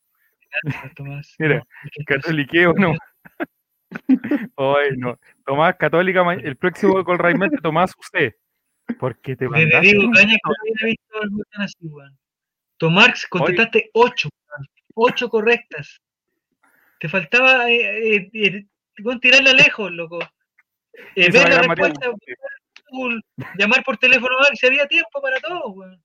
[0.97, 1.35] Tomás.
[1.39, 1.65] Mira, No,
[2.07, 2.95] Catoliqueo, no.
[4.57, 5.19] Ay, no.
[5.45, 8.35] Tomás, católica, el próximo Gol Raimente, Tomás, usted.
[8.99, 9.81] Porque te mandaste.
[9.81, 12.19] Diego un- Caña que visto algo tan así, weón.
[12.77, 14.29] Tomás, contestaste 8,
[14.95, 16.01] 8 correctas.
[17.01, 18.67] Te faltaba eh, eh, eh,
[19.21, 20.19] tirarla lejos, loco.
[21.17, 22.11] Eh, ver la respuesta,
[22.91, 23.21] Google,
[23.59, 26.03] llamar por teléfono, ah, si había tiempo para todo, weón.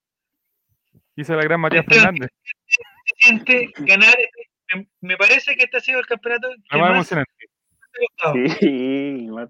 [1.16, 2.30] Hizo la gran Matías Fernández.
[2.66, 2.82] Se
[3.18, 4.14] siente ganar.
[4.18, 7.32] este- Me, me parece que este ha sido el campeonato que más emocionante.
[7.38, 8.58] te ha gustado.
[8.60, 9.48] Sí, más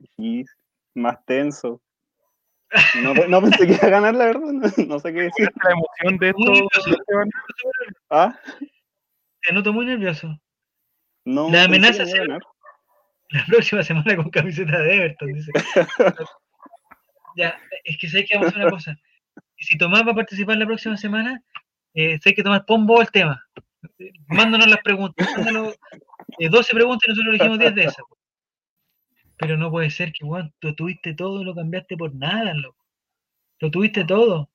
[0.95, 1.81] más tenso.
[3.03, 4.41] No, no pensé que iba a ganar, la verdad.
[4.53, 5.51] No, no sé qué decir.
[5.63, 6.91] La emoción de esto.
[6.91, 7.31] Esteban.
[8.11, 8.39] Ah,
[9.43, 10.39] Te noto muy nervioso.
[11.25, 11.51] No.
[11.51, 12.43] La amenaza iba a se- ganar.
[13.31, 15.53] La próxima semana con camiseta de Everton, dice.
[17.37, 18.99] ya, es que sé que vamos a hacer una cosa.
[19.57, 21.41] Si Tomás va a participar la próxima semana,
[21.95, 23.45] eh, sé que Tomás, pon vos el tema.
[23.99, 25.29] Eh, Mándanos las preguntas.
[25.37, 25.79] Mándanos
[26.39, 28.05] eh, 12 preguntas y nosotros elegimos 10 de esas.
[29.37, 32.85] Pero no puede ser que, weón, lo tuviste todo y lo cambiaste por nada, loco.
[33.61, 34.51] Lo tuviste todo.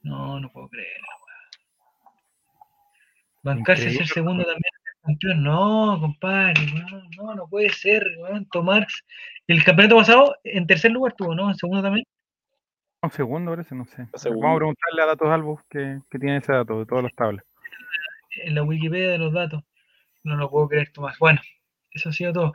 [0.00, 1.38] No, no puedo creerlo, weón.
[3.42, 4.72] Bancarse Increíble, ser segundo también
[5.08, 5.42] campeón.
[5.42, 6.54] No, compadre,
[6.90, 8.46] no, no, no puede ser, weón.
[8.50, 8.86] Tomás,
[9.46, 11.50] el campeonato pasado en tercer lugar tuvo, ¿no?
[11.50, 12.06] En segundo también.
[13.02, 14.08] Un segundo, parece, no sé.
[14.14, 14.42] Segundo.
[14.42, 17.44] Vamos a preguntarle a Datos Albos que, que tiene ese dato de todas las tablas.
[18.42, 19.62] En la Wikipedia de los datos.
[20.24, 21.18] No lo puedo creer, Tomás.
[21.18, 21.40] Bueno,
[21.92, 22.54] eso ha sido todo.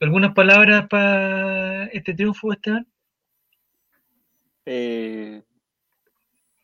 [0.00, 2.86] ¿Algunas palabras para este triunfo, Esteban?
[4.66, 5.42] Eh,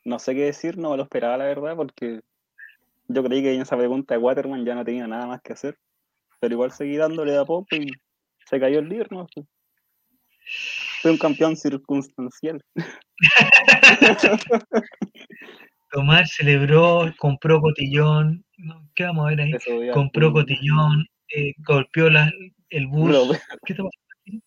[0.05, 2.21] no sé qué decir, no me lo esperaba, la verdad, porque
[3.13, 5.77] yo creí que en esa pregunta de Waterman ya no tenía nada más que hacer.
[6.41, 7.89] Pero igual seguí dándole a poco y
[8.47, 9.27] se cayó el líder, ¿no?
[11.03, 12.63] Fue un campeón circunstancial.
[15.91, 18.45] Tomás celebró, compró cotillón.
[18.95, 19.53] ¿Qué vamos a ver ahí?
[19.55, 22.33] Eso Compró cotillón, eh, golpeó la-
[22.71, 23.11] el bus.
[23.65, 24.43] ¿Qué está pasando aquí?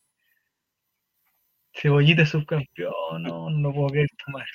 [1.73, 4.47] Cebollita subcampeón, no, no puedo creer Tomás.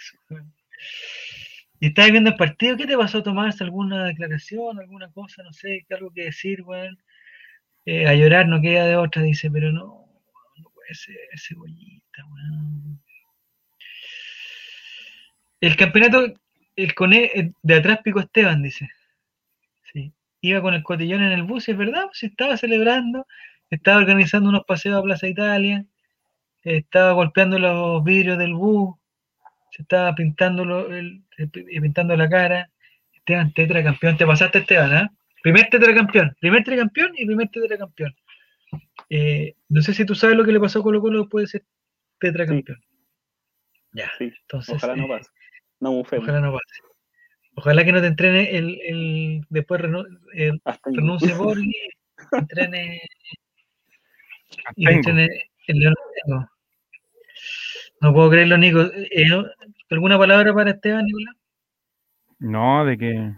[1.81, 3.61] Y estabas viendo el partido, ¿qué te pasó, Tomás?
[3.61, 5.43] ¿Alguna declaración, alguna cosa?
[5.43, 6.99] No sé, algo que decir, weón.
[7.85, 10.07] Eh, a llorar no queda de otra, dice, pero no,
[10.57, 13.01] no puede ser cebollita, weón.
[15.61, 16.35] El campeonato,
[16.77, 18.89] el Cone, de atrás Pico Esteban, dice.
[19.93, 20.13] Sí.
[20.41, 23.27] Iba con el cotillón en el bus, es verdad, pues estaba celebrando,
[23.71, 25.85] estaba organizando unos paseos a Plaza Italia,
[26.63, 28.97] estaba golpeando los vidrios del bus,
[29.71, 32.71] se estaba pintando, lo- el- eh, pintando la cara.
[33.13, 35.11] Esteban, tetracampeón, te pasaste Esteban, ¿ah?
[35.43, 38.15] Primer tetracampeón, primer tetracampeón y primer tetracampeón.
[39.11, 41.59] Eh, no sé si tú sabes lo que le pasó a Colo Colo después de
[41.59, 41.67] ser
[42.19, 42.79] tetracampeón.
[43.93, 44.75] Ya, Sí, entonces.
[44.77, 45.31] ojalá no eh, pase.
[45.81, 46.25] No bufemos.
[46.25, 46.81] Ojalá no pase.
[47.55, 50.97] Ojalá que no te entrene el, el después renu- eh, Hasta ahí.
[50.97, 51.73] renuncie Borghi,
[52.33, 53.01] entrene
[54.77, 56.51] y entrene el Leonardo.
[58.01, 58.81] No puedo creerlo, Nico.
[58.81, 59.45] Eh, ¿no?
[59.91, 61.35] ¿Alguna palabra para Esteban, Nicolás?
[62.39, 63.33] No, de que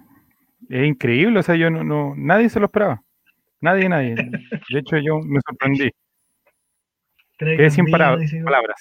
[0.68, 3.02] es increíble, o sea, yo no, no, nadie se lo esperaba.
[3.60, 4.14] Nadie, nadie.
[4.14, 5.90] De hecho, yo me sorprendí.
[7.38, 8.80] Quedé sin vino, dice, palabras.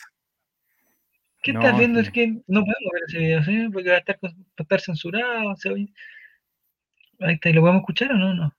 [1.42, 2.00] ¿Qué No, estás viendo?
[2.02, 2.06] sí.
[2.08, 3.70] Es que no podemos ver ese video, ¿sí?
[3.72, 5.56] Porque va a estar, va a estar censurado.
[5.56, 5.94] se oye.
[7.22, 8.34] Ahí está, ¿y lo podemos escuchar o no?
[8.34, 8.54] No.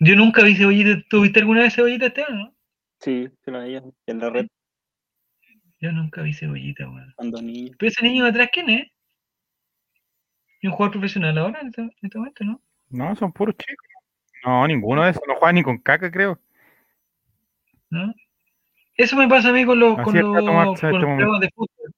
[0.00, 1.02] Yo nunca vi cebollita.
[1.08, 2.38] ¿Tú viste alguna vez cebollita, Esteban?
[2.38, 2.51] No?
[3.02, 4.46] Sí, se lo veía en la red
[5.80, 7.12] Yo nunca vi cebollita, weón.
[7.16, 7.72] cuando niño.
[7.76, 8.86] Pero ese niño de atrás, ¿quién es?
[10.60, 12.62] ¿Es un jugador profesional ahora en este, en este momento, no?
[12.90, 13.88] No, son puros chicos.
[14.44, 15.22] No, ninguno de esos.
[15.26, 16.38] No juega ni con caca, creo.
[17.90, 18.14] ¿No?
[18.96, 21.16] Eso me pasa a mí con los, con los, este los momento.
[21.16, 21.94] programas de fútbol.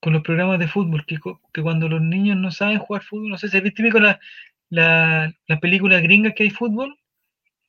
[0.00, 1.18] Con los programas de fútbol, que,
[1.52, 4.20] que cuando los niños no saben jugar fútbol, no sé si viste con la,
[4.68, 6.98] la, las películas gringas que hay fútbol,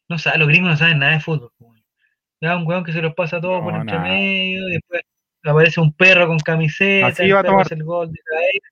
[0.10, 1.52] no sabe, los gringos no saben nada de fútbol.
[1.58, 1.74] po,
[2.42, 4.10] Ya un weón que se los pasa todo por No, entre nada.
[4.10, 5.02] medio, después
[5.44, 7.66] aparece un perro con camiseta, Así el iba a perro tomar.
[7.66, 8.68] hace el gol de cabeza,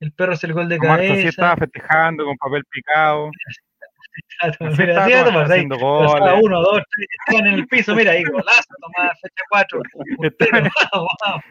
[0.00, 1.28] el perro hace el gol de Marta sí cabeza.
[1.28, 3.30] estaba festejando con papel picado.
[4.40, 5.50] Exacto, Así mira, estaba tomar, ahí.
[5.52, 6.44] haciendo Pasaba goles.
[6.44, 9.80] uno, dos, tres, estaban en el piso, mira ahí, golazo, Tomás, fecha cuatro.
[10.22, 11.44] Estaban- Vamos, vamos.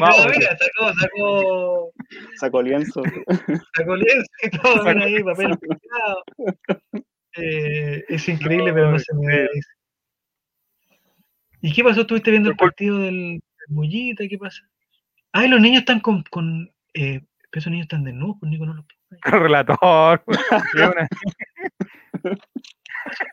[0.00, 0.26] Vamos.
[0.36, 1.92] mira, sacó, sacó,
[2.36, 3.02] Sacó lienzo.
[3.76, 6.24] sacó lienzo y todo, Sacó mira ahí, papel picado.
[7.36, 9.70] Eh, es increíble, pero no se me eso.
[11.62, 12.02] ¿Y qué pasó?
[12.02, 14.26] ¿Estuviste viendo el partido del Mullita?
[14.28, 14.62] ¿Qué pasa?
[15.32, 17.20] Ay, los niños están con, con eh,
[17.52, 18.86] esos niños están desnudos, pues Nico no los
[19.22, 20.22] relator.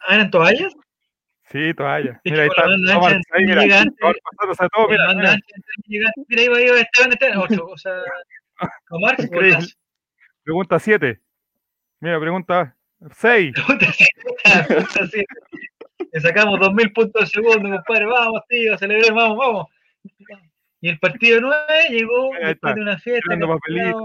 [0.08, 0.74] Ah, ¿eran toallas?
[1.52, 2.22] Sí, toalla.
[2.24, 2.64] Es Mira, ahí está.
[2.64, 3.84] ancha ahí, mira, mira,
[5.16, 5.38] mira.
[5.88, 7.94] Mira, ahí va, ahí va Esteban, Esteban, ocho, o sea,
[8.90, 9.18] Omar.
[10.44, 11.22] Pregunta 7.
[12.00, 12.77] Mira, pregunta
[13.12, 13.54] 6.
[13.68, 14.06] Puta, sí,
[14.68, 15.24] puta, sí.
[16.12, 18.06] Le sacamos 2000 puntos al segundo, compadre.
[18.06, 19.68] Vamos, tío, celebremos, vamos, vamos.
[20.82, 21.58] Y el partido 9
[21.90, 23.36] llegó después de una fiesta.
[23.40, 24.04] Papelito.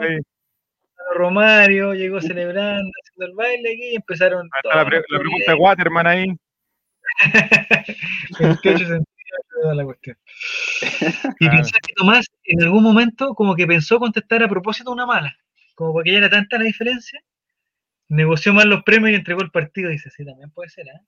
[1.15, 4.49] Romario llegó celebrando, haciendo el baile aquí y empezaron.
[4.53, 6.27] Ahí está la, pre- los la pregunta de Waterman ahí.
[8.39, 9.07] 28 centímetros,
[9.63, 10.17] toda la cuestión.
[11.41, 11.57] Y Claro.
[11.57, 15.37] pensar que Tomás en algún momento como que pensó contestar a propósito una mala,
[15.75, 17.21] como porque ya era tanta la diferencia,
[18.17, 19.91] negoció mal los premios y entregó el partido.
[19.91, 21.01] Dice, sí, también puede ser, ¿eh?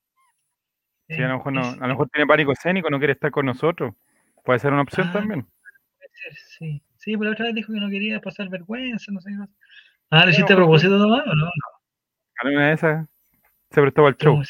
[1.09, 3.47] Sí, a lo mejor, no, a lo mejor tiene pánico escénico, no quiere estar con
[3.47, 3.95] nosotros.
[4.43, 5.13] Puede ser una opción Ah.
[5.13, 5.43] también.
[5.43, 6.83] puede ser, sí.
[6.97, 9.53] Sí, pero la otra vez dijo que no quería pasar vergüenza, no sé qué cosa.
[10.11, 11.47] Ah, ¿lo hiciste a propósito, Tomás, o no?
[11.47, 13.07] A una de esas
[13.71, 14.43] se prestó el show.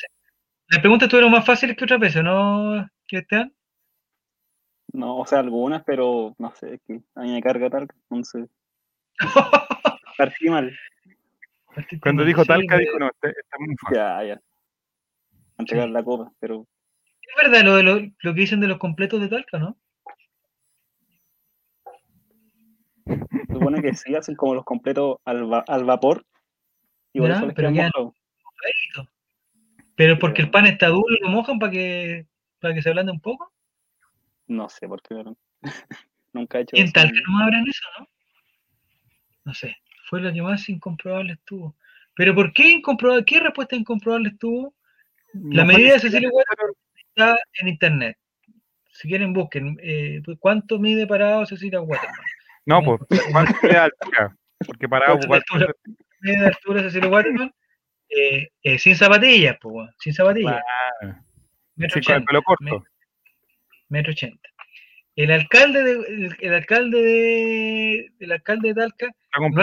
[0.68, 3.52] Las preguntas estuvieron más fáciles que otras veces, ¿no, Cristian?
[4.92, 7.88] No, o sea, algunas, pero no sé, es que a mí me carga tal.
[8.10, 8.48] Entonces,
[10.18, 10.72] partí mal.
[12.00, 13.96] Cuando dijo Talca, dijo, no, este- está muy fácil.
[13.96, 14.34] Ya, ya.
[15.56, 16.66] A entregar la copa, pero
[17.22, 19.76] Es verdad lo, de lo, lo que dicen de los completos de Talca, ¿no?
[23.06, 26.24] se supone que sí hacen como los completos al, va- al vapor.
[27.12, 27.90] Y por Ya, eso les pero quedan.
[29.96, 32.26] Pero porque el pan está duro y lo mojan para que,
[32.60, 33.52] para que se ablande un poco.
[34.48, 35.14] No sé por qué.
[35.14, 35.36] pero
[36.32, 36.92] Nunca he hecho Y en eso.
[36.94, 38.08] Talca no me abran eso, ¿no?
[39.44, 39.76] No sé,
[40.14, 41.74] fue lo que más incomprobable estuvo.
[42.14, 43.24] Pero ¿por qué incomprobable?
[43.24, 44.72] ¿Qué respuesta incomprobable estuvo?
[45.32, 48.16] La No medida de Cecilia Waterman está en internet.
[48.92, 52.14] Si quieren busquen, eh, ¿cuánto mide parado Cecilia Waterman?
[52.64, 53.00] No, pues,
[53.32, 54.36] ¿cuánto mide de altura?
[54.64, 55.74] Porque parado, ¿Cuánto?
[56.20, 57.52] Mide de altura Cecilia Waterman,
[58.08, 60.62] eh, eh, sin zapatillas, pues, sin zapatillas.
[61.00, 61.18] Claro.
[61.74, 62.84] metro sí, con el ochenta, pelo corto.
[63.88, 64.48] metro ochenta.
[65.16, 69.62] El alcalde de, el, el alcalde de el alcalde de Talca no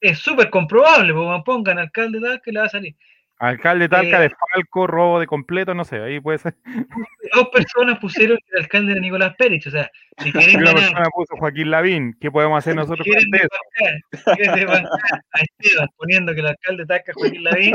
[0.00, 2.96] es súper comprobable, porque pongan alcalde de Talca y le va a salir.
[3.40, 6.56] Alcalde Talca de Falco, robo de completo, no sé, ahí puede ser.
[7.34, 9.88] Dos personas pusieron el alcalde era Nicolás Pérez, o sea,
[10.18, 14.34] si quieren Una ganar, persona puso Joaquín Lavín, ¿qué podemos hacer nosotros con quieren eso?
[14.34, 17.74] quieren a Esteban poniendo que el alcalde de Talca es Joaquín Lavín,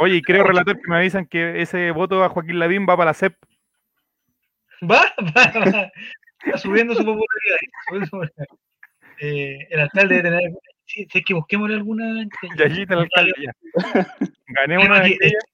[0.00, 3.10] Oye, y creo, relator, que me avisan que ese voto a Joaquín Lavín va para
[3.10, 3.34] la CEP.
[4.82, 5.92] Va, va, va,
[6.44, 7.58] está subiendo su popularidad.
[7.88, 8.46] subiendo su popularidad.
[9.20, 10.52] Eh, el alcalde debe tener,
[10.86, 12.24] sí, si es que busquémosle alguna...
[12.56, 13.52] Yayita, el alcalde, ya.
[14.46, 15.44] Gané una de Es que- aquellas,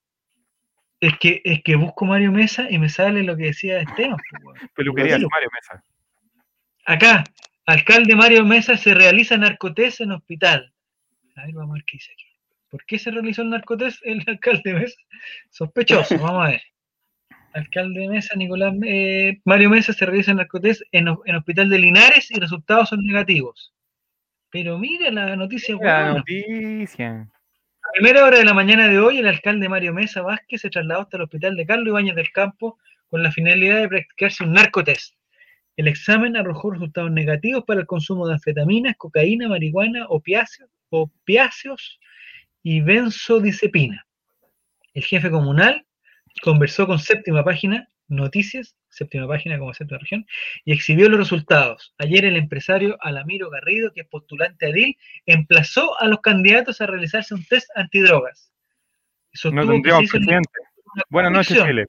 [0.99, 4.17] Es que, es que busco Mario Mesa y me sale lo que decía Esteban.
[4.43, 5.27] pues, peluquería de.
[5.27, 5.83] Mario Mesa.
[6.85, 7.23] Acá,
[7.65, 10.73] alcalde Mario Mesa se realiza narcotés en hospital.
[11.35, 12.25] A ver, vamos a ver qué dice aquí.
[12.69, 14.95] ¿Por qué se realizó el narcotés el alcalde Mesa?
[15.51, 16.61] Sospechoso, vamos a ver.
[17.57, 22.29] Alcalde Mesa, Nicolás eh, Mario Mesa se realiza el narcotés en, en hospital de Linares
[22.31, 23.73] y resultados son negativos.
[24.49, 26.13] Pero mira la noticia La buena.
[26.19, 27.29] noticia.
[27.81, 31.01] A primera hora de la mañana de hoy, el alcalde Mario Mesa Vázquez se trasladó
[31.01, 32.77] hasta el hospital de Carlos Ibáñez del Campo
[33.09, 35.15] con la finalidad de practicarse un narcotest.
[35.77, 41.99] El examen arrojó resultados negativos para el consumo de anfetaminas, cocaína, marihuana, opiáceos, opiáceos
[42.61, 44.05] y benzodiazepina.
[44.93, 45.86] El jefe comunal
[46.41, 50.25] conversó con séptima página, noticias, séptima página como séptima región,
[50.65, 51.93] y exhibió los resultados.
[51.97, 56.87] Ayer el empresario Alamiro Garrido, que es postulante a DIL, emplazó a los candidatos a
[56.87, 58.51] realizarse un test antidrogas.
[59.33, 60.49] Sostuvo No tendríamos presidente.
[61.09, 61.85] Buenas noches, Chile.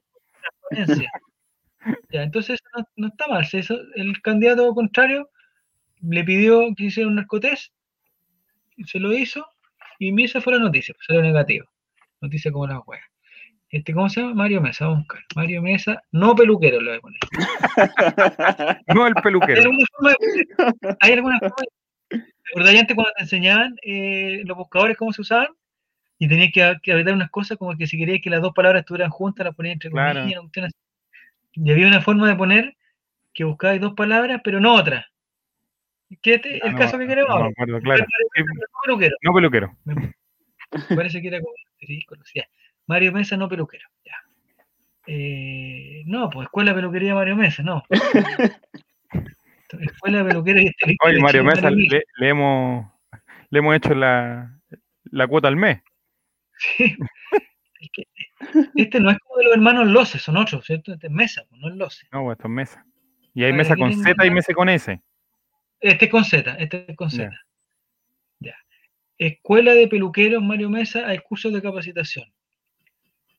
[2.11, 3.47] Ya, entonces no, no está mal.
[3.95, 5.29] el candidato contrario
[6.01, 7.73] le pidió que hiciera un narcotest,
[8.85, 9.45] se lo hizo,
[9.97, 11.67] y esa fue la noticia, pues salió negativo.
[12.21, 13.03] Noticia como la juega.
[13.71, 14.33] Este, ¿Cómo se llama?
[14.33, 15.21] Mario Mesa, vamos a buscar.
[15.35, 17.19] Mario Mesa, no peluquero, lo voy a poner.
[18.87, 19.61] No el ¿Hay peluquero.
[19.61, 21.55] alguna forma de- ¿Hay alguna forma
[22.09, 25.49] de- ¿Te acordás antes cuando te enseñaban eh, los buscadores cómo se usaban?
[26.17, 28.81] Y tenías que, que habilitar unas cosas como que si querías que las dos palabras
[28.81, 30.19] estuvieran juntas, las ponías entre Claro.
[30.19, 30.75] comillas, una cuestión así.
[31.53, 32.75] Y había una forma de poner
[33.33, 35.05] que buscabais dos palabras, pero no otras.
[36.23, 37.79] ¿Qué este, el No, caso que queremos No me ahora?
[37.81, 38.05] claro.
[38.35, 39.15] Sí, No peluquero.
[39.21, 39.77] No peluquero.
[40.95, 41.53] Parece que era como.
[42.33, 42.43] Ya.
[42.89, 43.87] Mario Mesa, no peluquero.
[44.03, 44.15] Ya.
[45.05, 47.83] Eh, no, pues escuela de peluquería Mario Mesa, no.
[49.79, 52.91] Escuela de peluquería y Oye, Mario Mesa, le, le hemos,
[53.51, 54.59] le hemos hecho la,
[55.03, 55.83] la cuota al mes.
[56.57, 56.97] Sí.
[57.79, 58.07] Es que
[58.75, 60.91] Este no es como de los hermanos Lose, son otros, ¿cierto?
[60.91, 62.07] Este es Mesa, pues, no es Lose.
[62.11, 62.85] No, pues esto es mesa.
[63.35, 64.99] Y hay mesa con Z y mesa con S.
[65.79, 67.31] Este es con Z, este es con Z.
[68.39, 68.55] Ya.
[69.19, 72.25] Escuela de peluqueros Mario Mesa, hay cursos de capacitación.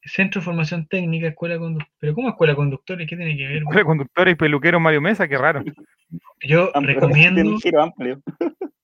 [0.03, 1.93] Centro de Formación Técnica, Escuela Conductores.
[1.99, 3.07] ¿Pero cómo Escuela Conductores?
[3.09, 3.57] ¿Qué tiene que ver?
[3.59, 5.63] Escuela conductores y peluqueros Mario Mesa, qué raro.
[6.41, 8.23] Yo Amplio, recomiendo, Tiene un giro amplio.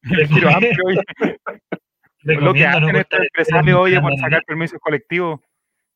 [0.03, 1.01] El giro amplio, oye.
[2.23, 5.41] Lo que recomiendo no hacen estos cortar el pelo empresarios, oye, por sacar permisos colectivos.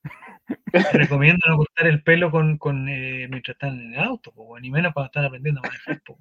[0.93, 4.71] recomiendo no cortar el pelo con, con, eh, mientras están en el auto, po, ni
[4.71, 6.01] menos cuando están aprendiendo a manejar.
[6.07, 6.19] po.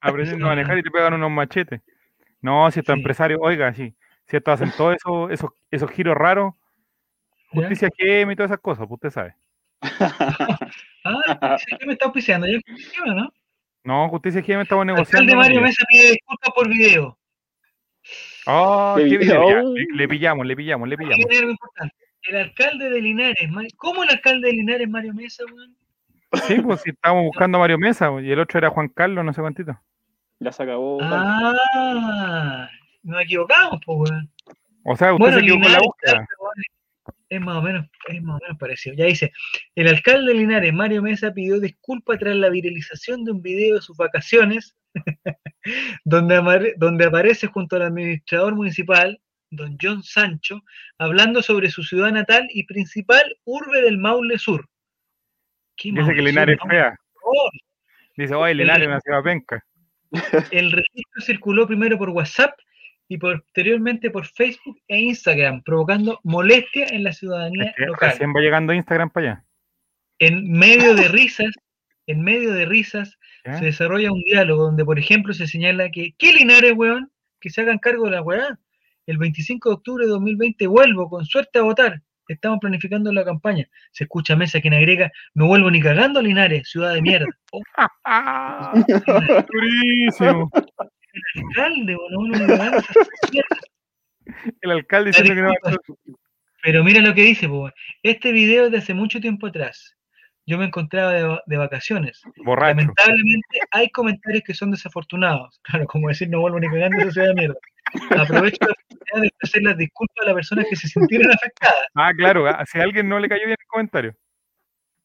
[0.00, 1.80] aprendiendo a manejar y te pegan unos machetes.
[2.40, 3.00] No, si estos Sí.
[3.00, 3.94] empresarios, oiga, sí,
[4.26, 6.54] si estos hacen todos esos, esos, esos giros raros,
[7.52, 9.34] Justicia GM y todas esas cosas, pues usted sabe.
[11.04, 12.58] Ah, que me está auspiciando, ya
[13.06, 13.28] ¿no?
[13.84, 15.36] No, justicia GM estamos Alcalde negociando.
[15.36, 15.66] Mario oye.
[15.66, 17.18] Mesa pide disculpas por video.
[18.46, 19.72] Oh, Qué qué video.
[19.74, 21.26] le, le pillamos, le pillamos, le Aquí pillamos.
[21.38, 21.96] algo importante.
[22.22, 25.76] El alcalde de Linares, ¿cómo el alcalde de Linares, Mario Mesa, weón?
[26.46, 29.32] Sí, pues si estábamos buscando a Mario Mesa y el otro era Juan Carlos, no
[29.32, 29.76] sé cuántito.
[30.38, 30.98] Ya se acabó.
[31.02, 32.68] Ah,
[33.02, 34.30] nos equivocamos, pues, weón.
[34.84, 36.12] O sea, usted Bueno, se equivocó en la Linares, búsqueda.
[36.12, 36.26] claro,
[37.32, 38.94] es más o menos, es más o menos parecido.
[38.94, 39.32] Ya dice,
[39.74, 43.80] el alcalde de Linares, Mario Mesa, pidió disculpas tras la viralización de un video de
[43.80, 44.76] sus vacaciones,
[46.04, 46.36] donde,
[47.06, 49.18] aparece junto al administrador municipal,
[49.50, 50.62] don John Sancho,
[50.98, 54.68] hablando sobre su ciudad natal y principal urbe del Maule Sur.
[55.76, 56.94] ¿Qué Dice Maule que Linares es fea.
[57.14, 57.50] Sur?
[58.18, 59.64] Dice, oye, Linares es una ciudad penca.
[60.50, 62.52] El registro circuló primero por WhatsApp
[63.12, 68.10] y posteriormente por Facebook e Instagram, provocando molestia en la ciudadanía Es que local.
[68.12, 69.44] recién va llegando Instagram para allá.
[70.18, 71.50] En medio de risas,
[72.06, 76.32] en medio de risas, se desarrolla un diálogo donde, por ejemplo, se señala que, ¿qué
[76.32, 77.12] Linares, weón?
[77.38, 78.58] Que se hagan cargo de la weá.
[79.04, 82.00] El 25 de octubre de 2020 vuelvo, con suerte a votar.
[82.28, 83.68] Estamos planificando la campaña.
[83.90, 87.26] Se escucha Mesa quien agrega, no vuelvo ni cagando a Linares, ciudad de mierda.
[90.20, 90.50] Oh.
[91.12, 91.48] Durísimo.
[91.48, 92.94] alcalde, weón, no vuelvo ni cagando a esa
[93.30, 93.56] mierda.
[94.60, 95.76] El alcalde diciendo que no va a
[96.62, 97.48] Pero mira lo que dice,
[98.02, 99.96] este video es de hace mucho tiempo atrás.
[100.44, 102.20] Yo me encontraba de, de vacaciones.
[102.44, 102.76] borracho.
[102.76, 105.60] Lamentablemente hay comentarios que son desafortunados.
[105.72, 107.54] Claro, como decir no vuelvo ni cagando ciudad de mierda.
[108.10, 111.86] Aprovecho la oportunidad de ofrecer las disculpas a las personas que se sintieron afectadas.
[111.94, 114.16] Ah, claro, ah, si a alguien no le cayó bien el comentario.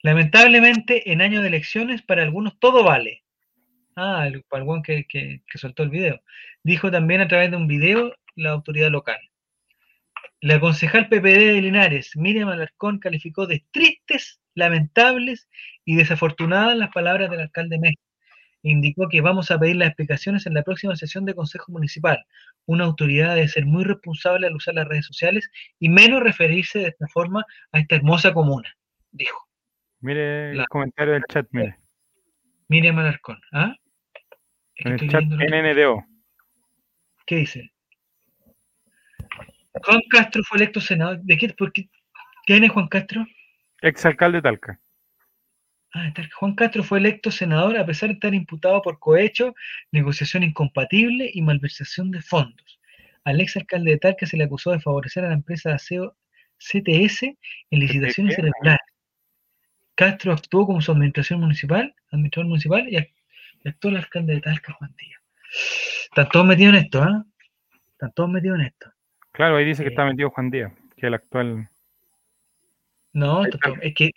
[0.04, 3.24] Lamentablemente, en años de elecciones, para algunos todo vale.
[4.00, 6.22] Ah, el, el que, que, que soltó el video.
[6.62, 9.18] Dijo también a través de un video la autoridad local.
[10.40, 15.50] La concejal PPD de Linares, Miriam Alarcón, calificó de tristes, lamentables
[15.84, 18.04] y desafortunadas las palabras del alcalde México.
[18.62, 22.24] Indicó que vamos a pedir las explicaciones en la próxima sesión de Consejo Municipal.
[22.68, 25.50] Una autoridad debe ser muy responsable al usar las redes sociales
[25.80, 28.72] y menos referirse de esta forma a esta hermosa comuna,
[29.12, 29.44] dijo.
[30.02, 31.80] Mire el comentario del chat, mire.
[32.68, 33.74] Miriam Alarcón, ¿ah?
[34.80, 36.06] En el chat NNDO.
[37.26, 37.72] ¿Qué dice?
[39.84, 41.20] Juan Castro fue electo senador.
[41.22, 41.50] ¿De qué?
[41.50, 41.90] ¿Por qué?
[42.46, 43.26] ¿Quién es Juan Castro?
[43.82, 44.80] Exalcalde de Talca.
[45.94, 49.56] Ah, Juan Castro fue electo senador a pesar de estar imputado por cohecho,
[49.92, 52.80] negociación incompatible y malversación de fondos.
[53.24, 56.16] Al exalcalde de Talca se le acusó de favorecer a la empresa de aseo
[56.58, 57.24] CTS
[57.72, 58.80] en licitaciones irregulares.
[59.96, 62.98] Castro actuó como su administración municipal, administrador municipal, y
[63.70, 65.22] actuó el alcalde de Talca, Juan Díaz.
[66.04, 67.26] Están todos metidos en esto, ¿ah?
[67.92, 68.92] Están todos metidos en esto.
[69.32, 71.70] Claro, ahí dice que está metido Juan Díaz, que es el actual.
[73.14, 74.12] No, es que,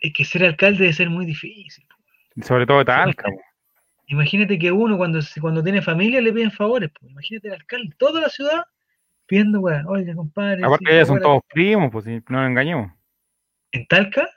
[0.00, 1.86] es que ser alcalde debe ser muy difícil.
[2.42, 3.28] Sobre todo Talca.
[4.06, 6.90] Imagínate que uno cuando, cuando tiene familia le piden favores.
[6.98, 7.12] Pues.
[7.12, 8.64] Imagínate el alcalde, toda la ciudad
[9.26, 10.64] pidiendo, weón, oiga, compadre.
[10.64, 12.90] Aparte que ellos son todos primos, pues si no nos engañemos.
[13.70, 14.28] ¿En Talca?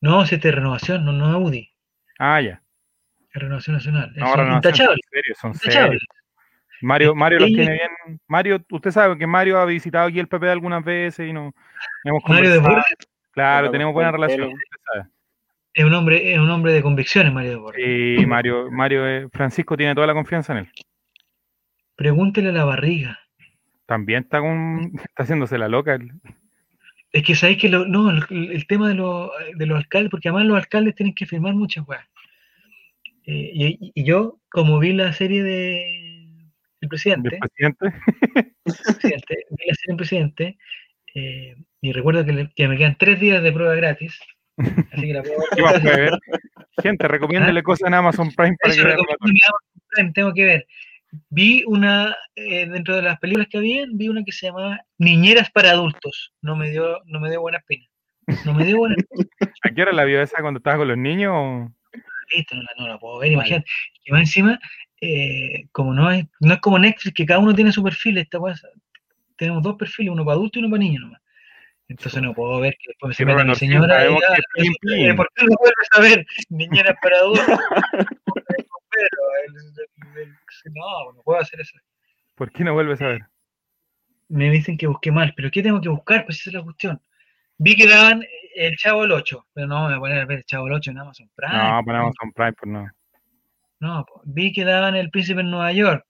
[0.00, 1.70] No, si es renovación, no, no es UDI.
[2.20, 2.62] Ah, ya.
[3.32, 4.12] Es renovación nacional.
[4.16, 5.00] No, son intachables.
[5.40, 6.02] Son serios,
[6.80, 8.20] Mario, Mario los tiene bien.
[8.28, 11.52] Mario, usted sabe que Mario ha visitado aquí el PP algunas veces y no
[12.04, 12.96] hemos Mario de Borges.
[13.32, 14.52] Claro, tenemos buena relación.
[15.74, 17.84] Es un hombre, es un hombre de convicciones, Mario de Borges.
[17.84, 20.72] Sí, Mario, Mario, eh, Francisco tiene toda la confianza en él.
[21.96, 23.18] Pregúntele a la barriga.
[23.86, 25.98] También está con, está haciéndose la loca.
[27.12, 28.94] Es que sabéis que no, el, tema de,
[29.54, 32.06] de los alcaldes, porque además los alcaldes tienen que firmar muchas weas.
[33.30, 35.98] Eh, y, y, yo, como vi la serie de
[36.80, 37.38] el presidente.
[37.40, 37.86] ¿El presidente?
[38.64, 39.44] presidente
[39.88, 40.58] el presidente.
[41.14, 44.18] Eh, y recuerdo que, que, me quedan tres días de prueba gratis.
[44.56, 45.36] Así que la puedo
[45.84, 46.18] ver.
[46.82, 47.62] Gente, recomiéndele ¿Ah?
[47.62, 49.06] cosas en Amazon Prime para que Amazon
[49.90, 50.66] Prime, tengo que ver.
[51.28, 55.50] Vi una, eh, dentro de las películas que había, vi una que se llamaba Niñeras
[55.50, 56.32] para adultos.
[56.40, 57.86] No me dio, no me dio buena espina.
[58.46, 58.96] No me dio buena
[59.62, 61.32] ¿A qué hora la vio esa cuando estabas con los niños?
[61.34, 61.77] O?
[62.52, 63.66] No, la, no la puedo ver, imagínate.
[64.04, 64.58] Y más encima,
[65.00, 68.38] eh, como no es, no es como Netflix, que cada uno tiene su perfil, esta
[68.38, 68.68] cosa,
[69.36, 71.20] tenemos dos perfiles, uno para adulto y uno para niño nomás.
[71.88, 74.04] Entonces no puedo ver que después se mete mi señora.
[74.04, 77.46] Y, ah, ¿Por qué no vuelves a ver niñeras para adultos?
[80.74, 81.78] no, no puedo hacer eso.
[82.34, 83.22] ¿Por qué no vuelves a ver?
[84.28, 86.26] Me dicen que busqué mal, pero ¿qué tengo que buscar?
[86.26, 87.00] Pues esa es la cuestión.
[87.58, 88.24] Vi que daban
[88.54, 90.74] el Chavo el 8, pero no me voy a poner a ver el Chavo el
[90.74, 91.52] 8 en Amazon Prime.
[91.52, 92.88] No, para Amazon Prime, pues no.
[93.80, 96.04] No, vi que daban el príncipe en Nueva York.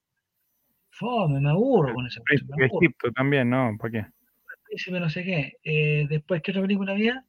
[0.91, 2.65] Fome, me aburro con ese príncipe.
[2.65, 3.77] Egipto también, ¿no?
[3.79, 3.99] ¿Para qué?
[3.99, 5.53] El príncipe no sé qué.
[5.63, 7.25] Eh, después, ¿qué otra película había?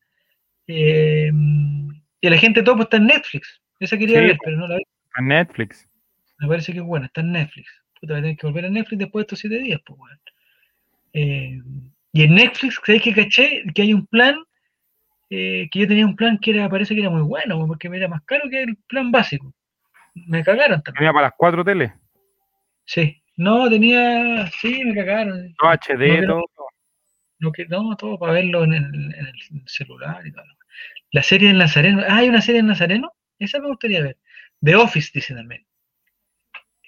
[0.68, 1.32] Eh,
[2.22, 3.62] y la gente todo pues, está en Netflix.
[3.80, 4.84] Esa quería ver, pero no la vi.
[5.18, 5.88] En Netflix.
[6.40, 7.70] Me parece que es buena, está en Netflix.
[8.00, 10.18] Puta, voy a tener que volver a Netflix después de estos siete días, pues, bueno.
[11.14, 11.62] Eh,
[12.12, 13.64] y en Netflix, ¿sabéis que caché?
[13.74, 14.36] Que hay un plan,
[15.30, 17.98] eh, que yo tenía un plan que era, parece que era muy bueno, porque me
[17.98, 19.54] era más caro que el plan básico
[20.28, 21.00] me cagaron también.
[21.00, 21.92] ¿Tenía para las cuatro teles?
[22.86, 23.22] Sí.
[23.36, 24.48] No, tenía.
[24.60, 25.56] Sí, me cagaron.
[25.62, 26.44] No, HD, todo.
[27.40, 30.44] No, no, todo para verlo en el, celular y todo.
[31.12, 32.04] La serie en Nazareno.
[32.08, 33.14] Ah, hay una serie en Nazareno.
[33.40, 34.18] Esa me gustaría ver.
[34.62, 35.66] The Office, dice también.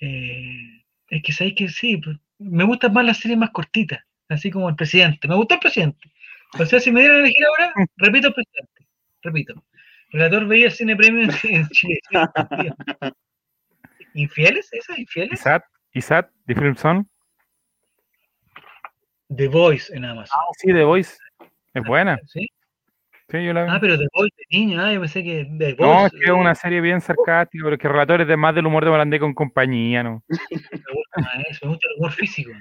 [0.02, 4.52] Eh, es que sabéis que sí, pues, me gustan más las series más cortitas, así
[4.52, 5.28] como el presidente.
[5.28, 6.12] Me gusta el presidente.
[6.60, 8.88] O sea, si me dieran a elegir ahora, repito el presidente.
[9.22, 9.64] Repito.
[10.12, 12.00] Relator veía el cine premio en Chile.
[14.14, 14.68] ¿Infieles?
[14.74, 15.40] ¿Esas infieles?
[15.40, 15.64] Isat,
[15.94, 17.10] Isat, The Film Son.
[19.34, 20.38] The Voice en Amazon.
[20.38, 21.18] Ah, sí, The Voice.
[21.74, 22.20] Es buena.
[22.26, 22.46] ¿Sí?
[23.30, 23.70] Sí, yo la vi.
[23.72, 25.82] Ah, pero The Voice de niño, ah, yo pensé que The Voice.
[25.82, 28.84] No, es que es una serie bien sarcástica, pero que relatores de más del humor
[28.84, 30.22] de Morandé con compañía, ¿no?
[30.30, 32.52] me gusta más eso, me gusta el humor físico.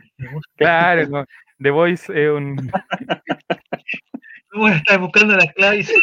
[0.55, 1.27] Claro, no.
[1.61, 2.57] The Voice es un.
[4.51, 5.93] ¿Cómo estás buscando las claves?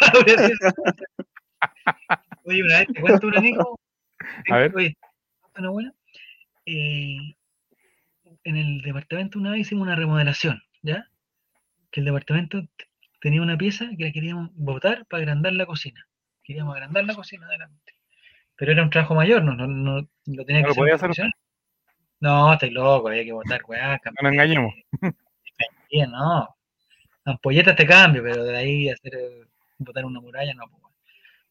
[2.44, 3.78] Oye, una vez te cuento una hijo.
[4.50, 4.72] A ver.
[4.74, 4.96] Oye,
[5.58, 5.92] una buena.
[6.64, 7.34] Eh,
[8.44, 11.08] en el departamento una vez hicimos una remodelación, ¿ya?
[11.90, 12.62] Que el departamento
[13.20, 16.06] tenía una pieza que la queríamos botar para agrandar la cocina.
[16.44, 17.94] Queríamos agrandar la cocina adelante.
[18.56, 21.30] Pero era un trabajo mayor, no, no, no lo tenía que hacer.
[22.20, 24.00] No, estáis loco, había que botar, weá.
[24.04, 24.74] No nos engañemos.
[25.90, 26.48] Bien, no.
[27.24, 29.44] Ampolletas te cambio, pero de ahí hacer eh,
[29.78, 30.64] botar una muralla, no.
[30.68, 30.82] Pues.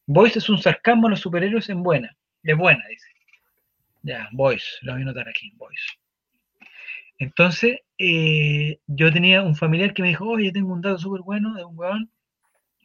[0.06, 2.16] Voice es un sarcasmo a los superhéroes en buena.
[2.44, 3.08] Es buena, dice.
[4.04, 5.84] Ya, Voice, lo voy a notar aquí, Voice.
[7.20, 11.54] Entonces, eh, yo tenía un familiar que me dijo, oye, tengo un dato súper bueno
[11.56, 12.12] de un weón.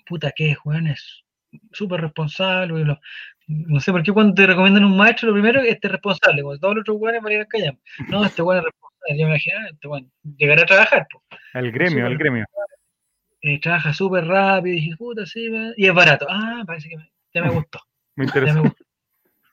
[0.07, 0.87] Puta, ¿qué es, weón?
[0.87, 1.25] Es
[1.73, 2.97] súper responsable.
[3.47, 6.43] no sé por qué cuando te recomiendan un maestro, lo primero es esté responsable.
[6.43, 7.77] Cuando todos los otros weones van a ir a callar.
[8.09, 8.92] No, este weón es responsable.
[9.17, 9.39] Yo me
[9.85, 11.07] weón llegará a trabajar.
[11.55, 12.47] El gremio, el gremio.
[13.43, 14.75] Eh, trabaja súper rápido.
[14.75, 16.27] Y dije, puta, sí, y es barato.
[16.29, 16.97] Ah, parece que
[17.35, 17.81] ya me gustó.
[18.17, 18.63] Me interesa.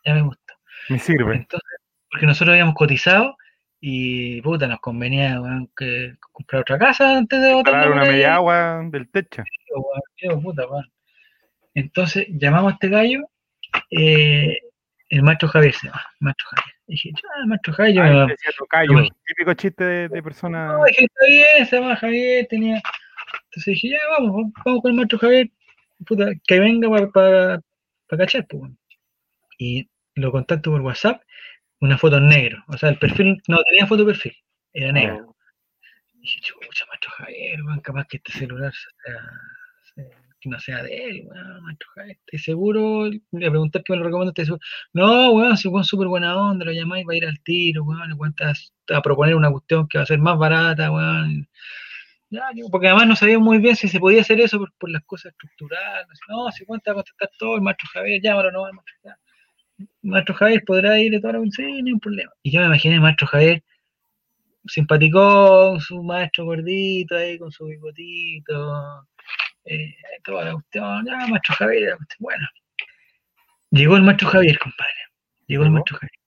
[0.06, 0.54] Ya me gustó.
[0.90, 1.36] Me sirve.
[1.36, 3.36] Entonces, porque nosotros habíamos cotizado
[3.82, 5.40] y puta, nos convenía
[5.76, 9.44] que comprar otra casa antes de botar una media agua del techo.
[10.42, 10.64] puta,
[11.74, 13.22] Entonces llamamos a este gallo,
[13.92, 14.58] eh,
[15.10, 16.76] el maestro Javier se llama, maestro Javier.
[16.90, 17.96] Y dije, ya, maestro Javier,
[18.88, 19.10] yo me...
[19.28, 20.70] típico chiste de, de persona.
[20.70, 22.82] No, dije, está bien, se llama Javier, tenía.
[23.46, 25.52] Entonces dije, ya, vamos, vamos con el maestro Javier,
[26.08, 27.62] puta, que venga para, para,
[28.08, 28.72] para cachar, pues.
[29.60, 31.22] Y lo contacto por WhatsApp
[31.80, 32.64] una foto en negro.
[32.68, 34.36] O sea, el perfil no tenía foto de perfil,
[34.74, 35.36] era negro.
[36.16, 39.16] Y dije, chucha, maestro Javier, man, capaz que este celular sea,
[40.40, 44.32] que no sea de él, weón, maestro estoy seguro, le pregunté que me lo recomiendo,
[44.32, 44.62] estoy seguro.
[44.94, 48.10] No, weón, si weón súper buena onda, lo llamáis va a ir al tiro, weón,
[48.10, 51.48] le cuentas a proponer una cuestión que va a ser más barata, weón.
[52.32, 55.32] Ya, porque además no sabía muy bien si se podía hacer eso por, las cosas
[55.32, 56.20] estructurales.
[56.30, 59.20] No, si cuenta a contestar todo, el maestro Javier, llámalo, no, el maestro Javier.
[60.04, 62.32] Maestro Javier podrá ir a toda la sí, ni un problema.
[62.44, 63.64] Y yo me imaginé Maestro Javier
[64.66, 69.08] simpaticón, su maestro gordito ahí con su bigotito,
[69.70, 72.48] eh, toda la cuestión, ya, Maestro Javier, bueno.
[73.72, 74.94] Llegó el Maestro Javier, compadre.
[75.48, 76.20] Llegó el Maestro Javier.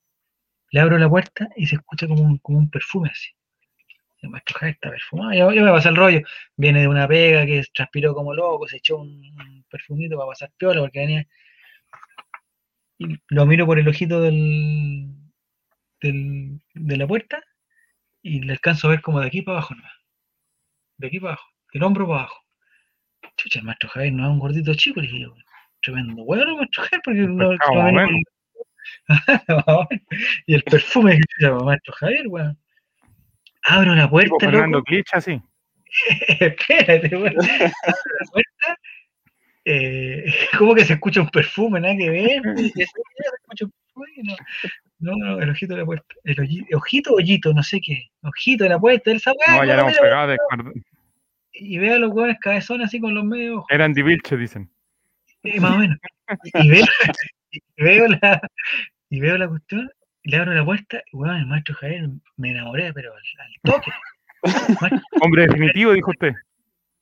[0.70, 3.30] Le abro la puerta y se escucha como un, como un perfume así.
[4.20, 5.32] El Maestro Javier está perfumado.
[5.32, 6.20] Yo, me pasa el rollo.
[6.56, 10.80] Viene de una pega que transpiró como loco, se echó un, perfumito para pasar piola
[10.80, 11.26] porque venía
[13.28, 15.08] lo miro por el ojito del,
[16.00, 17.42] de la puerta
[18.22, 19.92] y le alcanzo a ver como de aquí para abajo nomás.
[20.98, 22.41] De aquí para abajo, del hombro para abajo.
[23.36, 25.26] Chucha, el maestro Javier no es un gordito chico, le dije
[25.80, 27.20] tremendo bueno maestro Javier, porque
[29.48, 29.88] no,
[30.46, 32.58] y el perfume que se llama maestro Javier, weón.
[33.64, 34.34] Abro la puerta.
[34.40, 35.40] Fernando Clicha, sí.
[36.28, 37.34] Espérate, weón.
[37.36, 38.78] Abro la puerta
[39.64, 40.24] eh,
[40.58, 42.42] como que se escucha un perfume, nada que ver.
[42.56, 44.36] se escucha un perfume,
[44.98, 46.14] no, no, el ojito de la puerta.
[46.24, 48.10] El ojito, ojito, no sé qué.
[48.22, 50.38] Ojito de la puerta, el No, ya hemos pegado de
[51.52, 53.64] Y ve a los huevones cabezones así con los medios.
[53.68, 54.70] Eran divilches, dicen.
[55.60, 55.98] más o menos.
[56.54, 56.86] Y veo,
[57.50, 58.40] y veo, la,
[59.10, 59.90] y veo la cuestión,
[60.22, 63.20] y le abro la puerta, y bueno, el maestro Javier me enamoré, pero al,
[63.62, 63.90] toque.
[65.20, 66.32] Hombre definitivo, dijo usted.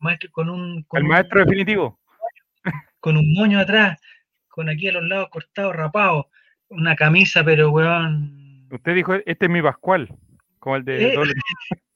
[0.00, 2.00] Maestro, con un, el maestro definitivo
[3.00, 3.98] con un moño atrás,
[4.48, 6.26] con aquí a los lados cortados, rapados,
[6.68, 8.68] una camisa, pero weón.
[8.70, 10.14] Usted dijo, este es mi Pascual,
[10.58, 11.16] como el de eh.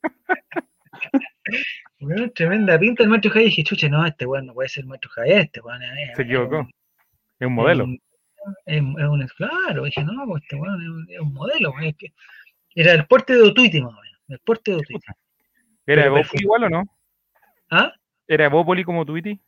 [2.34, 3.40] tremenda pinta el maestro.
[3.40, 5.80] Y dije, chuche, no, este weón no puede ser el maestro Javier, este weón.
[6.14, 6.68] Se equivocó.
[7.38, 7.86] Es un modelo.
[8.66, 11.72] Es, un, claro, dije, no, pues este weón es, un modelo.
[11.82, 12.12] Es que
[12.74, 14.20] era el porte de Otuiti, más o menos.
[14.28, 15.06] El porte de Otuiti.
[15.86, 16.84] ¿Era Evópoli igual o no?
[17.70, 17.92] ¿Ah?
[18.26, 19.40] ¿Era Evópoli como Tuiti?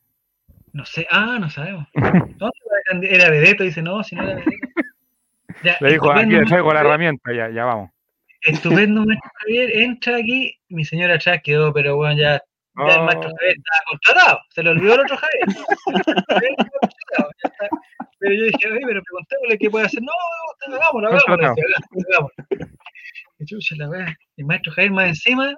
[0.73, 1.87] No sé, ah, no sabemos.
[2.89, 4.51] No, era Vedeto, dice, no, si no era Vedeto.
[5.81, 7.91] le dijo, aquí le traigo la herramienta, ya, ya vamos.
[8.47, 12.41] Estupendo, maestro Javier, entra aquí, mi señora atrás quedó, pero bueno, ya,
[12.89, 15.47] ya el maestro Javier estaba contratado, se le olvidó el otro Javier.
[18.21, 20.01] pero yo dije, oye, pero preguntémosle qué puede hacer.
[20.03, 20.13] No,
[20.75, 21.55] hagámoslo, hagámoslo.
[23.45, 24.17] chucha la weá.
[24.37, 25.55] El maestro Javier más encima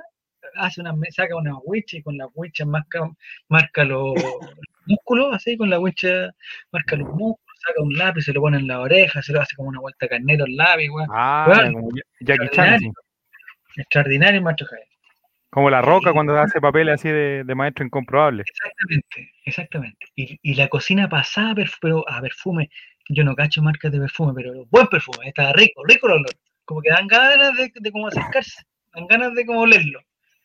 [0.57, 3.01] hace una, saca una wincha y con la wincha marca,
[3.49, 4.15] marca los
[4.87, 6.31] músculos, así con la wincha
[6.73, 9.55] marca los músculos, saca un lápiz, se lo pone en la oreja, se lo hace
[9.57, 11.09] como una vuelta carnero al lápiz, weón.
[11.13, 11.89] Ah, como
[12.21, 12.81] Jackie Chan.
[13.77, 14.89] Extraordinario, maestro Javier.
[15.51, 18.43] Como la roca cuando hace papeles así de, de, maestro incomprobable.
[18.47, 20.07] Exactamente, exactamente.
[20.15, 22.69] Y, y la cocina pasada pero a perfume,
[23.09, 26.35] yo no cacho marcas de perfume, pero buen perfume, está rico, rico el olor.
[26.65, 28.63] Como que dan ganas de, de como acercarse,
[28.95, 30.01] dan ganas de como olerlo.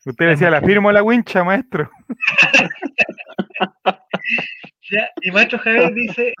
[0.06, 1.90] Usted decía, la firmo la wincha, maestro.
[4.90, 6.34] ya, y maestro Javier dice,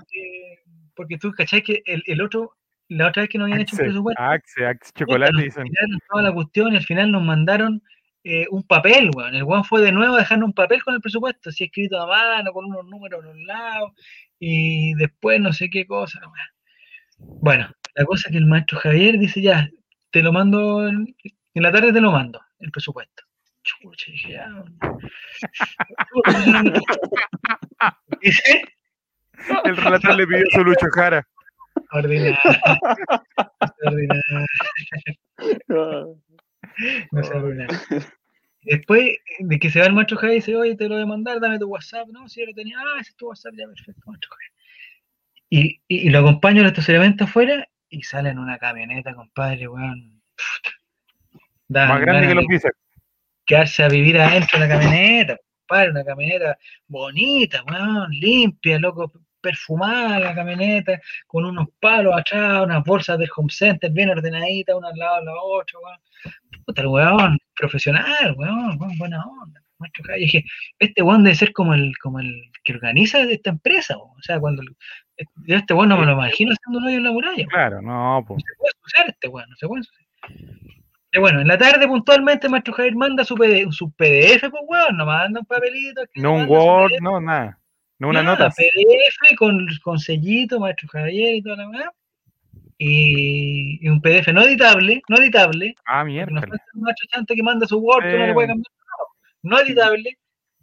[0.94, 2.56] porque tú cachai que el, el, otro,
[2.88, 4.22] la otra vez que nos habían hecho un presupuesto.
[4.22, 5.66] Axe, Axe, chocolate, dicen.
[6.10, 7.82] Toda la cuestión y al final nos mandaron
[8.24, 9.34] eh, un papel, weón.
[9.34, 12.06] El weón fue de nuevo a dejarnos un papel con el presupuesto, así escrito a
[12.06, 13.92] mano, con unos números a los lados,
[14.38, 16.20] y después no sé qué cosa,
[17.18, 19.68] Bueno, la cosa es que el maestro Javier dice, ya,
[20.10, 21.14] te lo mando, en
[21.54, 23.24] la tarde te lo mando, el presupuesto
[23.64, 24.64] Chucha, dije, ya.
[28.22, 28.62] Dice,
[29.64, 31.26] El relator le pidió su Lucho Jara.
[31.92, 32.36] ordinario.
[33.84, 34.42] ordinario.
[37.12, 37.78] No sea ordinario.
[38.62, 41.38] Después de que se va el maestro Javier, dice, oye, te lo voy a mandar,
[41.38, 42.08] dame tu WhatsApp.
[42.08, 44.50] No, si yo lo tenía, ah, ese es tu WhatsApp, ya perfecto, maestro Javier.
[45.50, 50.22] Y, y, y lo acompaño al estacionamiento afuera y sale en una camioneta, compadre, weón.
[51.68, 52.76] Más grande que los bíceps.
[53.44, 59.12] quedarse a vivir adentro de la camioneta, compadre, una camioneta bonita, weón, limpia, loco,
[59.44, 64.88] perfumada la camioneta, con unos palos atrás, unas bolsas del home center bien ordenaditas, una
[64.88, 65.98] al lado de la otra, weón.
[66.64, 69.60] Puta, el weón, profesional, weón, weón, buena onda.
[70.16, 70.44] Y dije,
[70.78, 72.32] este weón debe ser como el, como el
[72.64, 74.16] que organiza esta empresa, weón.
[74.18, 74.62] o sea, cuando
[75.46, 77.48] yo este weón no me lo imagino haciendo un hoyo en la muralla, weón.
[77.48, 78.42] Claro, no, pues.
[78.42, 80.04] No se puede ensuciar este weón, no se puede ensuciar.
[81.12, 84.96] Y bueno, en la tarde puntualmente Maestro Javier manda su, PD, su PDF, pues weón,
[84.96, 86.02] no manda un papelito.
[86.16, 87.58] No un Word, PDF, no, nada.
[87.98, 88.50] No una nada, nota.
[88.56, 91.92] PDF con, con sellito, Maestro Javier y toda la weá.
[92.78, 96.40] Y, y un PDF no editable, no editable, Ah, no mierda.
[96.40, 98.72] falta el macho chante que manda su Word, que uno le puede cambiar.
[99.42, 100.18] No, no editable,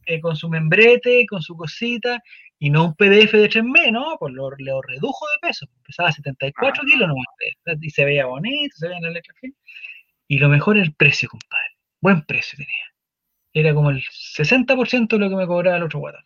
[0.06, 2.22] eh, con su membrete, con su cosita,
[2.60, 4.18] y no un PDF de 3 meses, ¿no?
[4.20, 6.86] Pues lo, lo redujo de peso, pesaba 74 Ah.
[6.86, 7.26] kilos nomás,
[7.82, 9.58] y se veía bonito, se veían las letras finas.
[10.28, 11.78] Y lo mejor el precio, compadre.
[12.02, 12.86] Buen precio tenía.
[13.54, 16.24] Era como el 60% de lo que me cobraba el otro guatón.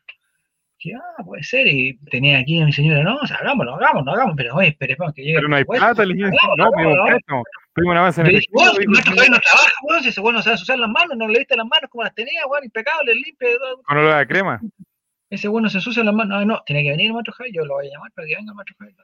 [0.86, 1.68] Dije, ah, puede ser.
[1.68, 4.36] Y tenía aquí a mi señora, no, o sea, hagámoslo, hagámoslo, hagámoslo.
[4.36, 5.36] Pero oye, esperemos que llegue.
[5.36, 6.30] Pero el no hay plata, le dije.
[6.30, 7.44] No,
[7.78, 8.62] un avance en efectivo.
[8.62, 9.16] "Weón, si "Sí".
[9.16, 11.58] país no trabaja, weón, si ese weón no sabe ensuciar las manos, no le viste
[11.58, 13.48] las manos como las tenía, weón, impecable, limpio.
[13.84, 14.62] Con olor a crema.
[15.30, 16.40] Ese weón no se ensucia las manos.
[16.40, 18.36] No, no, tiene que venir el maestro Javier, yo lo voy a llamar para que
[18.36, 18.96] venga el maestro Javier.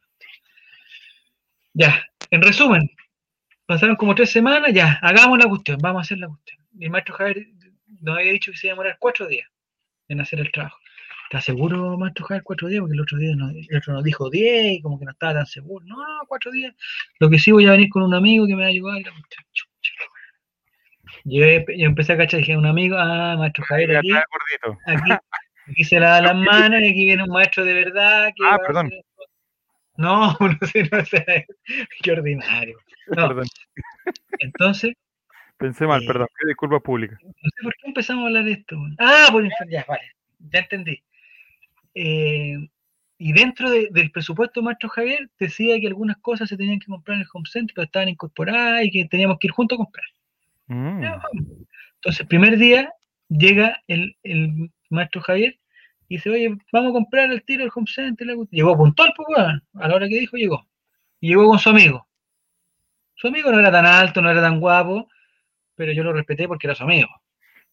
[1.74, 2.90] Ya, en resumen,
[3.66, 6.60] pasaron como tres semanas, ya, hagamos la cuestión, vamos a hacer la cuestión.
[6.78, 7.48] Y el maestro Javier
[8.02, 9.48] nos había dicho que se iba a demorar cuatro días
[10.08, 10.78] en hacer el trabajo.
[11.32, 12.82] ¿Estás seguro, maestro Javier, cuatro días?
[12.82, 15.36] Porque el otro día nos, el otro nos dijo diez y como que no estaba
[15.36, 15.86] tan seguro.
[15.86, 16.76] No, no, cuatro días.
[17.20, 19.00] Lo que sí voy a venir con un amigo que me va a ayudar.
[19.00, 19.18] y la la.
[21.24, 24.24] Yo, yo empecé a cachar, dije, un amigo, ah, maestro Javier, aquí, aquí,
[25.72, 28.28] aquí se lava las manos y aquí viene un maestro de verdad.
[28.36, 28.88] Que Ah, perdón.
[28.88, 29.06] hacer.
[29.96, 31.48] No, no sé, no sé.
[32.04, 32.78] Qué ordinario.
[33.08, 33.30] No.
[33.30, 33.48] Perdón.
[34.40, 34.96] Entonces,
[35.56, 36.28] Pensé mal, Eh, perdón.
[36.42, 37.18] Qué disculpa pública.
[37.24, 38.76] no sé por qué empezamos a hablar de esto.
[39.00, 40.04] Ah, por ya, vale,
[40.40, 41.02] ya entendí.
[41.94, 42.56] Eh,
[43.18, 47.16] y dentro de- del presupuesto, maestro Javier, decía que algunas cosas se tenían que comprar
[47.16, 50.06] en el home center, pero estaban incorporadas y que teníamos que ir juntos a comprar.
[50.68, 51.04] Mm.
[51.96, 52.92] Entonces, el primer día
[53.30, 55.60] llega el, el maestro Javier
[56.08, 58.26] y dice, oye, vamos a comprar el tiro del home center.
[58.28, 58.58] la cuestión".
[58.58, 59.38] Llegó puntual, pues.
[59.38, 60.66] A la hora que dijo, llegó.
[61.20, 62.08] Y llegó con su amigo.
[63.14, 65.08] Su amigo no era tan alto, no era tan guapo,
[65.76, 67.10] pero yo lo respeté porque era su amigo.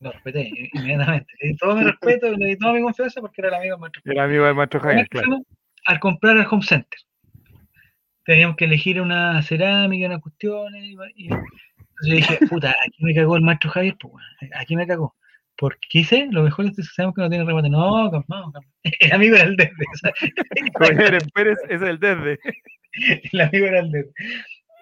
[0.01, 1.33] Lo respeté inmediatamente.
[1.41, 3.81] Le di todo mi respeto, le di toda mi confianza porque era el amigo del
[3.81, 5.25] maestro Era amigo del maestro Javier, Javier.
[5.25, 5.43] claro.
[5.87, 7.01] Al comprar al home center.
[8.25, 10.75] Teníamos que elegir una cerámica, una cuestión.
[10.77, 11.41] Y, entonces
[12.03, 15.17] dije, puta, aquí me cagó el maestro Javier, pues, aquí me cagó.
[15.57, 17.69] Porque hice, lo mejor es que sabemos que no tiene remate.
[17.69, 18.63] No, calmado, calmado.
[19.01, 19.73] El amigo era el desde.
[20.79, 22.39] Javier Pérez es el desde.
[23.33, 24.13] el amigo era el desde.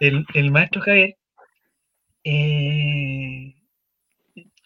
[0.01, 1.17] El, el maestro Javier,
[2.25, 3.56] eh,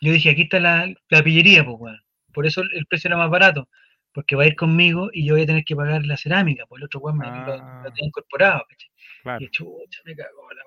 [0.01, 2.01] yo dije, aquí está la, la pillería, pues, weón.
[2.33, 3.69] Por eso el, precio era más barato.
[4.13, 6.81] Porque va a ir conmigo y yo voy a tener que pagar la cerámica, pues
[6.81, 7.83] el otro weón me lo, Ah.
[7.85, 8.89] lo tenía incorporado, ¿cachai?
[9.23, 9.45] Claro.
[9.45, 10.63] Y chucha, me cagó la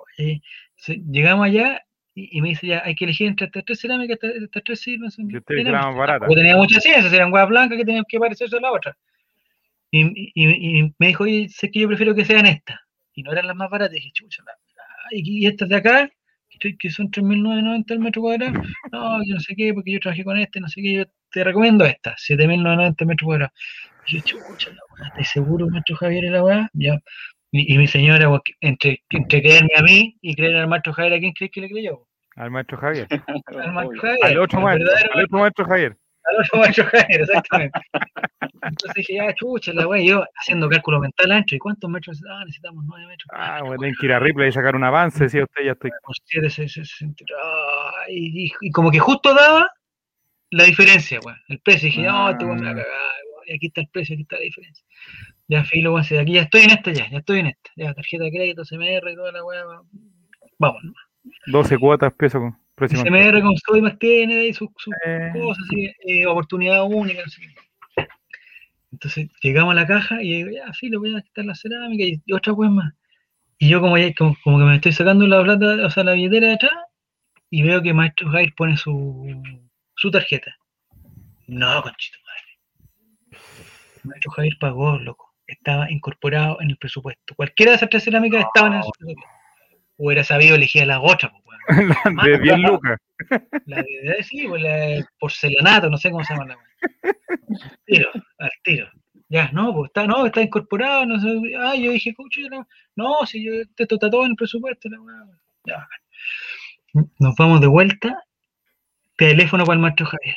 [0.77, 1.81] se- Llegamos allá
[2.15, 4.79] y, y me dice ya, hay que elegir entre estas tres cerámicas, estas, estas tres
[4.79, 5.11] sirven.
[5.11, 5.87] son Y usted dice la cerámicas.
[5.91, 6.19] más barata.
[6.25, 8.97] Porque tenía muchas ciencias, eran huevas blancas que tenían que parecerse a la otra.
[9.91, 10.31] Y, y-
[10.79, 12.79] y- me dijo, oye, sé que yo prefiero que sean estas.
[13.13, 13.93] Y no eran las más baratas.
[13.93, 14.53] Y dije, chucha, la-
[15.11, 16.09] y estas de acá,
[16.63, 18.53] que, que son 3.990 el metro cuadrado.
[18.91, 21.43] No, yo no sé qué, porque yo trabajé con este, no sé qué, yo te
[21.43, 23.51] recomiendo estas, 7.990 el metro cuadrado.
[24.07, 26.69] Y yo, chucha, la weá, ¿estás seguro, maestro Javier, y la weá?
[26.73, 26.97] Ya.
[27.51, 31.13] Y, y mi señora, pues, entre, entre creerme a mí y creer al maestro Javier,
[31.13, 32.07] ¿a quién crees que le creyó?
[32.35, 33.07] Al maestro Javier.
[33.45, 34.01] Al maestro Obvio.
[34.01, 34.25] Javier.
[34.25, 34.87] Al otro al maestro.
[34.87, 35.97] verdadero Al otro maestro Javier.
[36.25, 37.79] Al otro Javier, exactamente.
[38.61, 42.21] Entonces dije, ya, chucha, la weá, yo haciendo cálculo mental ancho, ¿y cuántos metros?
[42.29, 43.27] Ah, necesitamos 9 metros.
[43.33, 45.25] Ah, bueno, tienen que ir a Ripley y sacar un avance.
[45.25, 45.91] Decía usted, ya estoy.
[46.01, 47.11] Con 7, 6, 6,
[48.09, 49.69] y, como que justo daba
[50.51, 51.87] la diferencia, weón, el precio.
[51.87, 52.35] Dije, no, me va a Ah.
[52.57, 54.85] cagar, weón, y aquí está el precio, aquí está la diferencia.
[55.49, 57.69] Ya, filo, weón, sí, aquí ya estoy en esta, ya, ya estoy en esta.
[57.75, 59.63] Ya, tarjeta de crédito, CMR y toda la weá,
[60.59, 60.81] vamos.
[61.47, 65.91] 12 cuotas peso con- CMR con Soy más tiene ahí sus sus Eh, cosas, así,
[66.05, 68.07] eh, oportunidad única, no sé qué.
[68.91, 72.21] Entonces llegamos a la caja y digo, ya, filo, voy a quitar la cerámica y,
[72.25, 72.93] y otra pues más.
[73.57, 76.13] Y yo como, ya- como, como que me estoy sacando la plata, o sea, la
[76.13, 76.73] billetera de atrás,
[77.49, 79.41] y veo que Maestro Jair pone su
[79.95, 80.55] su tarjeta.
[81.47, 83.39] No, conchito madre.
[84.03, 85.33] Maestro Javier pagó, loco.
[85.47, 87.35] Estaba incorporado en el presupuesto.
[87.35, 89.29] Cualquiera de esas tres cerámicas estaban en el presupuesto.
[89.97, 92.15] Hubiera sabido elegir a las otras, pues, weón.
[92.23, 92.99] de 10 lucas.
[93.65, 96.57] La de, de sí, pues la porcelanato, no sé cómo se llama la.
[97.85, 98.09] Tiro,
[98.39, 98.87] al tiro.
[99.29, 101.27] Ya, no, pues está, no, está incorporado, no sé.
[101.57, 105.01] Ah, yo dije, coach, no, no, si yo, esto está todo en el presupuesto, la
[105.01, 105.39] weón.
[105.65, 105.87] Ya.
[107.19, 108.23] Nos vamos de vuelta,
[109.17, 110.35] teléfono para el maestro Javier.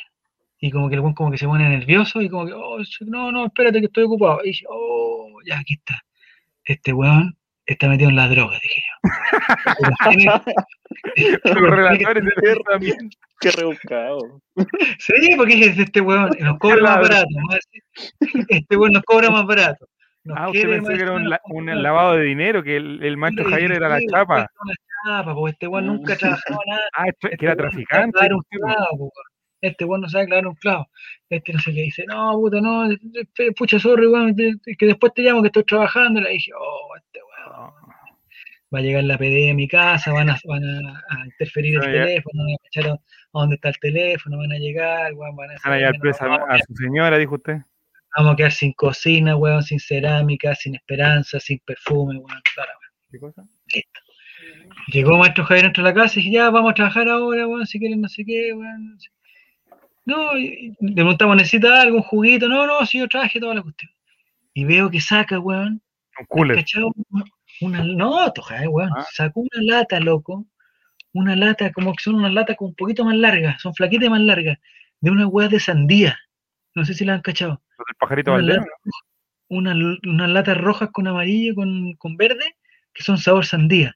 [0.59, 3.31] Y como que el weón como que se pone nervioso y como que, oh, no,
[3.31, 4.39] no, espérate que estoy ocupado.
[4.43, 6.03] Y dije, oh, ya, aquí está.
[6.63, 7.36] Este weón
[7.67, 8.97] está metido en la droga, dije yo.
[11.43, 12.79] Los relatores de guerra.
[13.39, 14.41] Qué rebuscado.
[14.99, 17.27] Sí, porque es este weón, nos cobra más barato.
[17.29, 17.57] ¿no?
[18.49, 19.85] Este weón nos cobra más barato.
[20.23, 23.15] Nos Ah, usted pensó que era un, la- un lavado de dinero, que el, el
[23.17, 24.47] maestro Sí, Javier era la sí, chapa.
[24.63, 24.73] Una
[25.05, 26.81] chapa, porque este weón nunca ha trabajado nada.
[26.97, 28.33] Ah, esto- Este que era no sabe traficante.
[28.33, 28.65] un tipo.
[28.67, 29.11] clavo.
[29.61, 30.87] Este weón no sabe clavar un clavo.
[31.29, 35.21] Este no sé qué dice, no, puta, no, este, pucha, sorry, weón, que después te
[35.23, 36.19] llamo que estoy trabajando.
[36.21, 36.96] Le dije, oh, este.
[38.73, 41.81] Va a llegar la PD a mi casa, van a, van a, a interferir el
[41.81, 41.87] ya.
[42.05, 42.99] teléfono, van a cachar a,
[43.33, 46.75] dónde está el teléfono, van a llegar, weón, van a Van a presa a, su
[46.75, 47.57] señora, dijo usted.
[48.17, 52.41] vamos a quedar sin cocina, weón, sin cerámica, sin esperanza, sin perfume, weón.
[52.55, 52.73] toda la
[53.09, 53.45] ¿Qué cosa?
[54.87, 57.65] Llegó Maestro Javier dentro de la casa y dije, ya, vamos a trabajar ahora, weón,
[57.65, 58.91] si quieren no sé qué, weón.
[58.93, 59.09] no sé.
[60.05, 62.47] No, y- le preguntamos, ¿necesita algo, un juguito?
[62.49, 63.91] No, no, si yo traje toda la cuestión.
[64.53, 65.81] Y veo que saca, weón,
[66.19, 66.57] Un cooler.
[66.57, 66.91] ¿cachado?
[67.61, 69.05] Una, no, toja, eh, weón, Ah.
[69.11, 70.45] sacó una lata, loco,
[71.13, 74.21] una lata, como que son unas latas con un poquito más largas, son flaquitas más
[74.21, 74.57] largas,
[75.01, 76.17] de unas weas de sandía.
[76.75, 77.61] No sé si la han cachado.
[77.87, 78.57] Del pajarito Una Valdés.
[78.57, 78.71] lata-
[79.49, 82.55] una- unas latas rojas con amarillo, con, con verde,
[82.93, 83.95] que son sabor sandía.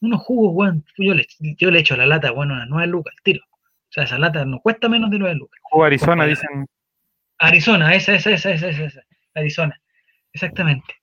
[0.00, 0.84] Unos jugos, weón.
[0.98, 1.26] Yo le,
[1.58, 3.44] yo le echo a la lata, bueno, unas 9 lucas, al tiro.
[3.50, 5.60] O sea, esa lata no cuesta menos de 9 lucas.
[5.64, 6.66] Jugo Arizona, dicen.
[7.38, 9.02] Arizona, esa, esa, esa, esa, esa, esa.
[9.34, 9.80] Arizona.
[10.32, 10.94] Exactamente.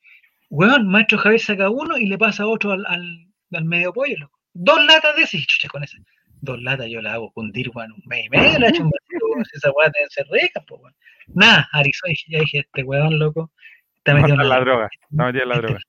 [0.50, 4.40] Weón, maestro Javier saca uno y le pasa otro al, al, al medio pollo, loco.
[4.54, 5.98] Dos latas de ese, chucha con esa.
[6.42, 9.26] Dos latas yo la hago fundir, weón, un mes y medio, la echo un vasito,
[9.32, 10.96] weón, si esa weá debe ser rica, pues, weón.
[11.28, 13.52] Nada, Arizona, ya dije, este weón, loco,
[13.98, 14.90] está metido en la droga.
[15.12, 15.80] Está metido en la Este droga.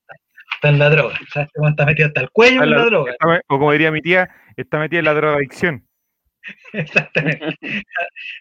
[0.55, 1.13] Está en la droga.
[1.15, 3.11] O sea, este weón está metido hasta el cuello en la la- droga.
[3.13, 5.87] está o como diría mi tía, está metida en la drogadicción.
[6.73, 7.57] Exactamente.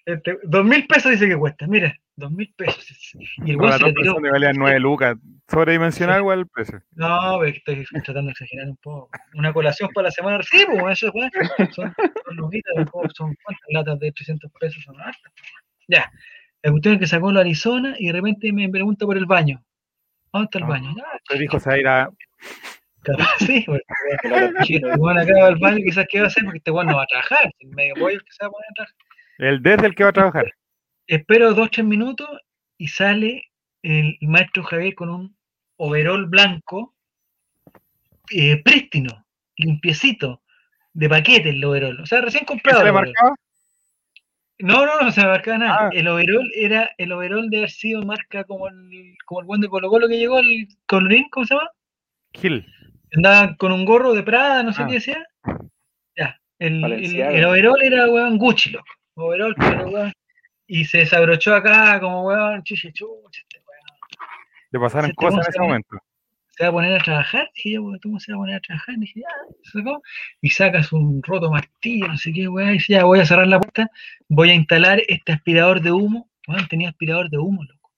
[0.06, 1.66] Este, dos mil pesos dice que cuesta.
[1.66, 2.86] Mira, dos mil pesos.
[3.44, 5.16] Y el weón se le valían 9 lucas.
[5.48, 6.22] Sobredimensionado Sí.
[6.22, 6.82] igual el precio.
[6.92, 9.10] No, pero estoy tratando de exagerar un poco.
[9.34, 10.42] Una colación para la semana.
[10.42, 11.30] Sí, pues eso weón,
[11.72, 11.94] son,
[12.24, 12.72] son lujitas,
[13.14, 15.32] son, cuántas latas de 300 pesos, son hartas.
[15.88, 16.10] Ya.
[16.62, 19.62] La cuestión es que sacó la Arizona y de repente me pregunta por el baño.
[20.32, 20.68] ¿Dónde está el Ah.
[20.68, 20.90] baño?
[20.90, 22.10] Usted dijo, se va a ir a.
[23.02, 23.84] capaz, sí, porque
[24.64, 26.96] si este weón acaba el baño, quizás qué va a hacer, porque este weón no
[26.96, 27.50] va a trabajar.
[27.58, 28.96] El medio pollo es que se va a poner a trabajar.
[29.38, 30.54] El desde el que va a trabajar.
[31.06, 32.28] Espero dos, tres minutos
[32.78, 33.50] y sale
[33.82, 35.36] el maestro Javier con un
[35.76, 36.94] overol blanco
[38.30, 40.42] eh, prístino, limpiecito,
[40.92, 42.00] de paquete el overol.
[42.00, 42.80] O sea, recién ¿Qué comprado.
[42.80, 43.34] se le marcaba?
[44.58, 45.78] No, no, no se me marcaba nada.
[45.86, 45.90] Ah.
[45.92, 49.68] El overol era el overol de haber sido marca como el, como el buen de
[49.68, 51.70] Colo Colo que llegó, el colorín, ¿cómo se llama?
[52.34, 52.66] Gil.
[53.14, 54.86] Andaba con un gorro de Prada, no sé Ah.
[54.86, 55.26] qué decía.
[56.16, 56.40] Ya.
[56.58, 58.86] El, el, el overol era, weón, Gucci, loco.
[59.14, 60.12] Overol, pero, weón.
[60.66, 64.28] Y se desabrochó acá como, weón, chuche, chuche, este weón.
[64.70, 65.96] Le pasaron Ese cosas en ese se- momento.
[66.50, 67.50] se va a poner a trabajar.
[67.54, 68.94] Dije yo, ¿cómo se va a poner a trabajar?
[68.98, 69.28] Dije, ya,
[69.64, 70.02] se sacó.
[70.40, 72.70] Y sacas un roto martillo, no sé qué, weá.
[72.70, 73.90] Y dice, ya, voy a cerrar la puerta.
[74.28, 76.30] Voy a instalar este aspirador de humo.
[76.46, 77.90] Weón, tenía aspirador de humo, loco.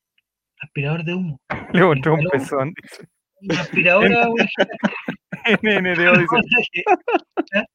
[0.61, 1.41] Aspirador de humo.
[1.73, 2.75] Le mostró un pezón.
[2.81, 3.09] dice.
[3.43, 4.29] Una aspiradora,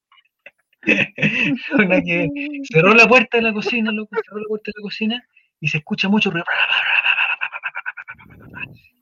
[1.78, 2.30] una que
[2.72, 5.28] cerró la puerta de la cocina, loco, cerró la puerta de la cocina
[5.60, 6.46] y se escucha mucho ruido.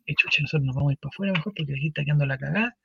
[0.05, 2.37] Y chucha, nosotros nos vamos a ir para afuera mejor porque aquí está quedando la
[2.37, 2.75] cagada.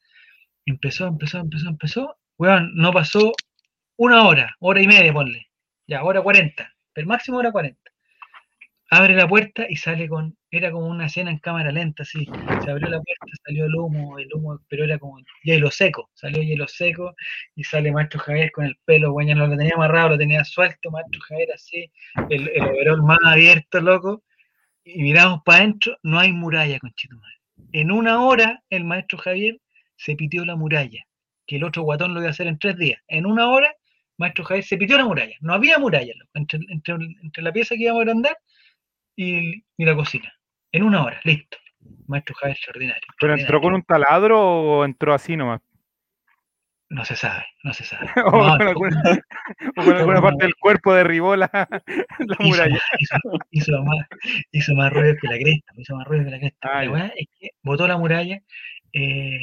[0.66, 2.16] Empezó, empezó, empezó, empezó.
[2.39, 3.32] Weón, no pasó
[3.97, 5.48] una hora, hora y media, ponle.
[5.86, 7.90] Ya, hora cuarenta, pero máximo hora cuarenta.
[8.93, 12.25] Abre la puerta y sale con, era como una escena en cámara lenta, así.
[12.65, 16.43] Se abrió la puerta, salió el humo, el humo, pero era como hielo seco, salió
[16.43, 17.15] hielo seco
[17.55, 20.91] y sale Maestro Javier con el pelo, ya no lo tenía amarrado, lo tenía suelto,
[20.91, 21.89] Maestro Javier así,
[22.31, 24.25] el, el overol más abierto, loco,
[24.83, 27.37] y miramos para adentro, no hay muralla, conchetumadre.
[27.71, 29.61] En una hora, el Maestro Javier
[29.95, 31.05] se pitió la muralla,
[31.47, 33.01] que el otro guatón lo iba a hacer en tres días.
[33.07, 33.73] En una hora,
[34.19, 37.77] Maestro Javier se pitió la muralla, no había muralla, loco, entre, entre, entre la pieza
[37.77, 38.37] que íbamos a agrandar
[39.22, 40.32] y, y la cocina.
[40.72, 41.59] En una hora, listo.
[42.06, 43.02] Maestro Javier extraordinario.
[43.20, 45.60] ¿Pero entró con un taladro o entró así nomás?
[46.88, 48.09] No se sabe, no se sabe.
[48.24, 49.01] o, No, con alguna,
[49.76, 51.51] o con alguna parte del cuerpo derribó la,
[52.18, 52.74] la hizo, muralla.
[52.74, 53.16] más, hizo,
[53.51, 54.06] hizo más,
[54.52, 56.68] hizo más ruido que la cresta, hizo más ruido que la cresta.
[56.72, 56.90] Ah, la ya.
[56.90, 58.40] weá es que botó la muralla
[58.92, 59.38] eh,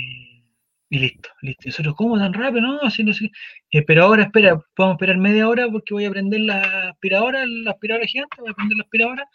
[0.89, 1.63] y listo, listo.
[1.65, 2.61] Y nosotros, ¿cómo tan rápido?
[2.61, 3.31] No, así no sé.
[3.71, 7.71] Eh, pero ahora, espera, podemos esperar media hora porque voy a prender la aspiradora, la
[7.71, 9.29] aspiradora gigante, voy a prender la aspiradora.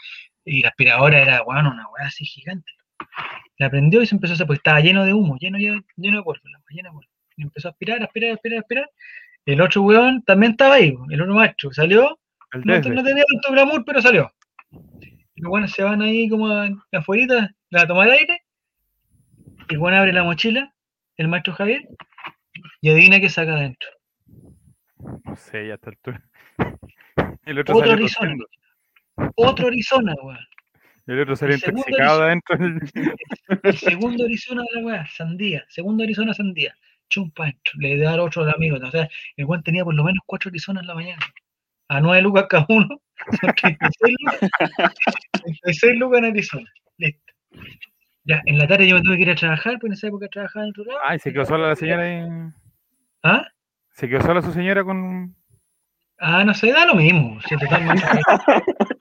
[0.45, 2.71] Y la aspiradora era, bueno, una weá así gigante.
[3.59, 6.19] La prendió y se empezó a hacer, porque estaba lleno de humo, lleno, lleno, lleno
[6.19, 6.41] de polvo,
[6.71, 7.11] lleno de polvo.
[7.37, 8.91] Y empezó a aspirar, aspirar, aspirar, aspirar.
[9.47, 12.19] El otro weón también estaba ahí, el otro macho, salió,
[12.53, 14.33] El no, no tenía tanto glamour, pero salió.
[15.43, 16.47] Los buenos se van ahí como
[16.93, 18.43] afuera a tomar aire.
[19.69, 20.73] El bueno abre la mochila,
[21.17, 21.89] el maestro Javier,
[22.81, 23.89] y adivina qué saca adentro.
[24.97, 26.23] No sé, ya está altura.
[27.45, 28.47] El otro Otro salió.
[29.37, 30.39] Otro Arizona, weón.
[31.07, 32.57] El otro salió El intoxicado adentro.
[33.63, 35.65] El segundo Arizona de la weá, sandía.
[35.69, 36.75] Segundo Arizona, sandía.
[37.09, 37.53] Chumpa.
[37.79, 38.77] Le da al otro al amigo.
[38.81, 41.23] O sea, el weón tenía por lo menos cuatro Arizonas en la mañana.
[41.89, 42.89] A nueve lucas cada uno.
[43.41, 44.51] Son 36 lucas.
[45.63, 46.71] 36 lucas en Arizona.
[46.99, 47.33] Listo.
[48.25, 50.29] Ya, en la tarde yo me tuve que ir a trabajar, porque en esa época
[50.29, 50.99] trabajaba en otro lado.
[51.05, 52.25] Ay, se quedó sola la señora ahí.
[53.25, 53.45] ¿Ah?
[53.91, 55.35] Se quedó sola su señora con.
[56.19, 57.41] Ah, no sé, da lo mismo.
[57.43, 58.05] si totalmente-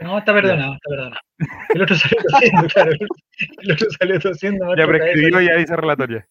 [0.00, 1.20] No, está perdonado, está perdonado.
[1.74, 2.92] El otro salió tosiendo, claro.
[3.58, 4.76] El otro salió tosiendo.
[4.76, 6.26] Ya prescribió, ya dice relatoria.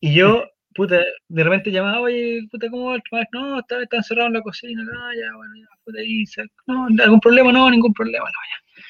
[0.00, 0.44] Y yo,
[0.74, 3.40] puta, de repente llamaba, oye, puta, ¿cómo va el maestro?
[3.40, 6.24] No, está, está encerrado en la cocina, ah, ya, bueno, ya, puta, ahí,
[6.66, 7.52] no, ¿algún problema?
[7.52, 8.82] No, ningún problema, no, ya.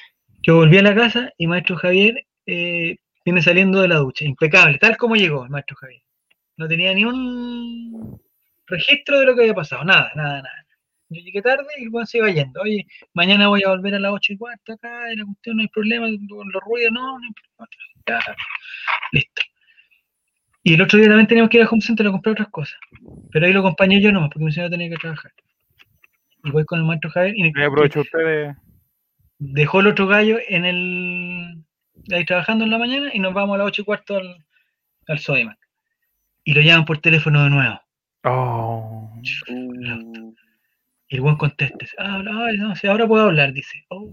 [0.42, 4.78] Yo volví a la casa y maestro Javier eh, viene saliendo de la ducha, impecable,
[4.78, 6.02] tal como llegó el maestro Javier.
[6.56, 8.20] No tenía ni un
[8.66, 10.63] registro de lo que había pasado, nada, nada, nada.
[11.10, 12.60] Yo llegué tarde y el weón se iba yendo.
[12.62, 15.62] Oye, mañana voy a volver a las ocho y cuarto acá, y la cuestión no
[15.62, 18.36] hay problema, con los ruidos, no, no hay problema.
[19.12, 19.42] Listo.
[20.62, 22.78] Y el otro día también teníamos que ir al home center a comprar otras cosas.
[23.30, 25.32] Pero ahí lo acompañé yo nomás, porque mi señora tenía que trabajar.
[26.42, 28.56] Y voy con el maestro Javier y Ahí aprovechó usted de.
[29.38, 31.64] dejó el otro gallo en el
[32.12, 34.44] ahí trabajando en la mañana y nos vamos a las ocho y cuarto al,
[35.08, 35.58] al Sodimac.
[36.44, 37.80] Y lo llaman por teléfono de nuevo.
[38.24, 39.12] Oh.
[41.14, 43.84] Y el buen contesta, ah, ay, no, sí, ahora puedo hablar, dice.
[43.90, 44.10] Oh,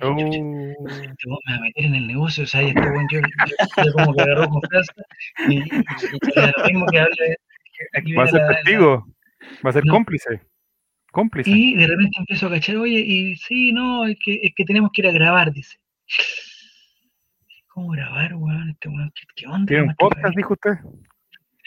[0.00, 0.16] Oh.
[0.16, 3.20] chucha, este me va a meter en el negocio, o sea, y este buen yo,
[3.20, 4.92] yo- yo como que agarró confianza
[5.50, 7.36] y, y, y lo mismo que hable.
[7.98, 9.06] Aquí Va a ser la- la- testigo.
[9.66, 9.92] Va a ser No.
[9.92, 10.40] cómplice.
[11.12, 11.50] Cómplice.
[11.50, 14.90] Y de repente empiezo a cachar, oye, y sí, no, es que, es que tenemos
[14.94, 15.76] que ir a grabar, dice.
[17.66, 18.70] ¿Cómo grabar, weón?
[18.70, 19.66] Este weón, ¿qué, qué onda?
[19.66, 20.72] ¿Tiene un podcast, dijo usted?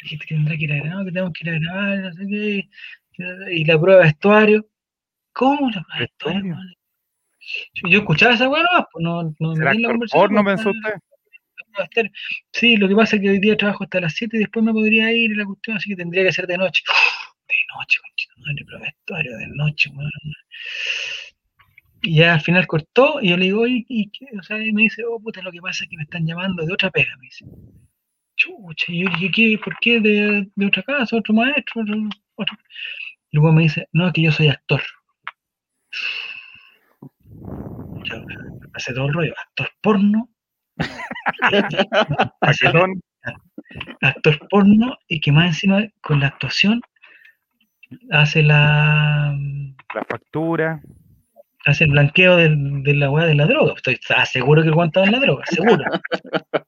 [0.09, 2.69] que tendrá que ir a grabar, que tenemos que ir a grabar, no sé qué.
[3.51, 4.65] Y la prueba de vestuario.
[5.33, 5.69] ¿Cómo
[6.25, 6.75] weón?
[7.83, 10.69] Yo, escuchaba esa weá nomás, pues no, no ¿Será metí en la conversación, pues, pensó
[10.69, 12.11] usted?
[12.51, 14.73] Sí, lo que pasa es que hoy día trabajo hasta las 7 y después me
[14.73, 16.83] podría ir y la cuestión, así que tendría que ser de noche.
[17.47, 20.11] De noche, conchito, prueba de noche, weón.
[22.03, 24.25] Y ya al final cortó y yo le digo, ¿y qué?
[24.39, 26.65] O sea, y me dice, oh, puta, lo que pasa es que me están llamando
[26.65, 27.45] de otra pega, me dice.
[28.35, 29.59] Chucha, y yo le dije, ¿qué?
[29.63, 29.99] ¿Por qué?
[29.99, 31.15] ¿De, de otra casa?
[31.15, 31.81] ¿Otro maestro?
[31.81, 31.95] Otro,
[32.35, 32.57] otro?
[33.29, 34.81] Y luego me dice, no, es que yo soy actor.
[38.03, 38.35] Yo, me
[38.73, 40.29] hace todo el rollo, actor porno,
[42.41, 43.01] hace Paquetón.
[44.01, 46.81] actor porno y que más encima con la actuación
[48.11, 49.35] hace la
[49.93, 50.81] La factura.
[51.65, 53.73] hace el blanqueo del- de, la weá de la droga.
[53.75, 55.83] Estoy ah, seguro que el estaba en la droga, seguro.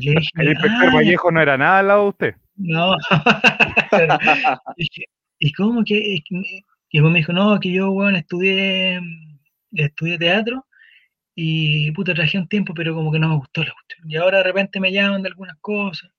[0.00, 2.34] Y dije, El inspector "Ah, Vallejo no era nada al lado de usted.
[2.56, 2.96] No.
[4.76, 5.04] Dije,
[5.38, 6.18] ¿Y cómo que?
[6.92, 9.00] Y luego me dijo, no, que yo, weón, estudié,
[9.72, 10.66] estudié teatro
[11.34, 14.10] y puta, trabajé un tiempo, pero como que no me gustó la cuestión.
[14.10, 16.10] Y ahora de repente me llaman de algunas cosas.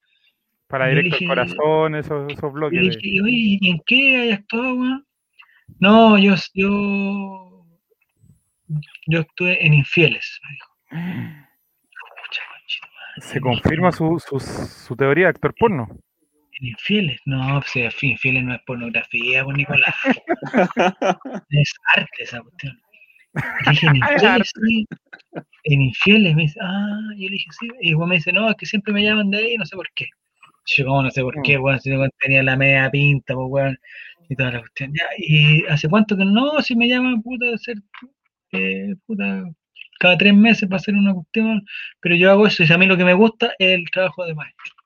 [0.67, 2.81] Para directo al corazón, esos, esos Y bloques.
[2.81, 5.05] de- dije, oye, ¿y en qué hay actuado, weón?
[5.79, 7.65] No, yo, yo,
[9.07, 10.69] yo actué en Infieles, me dijo.
[13.17, 15.87] Se confirma su, su, su teoría de actor porno.
[16.64, 19.95] Infieles, no, pues fin, Infieles no es pornografía, pues Nicolás.
[21.49, 22.80] es arte esa cuestión.
[23.69, 24.88] Dije, en Infieles, sí.
[25.64, 27.68] En Infieles, me dice, ah, yo le dije, sí.
[27.81, 29.88] Y igual me dice, no, es que siempre me llaman de ahí, no sé por
[29.95, 30.07] qué.
[30.65, 33.80] Yo, como no sé por qué, weón, si no tenía la media pinta, pues, weón,
[34.30, 34.94] y toda la cuestión.
[34.94, 37.77] Ya, y hace cuánto que no, si me llaman, puta, de ser,
[38.53, 39.44] eh, puta,
[39.99, 41.65] cada tres meses para hacer una cuestión,
[42.02, 44.35] pero yo hago eso, y a mí lo que me gusta es el trabajo de
[44.35, 44.82] maestro.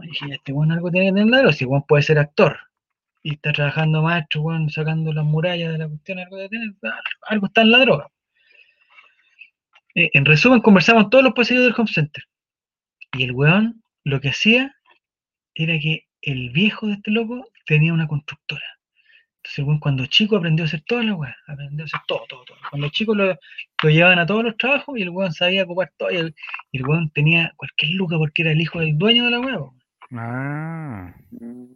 [0.00, 2.58] Dije, este weón algo tiene que tener claro, si weón puede ser actor
[3.22, 6.70] y está trabajando maestro, weón, sacando las murallas de la cuestión, algo de tener,
[7.28, 8.08] algo está en la droga.
[9.94, 12.24] Eh, en resumen, conversamos todos los pasillos del home center.
[13.12, 14.74] Y el weón lo que hacía
[15.54, 18.64] era que el viejo de este loco tenía una constructora.
[19.42, 22.58] Entonces, cuando chico aprendió a hacer toda la weá, aprendió a hacer todo, todo, todo.
[22.70, 23.26] Cuando chico lo,
[23.82, 26.10] lo llevaban a todos los trabajos y el weón sabía ocupar todo.
[26.10, 26.34] Y el,
[26.70, 29.58] y el weón tenía cualquier luca porque era el hijo del dueño de la weá.
[30.12, 31.14] Ah.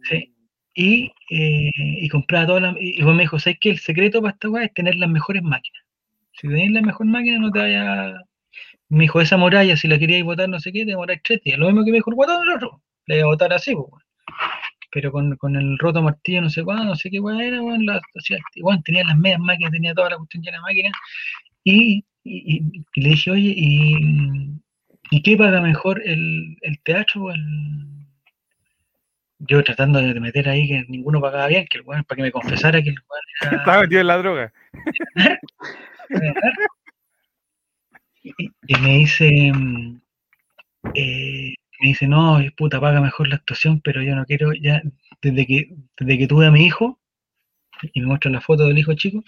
[0.09, 0.33] Sí.
[0.75, 2.75] Y, eh, y compraba todas las.
[2.79, 3.69] Y, me dijo: ¿sabes qué?
[3.71, 5.83] El secreto para esta weá es tener las mejores máquinas.
[6.33, 8.13] Si tenéis la mejor máquina, no te vaya.
[8.89, 11.59] Me dijo: esa muralla, si la queríais votar, no sé qué, te demoráis tres días.
[11.59, 12.81] Lo mismo que me dijo el guatón otro.
[13.07, 14.03] Le iba a votar así, pues,
[14.91, 17.85] pero con, con, el roto martillo, no sé cuándo, no sé qué weá era, weón,
[17.89, 20.93] o tenía las medias máquinas, tenía toda la cuestión llena de máquinas,
[21.63, 22.61] y, y,
[22.95, 23.97] le dije, oye, ¿y,
[25.11, 27.41] ¿y qué paga mejor el, el teatro o el,
[29.47, 32.31] yo tratando de meter ahí que ninguno pagaba bien, que el weón, para que me
[32.31, 33.57] confesara que el weón era...
[33.57, 34.53] Estaba metido en la droga.
[38.23, 38.33] y,
[38.67, 39.51] y, me dice,
[40.93, 44.81] eh, me dice, no, puta, paga mejor la actuación, pero yo no quiero, ya,
[45.21, 46.99] desde que, desde que tuve a mi hijo,
[47.93, 49.23] y me muestra la foto del hijo chico,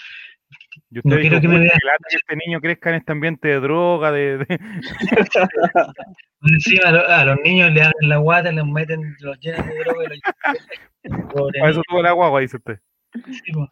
[0.89, 1.71] yo no quiero que me vea.
[2.09, 4.37] Que este niño crezca en este ambiente de droga, de.
[4.39, 4.45] de...
[6.41, 10.03] Encima a, a, los niños le abren la guata, les meten, los llenan de droga.
[10.05, 10.19] Y los...
[11.63, 12.79] A eso tuvo la guagua, dice usted.
[13.13, 13.69] Sí, pues.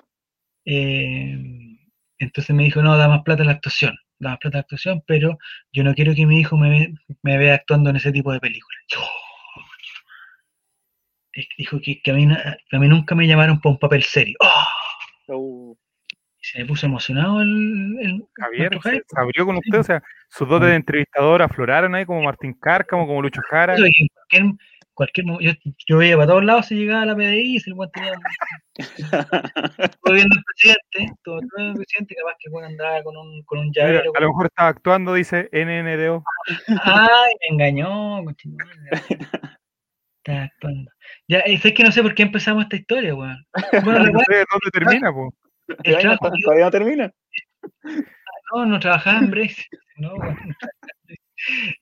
[0.65, 1.37] eh,
[2.19, 5.37] entonces me dijo, no, da más plata la actuación, da más plata la actuación, pero
[5.71, 8.79] yo no quiero que mi hijo me, me vea actuando en ese tipo de películas.
[11.57, 12.27] Dijo que, que, a mí,
[12.69, 14.37] que, a mí, nunca me llamaron para un papel serio.
[15.27, 15.35] ¡Oh!
[15.35, 15.82] Uh.
[16.43, 20.47] Se me puso emocionado el, el Javier, se, se abrió con usted, o sea, sus
[20.49, 23.77] dotes de entrevistador afloraron ahí como Martín Cárcamo, como Lucho Jara.
[23.77, 24.53] Cualquier,
[24.93, 25.51] cualquier, yo,
[25.87, 28.11] yo veía para todos lados, se llegaba a la PDI y se el buen tenía
[30.03, 33.59] todo viendo el presidente, todo, todo el presidente, capaz que puede andar con un, con
[33.59, 33.99] un llavero.
[33.99, 36.25] Mira, a lo mejor estaba actuando, dice NNDO.
[36.83, 38.19] Ay, me engañó,
[40.17, 40.91] Estaba actuando.
[41.29, 43.45] Ya, es que no sé por qué empezamos esta historia, weón.
[43.85, 45.33] Bueno, no sé dónde termina, pues.
[45.83, 47.13] El trabajo, todavía no termina.
[48.53, 49.71] No, no trabajaba en Brexit.
[49.97, 50.37] No, bueno.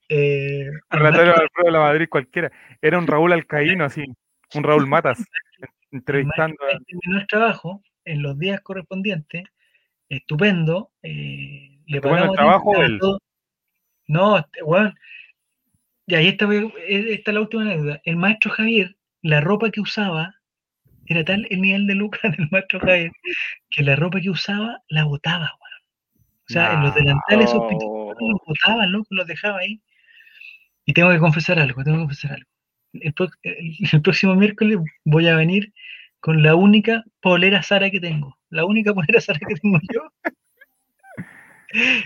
[0.09, 1.33] eh, Alfredo
[1.63, 2.51] de la Madrid cualquiera.
[2.81, 4.05] Era un Raúl Alcaíno, así,
[4.55, 5.23] un Raúl Matas,
[5.91, 6.57] entrevistando.
[6.65, 6.79] A...
[6.85, 9.43] Terminó el trabajo en los días correspondientes,
[10.09, 10.91] estupendo.
[11.03, 12.73] Eh, le pagamos el trabajo?
[14.07, 14.93] No, este, bueno,
[16.05, 16.47] y ahí está,
[16.87, 18.01] está la última anécdota.
[18.03, 20.35] El maestro Javier, la ropa que usaba,
[21.07, 23.11] era tal el nivel de lucas del maestro Javier,
[23.69, 25.81] que la ropa que usaba la botaba, weón.
[26.49, 26.73] O sea, no.
[26.73, 29.81] en los delantales esos los botaba, loco, los dejaba ahí.
[30.85, 32.49] Y tengo que confesar algo, tengo que confesar algo.
[32.93, 33.13] El,
[33.43, 35.73] el, el, próximo miércoles voy a venir
[36.19, 38.37] con la única polera Sara que tengo.
[38.49, 40.01] La única polera Sara que tengo yo.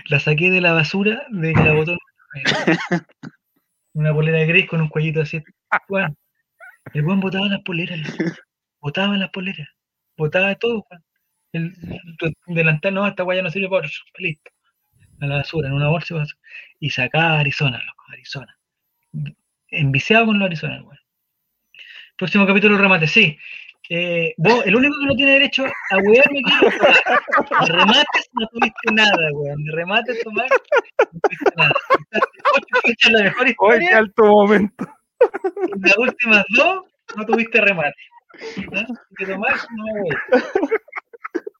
[0.08, 1.96] La saqué de la basura de que la botó.
[3.94, 5.42] Una polera gris con un cuellito así.
[5.88, 6.14] Bueno,
[6.92, 7.98] el buen botaba las poleras,
[8.86, 9.68] botaba las poleras,
[10.16, 10.82] botaba todo.
[10.82, 11.02] Juan.
[11.52, 11.74] El,
[12.20, 13.88] el, delantal no, esta guaya no sirve para
[14.18, 14.50] listo.
[15.20, 16.14] A la basura, en una bolsa
[16.78, 18.56] y sacaba Arizona, loco, Arizona.
[19.70, 20.98] Enviciado con los Arizona, güey.
[22.16, 23.36] Próximo capítulo remate, sí.
[23.88, 29.32] Eh, vos, el único que no tiene derecho a huearme aquí, remates no tuviste nada,
[29.32, 29.64] weón.
[29.64, 30.50] De remates, Tomás,
[31.12, 31.72] no tuviste nada.
[32.84, 33.78] Ocho la mejor historia.
[33.78, 34.86] Oye, alto momento.
[35.80, 36.84] Las últimas dos
[37.16, 37.96] no tuviste remate.
[38.72, 38.86] ¿No?
[39.16, 39.84] Que Tomás, no.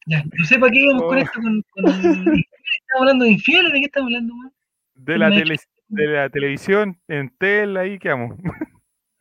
[0.07, 1.09] Ya, no sé para qué íbamos oh.
[1.09, 1.41] con esto.
[1.41, 1.85] Con, con...
[1.87, 3.73] ¿Estamos hablando de infieles?
[3.73, 4.53] ¿De qué estamos hablando, man?
[4.95, 5.57] De la, tele,
[5.89, 8.39] de la televisión, en tel, ahí quedamos.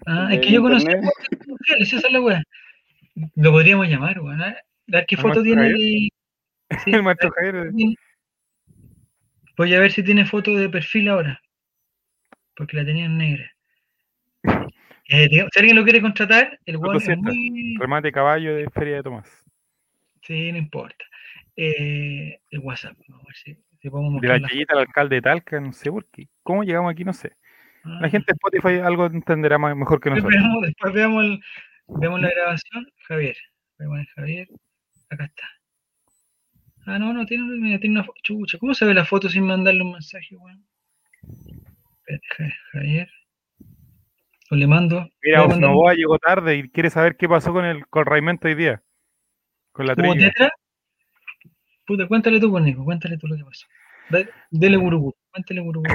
[0.06, 2.44] Ah, es que yo conocí a infieles, esa es la weá.
[3.36, 4.42] Lo podríamos llamar, weón.
[4.42, 4.56] ¿eh?
[4.88, 5.70] Dar qué foto tiene
[6.84, 7.72] sí, el maestro Javier.
[9.58, 11.42] Voy a ver si tiene foto de perfil ahora.
[12.56, 13.55] Porque la tenía en negra.
[15.08, 17.76] Eh, si alguien lo quiere contratar, el weón es muy...
[17.80, 19.46] Remate caballo de Feria de Tomás.
[20.24, 21.06] Sí, no importa.
[21.56, 25.22] Eh, el WhatsApp, vamos a ver si, si podemos De la chiquita al alcalde de
[25.22, 26.28] Talca, no sé por qué.
[26.42, 27.04] ¿Cómo llegamos aquí?
[27.04, 27.34] No sé.
[27.84, 28.00] Ah.
[28.02, 30.34] La gente de Spotify algo entenderá más, mejor que nosotros.
[30.34, 31.40] Después veamos, después veamos, el,
[31.88, 32.88] veamos la grabación.
[33.08, 33.38] Javier,
[33.78, 34.48] poner Javier.
[35.12, 35.48] Acá está.
[36.88, 38.58] Ah, no, no, tiene, mira, tiene una chucha.
[38.58, 40.66] ¿Cómo se ve la foto sin mandarle un mensaje, weón?
[42.72, 43.10] Javier.
[44.52, 45.08] O le mando.
[45.24, 48.82] Mira, Osnoboa llegó tarde y quiere saber qué pasó con el con Raimento hoy día.
[49.72, 50.32] Con la trilla.
[51.86, 53.66] Puta, cuéntale tú, Nico, cuéntale tú lo que pasó.
[54.50, 55.94] Dele guruguru, cuéntale guruguru.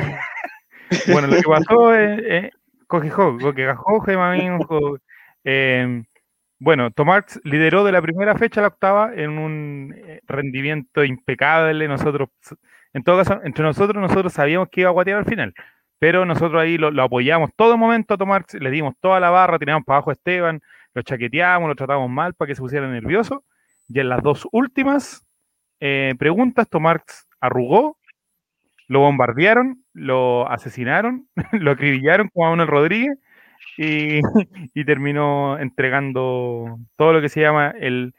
[1.12, 2.50] bueno, lo que pasó es, eh,
[5.44, 6.02] eh,
[6.58, 9.94] bueno, Tomás lideró de la primera fecha a la octava en un
[10.26, 11.88] rendimiento impecable.
[11.88, 12.28] Nosotros,
[12.92, 15.54] en todo caso, entre nosotros, nosotros sabíamos que iba a guatear al final.
[16.00, 19.84] Pero nosotros ahí lo, apoyamos todo momento a tomar, le dimos toda la barra, tiramos
[19.84, 20.62] para abajo a Esteban,
[20.94, 23.44] lo chaqueteamos, lo tratamos mal para que se pusiera nervioso.
[23.86, 25.26] Y en las dos últimas
[25.78, 27.02] eh, preguntas, Tomás
[27.38, 27.98] arrugó,
[28.88, 33.18] lo bombardearon, lo asesinaron, lo acribillaron como a Manuel Rodríguez
[33.76, 34.20] y,
[34.74, 38.14] y, terminó entregando todo lo que se llama el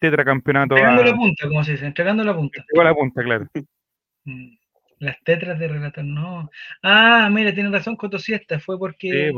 [0.00, 0.76] tetracampeonato.
[0.76, 2.58] Entregando la punta, como se dice, entregando la punta.
[2.58, 3.46] Entregó la punta, claro.
[4.24, 4.57] Mm.
[5.00, 6.50] Las tetras de relator, no.
[6.82, 9.32] Ah, mira, tiene razón Cotosiesta, fue porque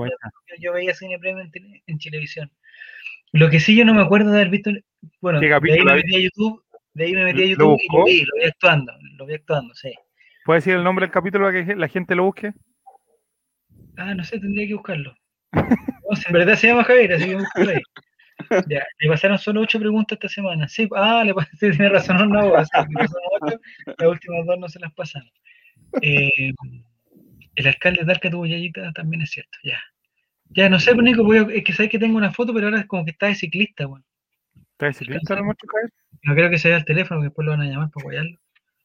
[0.58, 2.50] yo, veía Cine Premio en, en, televisión.
[3.32, 4.70] Lo que sí yo no me acuerdo de haber visto,
[5.20, 6.64] bueno, de ahí me metí a YouTube,
[6.94, 9.74] de ahí me metí a YouTube y lo vi, lo vi actuando, lo vi actuando,
[9.74, 9.92] sí.
[10.44, 12.52] ¿Puede decir el nombre del capítulo para que la gente lo busque?
[13.96, 15.14] Ah, no sé, tendría que buscarlo.
[15.52, 17.82] en verdad se llama Javier, así que buscarlo ahí.
[18.68, 20.68] Ya, le pasaron solo ocho preguntas esta semana.
[20.68, 22.68] Sí, ah, le pasé, tiene razón, no, las
[24.02, 25.30] últimas dos no se las pasaron.
[26.02, 26.52] Eh,
[27.56, 29.80] el alcalde de tuvo Yayita, también es cierto, ya.
[30.52, 32.86] Ya, no sé, pues, Nico, es que sabes que tengo una foto, pero ahora es
[32.86, 34.04] como que está de ciclista, weón.
[34.72, 35.42] ¿Está de ciclista, no,
[36.22, 38.38] no creo que se vea el teléfono, que después lo van a llamar para apoyarlo.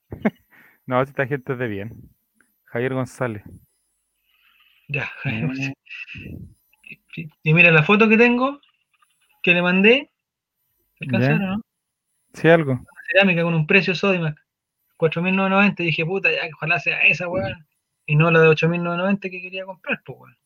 [0.85, 2.09] no, si esta gente es de bien.
[2.65, 3.43] Javier González.
[4.87, 5.73] Ya, Javier González.
[7.43, 8.59] Y, mira la foto que tengo,
[9.41, 10.11] que le mandé.
[10.99, 11.61] ¿Alcanzaron, no?
[12.33, 12.73] Sí, algo.
[12.73, 14.44] Una cerámica con un precio Sodimac.
[14.97, 17.65] 4.990 y dije, puta, ya, ojalá sea esa, weón.
[18.05, 20.37] Y no la de 8.990 que quería comprar, pues, weón.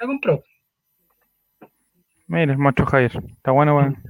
[0.00, 0.42] La compró.
[2.26, 3.12] Mira, macho Javier.
[3.36, 4.02] Está bueno, weón.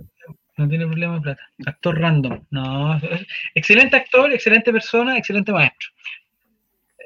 [0.57, 1.43] No tiene problema de plata.
[1.67, 2.45] Actor random.
[2.51, 2.99] No,
[3.55, 5.89] excelente actor, excelente persona, excelente maestro.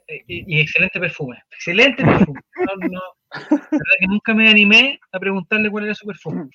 [0.08, 1.38] Eh, y, excelente perfume.
[1.50, 2.40] Excelente perfume.
[2.62, 3.00] No, no.
[3.32, 6.48] La verdad que nunca me animé a preguntarle cuál era su perfume.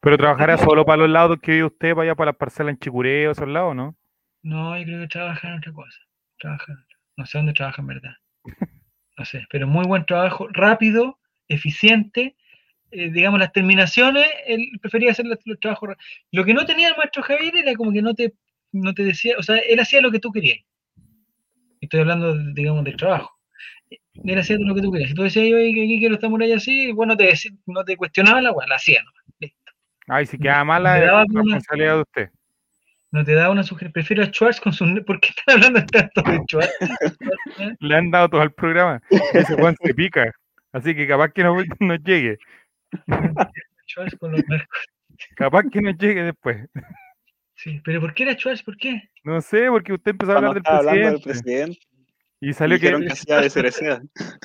[0.00, 2.78] Pero trabajará solo para los lados que vive usted, para allá para las parcelas en
[2.80, 3.94] Chicureo, esos lados, ¿no?
[4.42, 5.98] No, yo creo que trabaja en otra cosa.
[6.38, 6.74] Trabaja,
[7.16, 8.14] no sé dónde trabaja en verdad.
[9.16, 12.36] No sé, pero muy buen trabajo, rápido, eficiente.
[12.90, 15.90] Eh, digamos, las terminaciones, él prefería hacer los, trabajos.
[16.30, 18.34] Lo que no tenía el maestro Javier era como que no te,
[18.72, 20.58] no te decía, o sea, él hacía lo que tú querías.
[21.80, 23.30] Estoy hablando, digamos, del trabajo.
[23.90, 25.10] Él hacía lo que tú querías.
[25.10, 27.32] Si tú decías, yo aquí quiero esta muralla así, bueno, te,
[27.66, 29.24] no te cuestionaba la agua, la hacía nomás.
[29.38, 29.72] Listo.
[30.08, 32.30] Ay, si queda mala, la responsabilidad de usted
[33.12, 33.92] no te da una sugerencia.
[33.92, 34.84] Prefiero a Schwartz con su.
[35.04, 36.72] ¿Por qué están hablando tanto de Schwartz?
[37.80, 39.00] Le han dado todo al programa.
[39.32, 40.32] Ese Juan se pica.
[40.72, 42.38] Así que capaz que no, no llegue.
[43.86, 44.42] Schwartz con los
[45.36, 46.68] Capaz que no llegue después.
[47.54, 48.62] Sí, pero ¿por qué era Schwartz?
[48.62, 49.10] ¿Por qué?
[49.24, 51.10] No sé, porque usted empezó a hablar del presidente.
[51.10, 51.78] del presidente.
[52.40, 52.90] Y salió que.
[52.90, 54.02] que hacía de cerecea.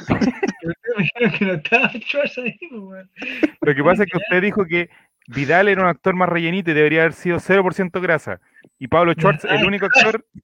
[0.09, 3.07] me dijeron que no estaba Schwartz ahí, pues,
[3.61, 4.89] Lo que pasa es que usted dijo que
[5.27, 8.39] Vidal era un actor más rellenito y debería haber sido 0% grasa.
[8.79, 10.25] Y Pablo Schwartz, el único actor.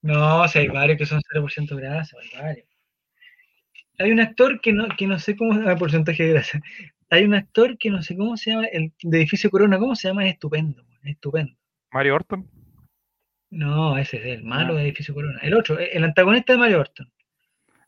[0.00, 2.66] No, si hay varios que son 0% grasa, hay varios.
[3.98, 6.60] Hay un actor que no, que no sé cómo el ah, porcentaje de grasa.
[7.08, 10.08] Hay un actor que no sé cómo se llama, el de Edificio Corona, ¿cómo se
[10.08, 10.26] llama?
[10.26, 11.56] Es estupendo, estupendo.
[11.90, 12.46] Mario Orton.
[13.48, 14.76] No, ese es el malo ah.
[14.76, 15.40] de Edificio Corona.
[15.40, 17.10] El otro, el antagonista de Mario Orton.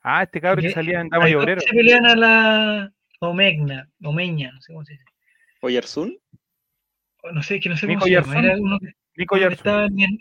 [0.03, 1.61] Ah, este cabrón que salía en Dama y Obrero.
[1.61, 5.05] Se pelean a la Omegna, Omeña, no sé cómo se dice.
[5.67, 6.19] ¿Oyarzún?
[7.33, 8.39] No sé, que no sé cómo se llama.
[8.39, 10.21] Era uno que, Nico Estaba en,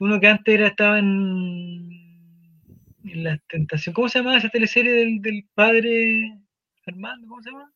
[0.00, 1.90] uno que antes era, estaba en,
[3.04, 3.94] en La Tentación.
[3.94, 6.38] ¿Cómo se llamaba esa teleserie del, del padre
[6.86, 7.28] Armando?
[7.28, 7.72] ¿Cómo se llama?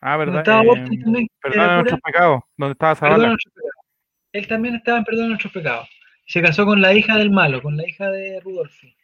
[0.00, 0.38] Ah, verdad.
[0.38, 3.36] Estaba eh, también, Perdón nuestros pecados, donde estaba Zavala.
[4.32, 5.88] Él también estaba en Perdón nuestros pecados.
[6.26, 8.94] Se casó con la hija del malo, con la hija de Rudolfi.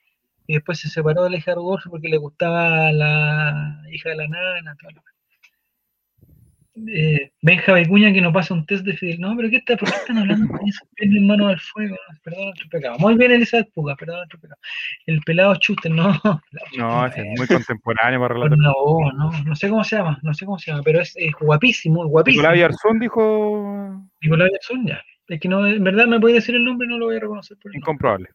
[0.46, 4.16] Y después se separó de la hija de Rudolfi porque le gustaba la hija de
[4.16, 4.76] la nana.
[4.80, 5.02] Todo lo
[6.74, 9.20] eh, Benja Becuña que no pasa un test de Fidel.
[9.20, 9.76] No, pero ¿qué está?
[9.76, 10.84] ¿Por qué están hablando de eso?
[10.96, 11.96] en mano al fuego.
[12.22, 12.98] Perdón nuestro pecado.
[12.98, 14.60] Muy bien, Elizabeth Puga, perdón nuestro pecado.
[15.06, 16.12] El pelado Chuster, no.
[16.78, 18.58] No, es muy contemporáneo para relatar.
[18.58, 18.72] No,
[19.14, 22.06] no, no sé cómo se llama, no sé cómo se llama, pero es, es guapísimo,
[22.06, 22.42] guapísimo.
[22.50, 24.08] Nicolás dijo.
[24.20, 25.02] Nicolás Arzón, ya.
[25.28, 27.56] Es que no, en verdad me puede decir el nombre, no lo voy a reconocer.
[27.58, 28.28] Por Incomprobable.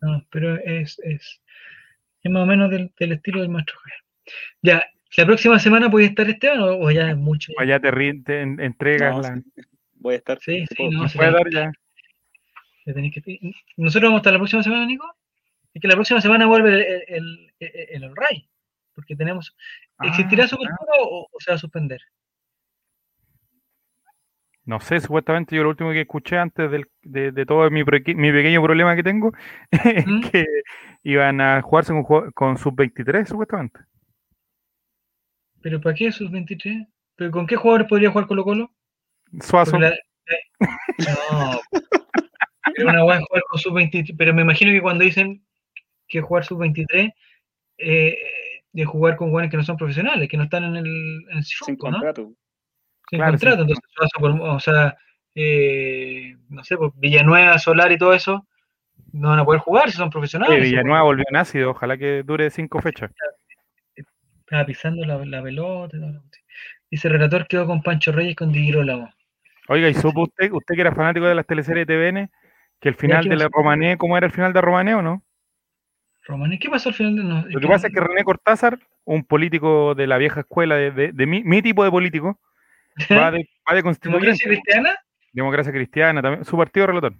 [0.00, 1.42] No, pero es, es,
[2.22, 3.78] es más o menos del, del estilo del maestro
[4.62, 4.84] Ya,
[5.16, 7.52] ¿La próxima semana puede estar Esteban o, ya es mucho?
[7.58, 9.42] O ya te, te entregas la...
[9.94, 10.38] Voy a estar.
[10.40, 11.08] Sí, sí, no.
[11.08, 11.72] Se puede dar ya.
[12.84, 13.54] Que...
[13.76, 15.06] Nosotros vamos a estar la próxima semana, Nico.
[15.74, 18.48] Es que la próxima semana vuelve el, el, el, RAI.
[18.94, 19.56] Porque tenemos.
[20.02, 22.00] ¿Existirá ah, Supercopa o, o se va a suspender?
[24.64, 28.32] No sé, supuestamente yo lo último que escuché antes del, de, de, todo mi, mi,
[28.32, 29.32] pequeño problema que tengo
[29.70, 30.20] es ¿Mm?
[30.20, 30.44] que
[31.04, 33.80] iban a jugarse con, con sub-23, supuestamente.
[35.60, 36.86] ¿Pero para qué esos 23?
[37.16, 38.72] ¿Pero con qué jugadores podría jugar Colo Colo?
[39.40, 39.78] Suazo.
[40.98, 41.60] No.
[42.74, 44.16] Pero una buena jugar con sub 23.
[44.18, 45.42] Pero me imagino que cuando dicen
[46.06, 47.12] que jugar sub-23
[47.78, 48.18] eh,
[48.72, 50.86] de jugar con jugadores que no son profesionales, que no están en el,
[51.30, 51.98] en el Sin Cifunco, ¿no?
[51.98, 52.32] contrato.
[53.10, 53.56] Sin Claro, contrato.
[53.56, 54.96] sin Entonces, Suazo por- o sea,
[55.34, 58.46] eh, no sé, pues Villanueva, Solar y todo eso,
[59.12, 60.56] no van a poder jugar si son profesionales.
[60.58, 60.70] Pues.
[60.70, 63.10] Villanueva volvió en ácido, ojalá que dure cinco fechas.
[64.48, 65.94] Estaba pisando la, la pelota.
[65.96, 66.30] y cuestión.
[66.90, 69.12] Dice, relator quedó con Pancho Reyes con Di Girolamo.
[69.68, 72.30] Oiga, ¿y supo usted, usted que era fanático de las teleseries de TVN,
[72.80, 73.48] que el final ¿qué de la?
[73.52, 75.22] Romané, ¿cómo era el final de Romané o no?
[76.24, 79.24] Romané, ¿qué pasó al final de no, Lo que pasa es que René Cortázar, un
[79.24, 82.40] político de la vieja escuela, de, de- de mi, mi tipo de político,
[83.12, 83.82] va de, va de.
[84.02, 84.96] ¿Democracia cristiana?
[85.30, 87.12] Democracia Cristiana, también, su partido relator,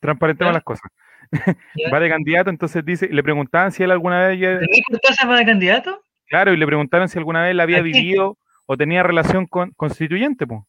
[0.00, 0.90] transparentemos las cosas.
[1.92, 5.36] Va de candidato, entonces dice, le preguntaban si él alguna vez, ya- ¿René Cortázar va
[5.38, 6.02] de candidato?
[6.32, 10.46] Claro, y le preguntaron si alguna vez él había vivido o tenía relación con constituyente,
[10.46, 10.62] pues.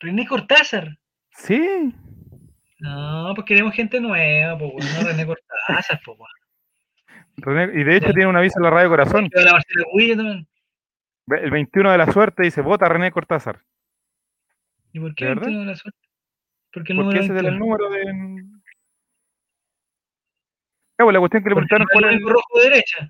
[0.00, 0.98] René Cortázar.
[1.30, 1.94] Sí,
[2.78, 6.18] No, pues queremos gente nueva, pues no René Cortázar, pues.
[7.36, 9.62] René- y de hecho tiene un aviso en la radio Corazón, la
[11.38, 13.60] el 21 de la suerte dice, vota René Cortázar,
[14.92, 15.46] ¿Y por qué ¿De verdad?
[15.46, 15.98] 21 de la suerte?
[16.72, 17.58] Porque el porque número ese es el 21.
[17.64, 18.42] número de...
[20.98, 23.08] Ya, pues, la cuestión que le preguntaron cuál es el rojo de derecha.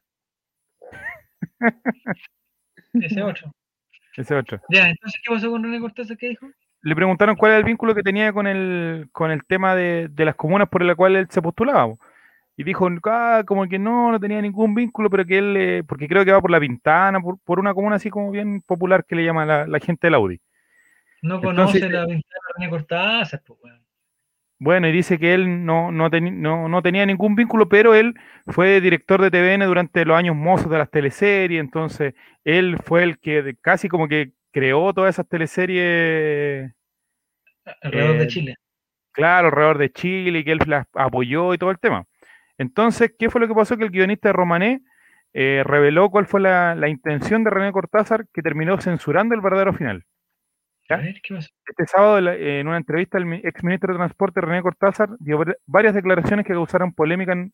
[2.95, 3.51] Ese otro.
[4.17, 4.61] ese otro.
[4.69, 6.17] Ya, entonces, ¿qué pasó con René Cortázar?
[6.17, 6.47] ¿Qué dijo?
[6.83, 10.25] le preguntaron cuál era el vínculo que tenía con el, con el tema de, de
[10.25, 11.87] las comunas por la cual él se postulaba.
[11.87, 11.99] po.
[12.57, 16.07] Y dijo, ah, como que no, no tenía ningún vínculo, pero que él, eh, porque
[16.07, 19.17] creo que va por la Pintana, por, por una comuna así como bien popular que
[19.17, 20.41] le llama la, la gente del Audi.
[21.23, 23.82] No Entonces, conoce la ventana de René Cortázar, pues bueno.
[24.65, 28.15] Bueno, y dice que él no, no, teni- no, no tenía ningún vínculo, pero él
[28.47, 32.15] fue director de TVN durante los años mozos de las teleseries, entonces
[32.45, 36.73] él fue el que casi como que creó todas esas teleseries
[37.83, 38.57] Alrededor Eh, de Chile.
[39.13, 42.07] claro, alrededor de Chile, y que él las apoyó y todo el tema.
[42.59, 43.77] Entonces, ¿qué fue lo que pasó?
[43.77, 44.83] Que el guionista de Romané
[45.35, 49.73] eh, reveló cuál fue la, la intención de René Cortázar, que terminó censurando el verdadero
[49.75, 50.05] final.
[50.89, 51.03] A ¿ya?
[51.03, 51.49] ver, ¿qué pasó?
[51.67, 55.95] Este sábado, en una entrevista, el mi- exministro de Transporte, René Cortázar, dio var- varias
[55.95, 57.53] declaraciones que causaron polémica en,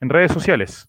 [0.00, 0.88] redes sociales,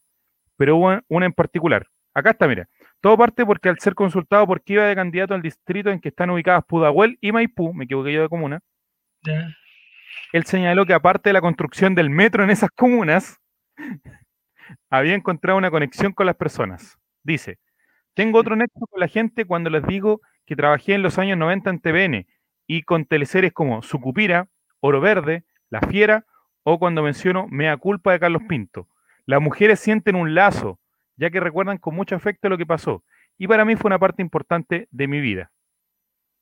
[0.57, 1.87] pero hubo una en particular.
[2.13, 2.67] Acá está, mira.
[3.01, 6.09] Todo parte porque al ser consultado por qué iba de candidato al distrito en que
[6.09, 8.59] están ubicadas Pudahuel y Maipú, me equivoqué yo de comuna,
[10.33, 13.39] él señaló que aparte de la construcción del metro en esas comunas,
[14.89, 16.97] había encontrado una conexión con las personas.
[17.23, 17.57] Dice,
[18.13, 21.69] tengo otro nexo con la gente cuando les digo que trabajé en los años 90
[21.69, 22.25] en TVN
[22.65, 24.47] y con teleseries como Sucupira,
[24.79, 26.25] Oro Verde, La Fiera
[26.63, 28.87] o cuando menciono Mea Culpa de Carlos Pinto.
[29.27, 30.79] Las mujeres sienten un lazo,
[31.17, 33.03] ya que recuerdan con mucho afecto lo que pasó.
[33.37, 35.51] Y para mí fue una parte importante de mi vida.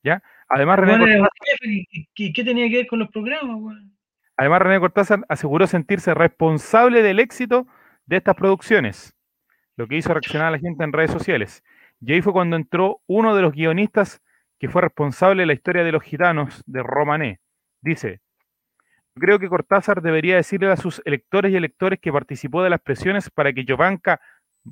[0.03, 0.23] ¿Ya?
[0.47, 3.57] Además, René Bueno, Cortázar- un jefe, ¿y- y ¿Qué tenía que ver con los programas?
[4.37, 7.67] Además, René Cortázar aseguró sentirse responsable del éxito
[8.05, 9.13] de estas producciones,
[9.75, 11.61] lo que hizo reaccionar a la gente en redes sociales.
[12.01, 14.21] Y ahí fue cuando entró uno de los guionistas
[14.59, 17.39] que fue responsable de la historia de los gitanos de Romané.
[17.81, 18.21] Dice,
[19.15, 23.29] creo que Cortázar debería decirle a sus electores y electores que participó de las presiones
[23.29, 24.19] para que Jovanka,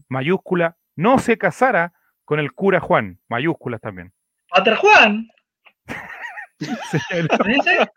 [0.09, 1.93] mayúscula, no se casara
[2.25, 4.11] con el cura Juan, mayúsculas también.
[4.49, 5.27] ¡Patra Juan!
[6.59, 7.91] Señaló- ¿con ese?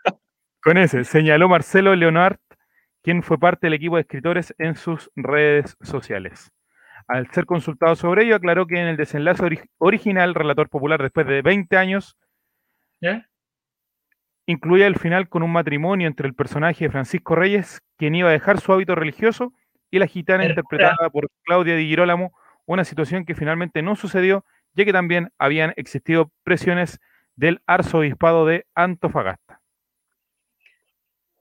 [0.60, 2.38] Con ese, señaló Marcelo Leonard,
[3.02, 6.50] quien fue parte del equipo de escritores en sus redes sociales.
[7.08, 11.26] Al ser consultado sobre ello, aclaró que en el desenlace ori- original, Relator Popular, después
[11.26, 12.16] de 20 años,
[14.46, 18.32] incluía el final con un matrimonio entre el personaje de Francisco Reyes, quien iba a
[18.32, 19.52] dejar su hábito religioso,
[19.90, 22.32] y la gitana interpretada por Claudia Di Girolamo,
[22.66, 24.44] una situación que finalmente no sucedió,
[24.74, 27.00] ya que también habían existido presiones
[27.36, 29.60] del arzobispado de Antofagasta.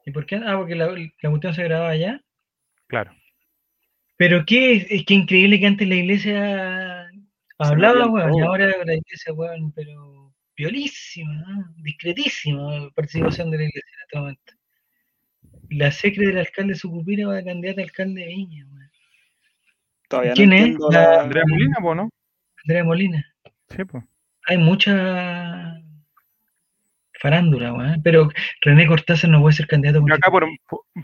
[0.05, 0.37] ¿Y por qué?
[0.37, 2.21] Ah, porque la, la cuestión se grababa allá.
[2.87, 3.11] Claro.
[4.17, 7.07] Pero qué, es que increíble que antes la iglesia
[7.59, 11.73] hablaba, weón, y ahora la iglesia, weón, pero violísima, ¿no?
[11.83, 14.53] discretísima la participación de la iglesia en este momento.
[15.69, 18.91] La secre del alcalde Sucupira va de candidata a alcalde de Viña, weón.
[20.09, 20.75] Todavía ¿Quién no es?
[20.91, 22.09] la- Andrea Molina, po, ¿no?
[22.63, 23.35] Andrea Molina.
[23.69, 24.03] Sí, pues.
[24.47, 25.79] Hay mucha
[27.19, 28.01] farándula, weón.
[28.03, 28.29] Pero
[28.61, 30.45] René Cortázar no puede ser candidato Yo acá por,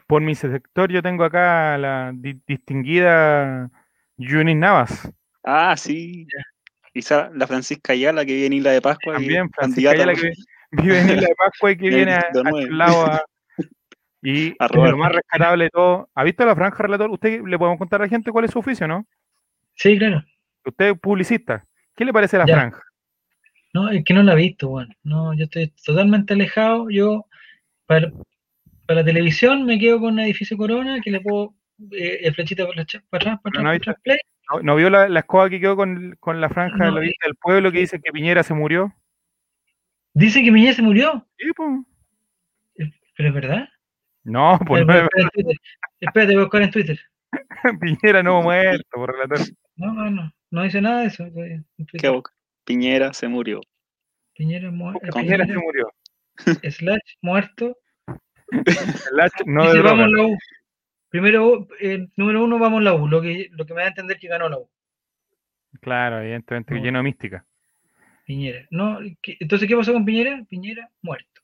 [0.07, 3.69] por, mi sector yo tengo acá a la di- distinguida
[4.17, 5.11] Yunis Navas.
[5.43, 6.27] Ah, sí.
[6.93, 9.13] Quizá la Francisca Ayala que vive en Isla de Pascua.
[9.13, 10.31] También Francisca Ayala que
[10.71, 13.25] vive en Isla de Pascua y que viene a, a lado a-
[14.21, 16.09] y A lo más rescatable de todo.
[16.15, 17.09] ¿Ha visto la franja relator?
[17.09, 19.05] ¿Usted le podemos contar a la gente cuál es su oficio, no?
[19.75, 20.23] Sí, claro.
[20.65, 21.65] Usted es publicista.
[21.95, 22.53] ¿Qué le parece la Ya.
[22.55, 22.81] franja?
[23.73, 24.95] No, es que no la he visto, weón.
[25.03, 26.89] No, yo estoy totalmente alejado.
[26.89, 27.25] Yo,
[27.87, 28.11] para,
[28.85, 31.55] para la televisión, me quedo con Edificio Corona, que le puedo
[31.91, 34.17] eh, flechita para, atrás, para atrás, para No, play.
[34.51, 37.25] ¿No, no vio la, la escoba que quedó con, con la franja de la vista
[37.25, 38.93] del pueblo que dice que Piñera se murió?
[40.13, 41.25] Dice que Piñera se murió.
[41.37, 42.89] Sí, pues.
[43.15, 43.69] ¿Pero es verdad?
[44.23, 45.55] No, pues no, en Twitter.
[45.99, 46.99] Espérate, voy a buscar en Twitter.
[47.81, 49.39] Piñera no muerto, por relator.
[49.75, 50.31] No, no, no.
[50.51, 51.25] No dice nada de eso.
[51.99, 52.31] ¿Qué boca?
[52.65, 53.61] Piñera se murió.
[54.35, 55.91] Piñera, mu- Piñera se murió.
[56.71, 57.77] slash muerto.
[58.51, 60.37] El H no de Dice, vamos la U.
[61.09, 63.07] Primero, eh, número uno, vamos la U.
[63.07, 64.69] Lo que, lo que me da a entender que ganó la U.
[65.81, 66.81] Claro, evidentemente, No.
[66.81, 67.45] lleno de mística.
[68.25, 68.65] Piñera.
[68.71, 70.43] No, ¿qué- entonces, ¿qué pasó con Piñera?
[70.49, 71.41] Piñera muerto.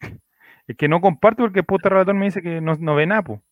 [0.68, 3.22] Es que no comparto porque el puto relator me dice que no, no ve nada,
[3.22, 3.42] po.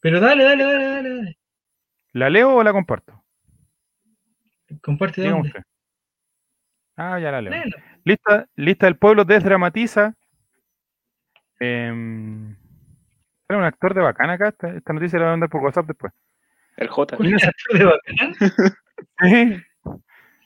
[0.00, 1.38] Pero dale, dale, dale, dale, dale.
[2.12, 3.21] ¿La leo o la comparto?
[4.82, 5.48] Comparte de dónde.
[5.48, 5.62] usted.
[6.96, 7.52] Ah, ya la leo.
[7.52, 7.76] Léelo.
[8.04, 10.14] Lista, lista del pueblo desdramatiza.
[11.60, 11.86] Eh,
[13.48, 14.48] era un actor de bacana acá.
[14.48, 16.12] Esta, esta noticia la voy a mandar por WhatsApp después.
[16.76, 17.16] El J.
[17.16, 18.34] ¿Cuál es el actor de bacán?
[19.20, 19.56] Sí,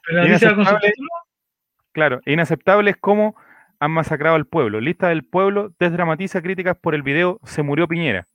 [0.07, 1.09] Pero la noticia con su título.
[1.93, 2.21] claro.
[2.25, 3.37] E inaceptable es cómo
[3.81, 4.81] han masacrado al pueblo.
[4.81, 8.27] Lista del pueblo desdramatiza críticas por el video Se murió Piñera.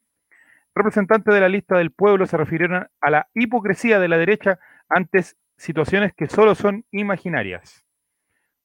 [0.76, 4.60] Representantes de la lista del pueblo se refirieron a la hipocresía de la derecha
[4.90, 5.24] ante
[5.62, 7.86] situaciones que solo son imaginarias.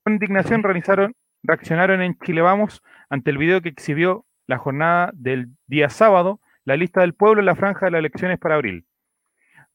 [0.03, 5.49] Con indignación realizaron, reaccionaron en Chile Vamos ante el video que exhibió la jornada del
[5.67, 8.87] día sábado, la lista del pueblo en la franja de las elecciones para abril.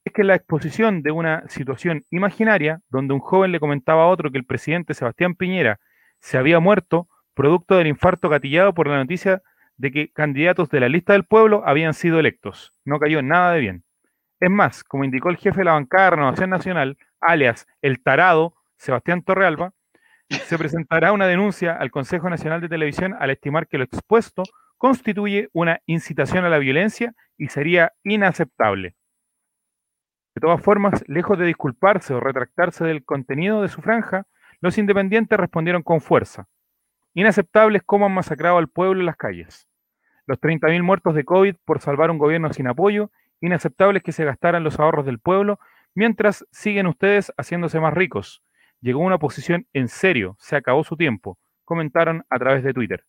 [0.04, 4.32] Es que la exposición de una situación imaginaria, donde un joven le comentaba a otro
[4.32, 5.80] que el presidente Sebastián Piñera
[6.20, 9.44] se había muerto, producto del infarto gatillado por la noticia
[9.78, 12.74] de que candidatos de la lista del pueblo habían sido electos.
[12.84, 13.84] No cayó nada de bien.
[14.40, 18.56] Es más, como indicó el jefe de la bancada de Renovación Nacional, alias el tarado,
[18.78, 19.74] Sebastián Torrealba,
[20.30, 24.44] se presentará una denuncia al Consejo Nacional de Televisión al estimar que lo expuesto
[24.78, 28.96] constituye una incitación a la violencia y sería inaceptable.
[30.34, 34.26] De todas formas, lejos de disculparse o retractarse del contenido de su franja,
[34.62, 36.48] los independientes respondieron con fuerza.
[37.14, 39.68] Inaceptables cómo han masacrado al pueblo en las calles.
[40.26, 43.12] Los 30.000 muertos de COVID por salvar un gobierno sin apoyo,
[43.42, 45.60] inaceptables que se gastaran los ahorros del pueblo,
[45.96, 48.44] mientras siguen ustedes haciéndose más ricos.
[48.82, 53.06] Llegó una posición en serio, se acabó su tiempo, comentaron a través de Twitter.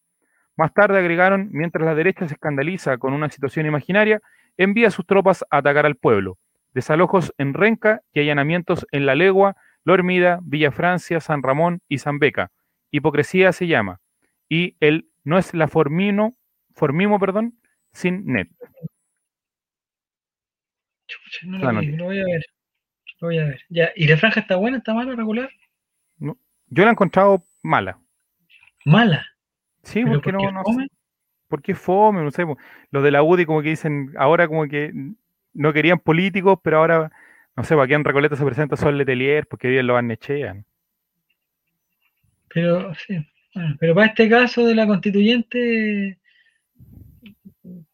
[0.57, 4.21] Más tarde agregaron, mientras la derecha se escandaliza con una situación imaginaria,
[4.57, 6.39] envía sus tropas a atacar al pueblo.
[6.75, 12.19] Desalojos en Renca y allanamientos en La Legua, Lormida, Villa Francia, San Ramón y San
[12.19, 12.51] Beca.
[12.91, 14.01] Hipocresía se llama.
[14.49, 16.37] Y el no es la formino,
[16.75, 17.59] formimo, perdón,
[17.93, 18.49] sin net.
[21.07, 22.43] Chucha, no La voy a ver.
[23.23, 23.62] Lo voy a ver.
[23.69, 23.90] Ya.
[23.94, 24.78] ¿Y la franja está buena?
[24.78, 25.49] ¿Está mala, regular?
[26.19, 27.99] Yo la he encontrado mala.
[28.85, 29.24] Mala.
[29.85, 30.89] Sí, ¿Pero porque por no, qué no fome?
[31.49, 32.44] porque fome, no sé.
[32.90, 34.90] Los de la UDI como que dicen, ahora como que
[35.53, 37.12] no querían políticos, pero ahora,
[37.55, 40.65] no sé, para qué en Recoleta se presenta Sol Letelier, porque día lo barnechean.
[42.53, 43.24] Pero, sí.
[43.55, 46.19] bueno, pero para este caso de la constituyente,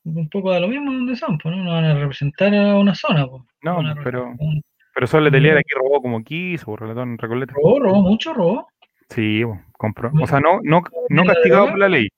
[0.05, 1.65] un poco da lo mismo donde son, pues, ¿no?
[1.65, 3.43] No van a representar a una zona, pues.
[3.63, 4.63] No, a pero, un-
[4.99, 5.59] pero Sol Letelier Mm.
[5.59, 7.53] aquí robó como quiso, por relatón en Recoleta.
[7.55, 8.67] Robó, robó mucho, robó.
[9.09, 9.43] Sí,
[9.75, 10.11] compró.
[10.21, 12.09] O sea, no, no, no castigado por la ley.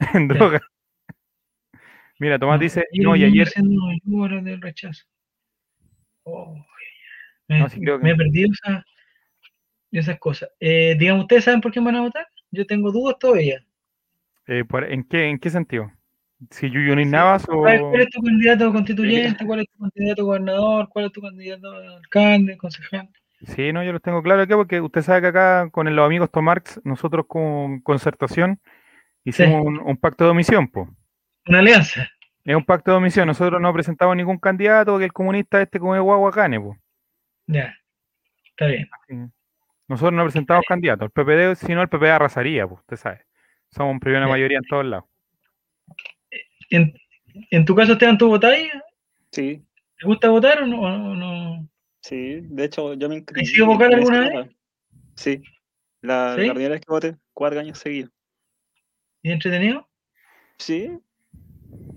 [0.14, 0.60] En droga.
[2.18, 3.48] Mira, Tomás dice, no, y ayer,
[4.42, 5.04] del rechazo.
[6.24, 6.54] Oh,
[7.48, 8.84] me, No, sí creo que- me he perdido esa-
[9.90, 10.50] esas cosas.
[10.60, 12.26] Eh, digamos, ¿ustedes saben por quién van a votar?
[12.50, 13.64] Yo tengo dudas todavía.
[14.48, 15.90] eh, ¿en, qué, ¿en qué sentido?
[16.50, 17.60] Si Yuyunis Navas o...
[17.60, 19.46] ¿Cuál, es tu candidato constituyente?
[19.46, 20.88] ¿Cuál es tu candidato gobernador?
[20.88, 23.08] ¿Cuál es tu candidato alcalde, concejal?
[23.46, 26.30] Sí, no, yo los tengo claro aquí porque usted sabe que acá con los amigos
[26.30, 28.60] Tomarx, nosotros con concertación
[29.24, 30.88] hicimos un, un pacto de omisión, pues.
[31.46, 32.08] Una alianza.
[32.44, 33.26] Es un pacto de omisión.
[33.26, 36.78] Nosotros no presentamos ningún candidato porque el comunista este como es guaguacane, pues.
[37.46, 37.74] Ya.
[38.44, 38.88] Está bien.
[39.88, 41.06] Nosotros no presentamos candidatos.
[41.06, 43.26] El PPD, si no, el PPD arrasaría, pues, usted sabe.
[43.70, 44.30] Somos primera Ya.
[44.30, 45.04] mayoría en todos lados.
[46.72, 46.94] En,
[47.50, 48.70] en tu caso, Esteban, ¿tú votáis?
[49.30, 49.62] Sí,
[49.98, 50.80] ¿Te gusta votar o no?
[50.80, 51.68] o no?
[52.00, 52.40] sí.
[52.42, 53.46] De hecho, yo me inscribí.
[53.46, 54.56] sido vocal en esa alguna etapa.
[55.14, 55.42] Sí.
[56.00, 56.46] La, ¿Sí?
[56.46, 58.10] la primera vez que voté, cuatro años seguidos.
[59.22, 59.88] ¿Y entretenido?
[60.58, 60.98] Sí.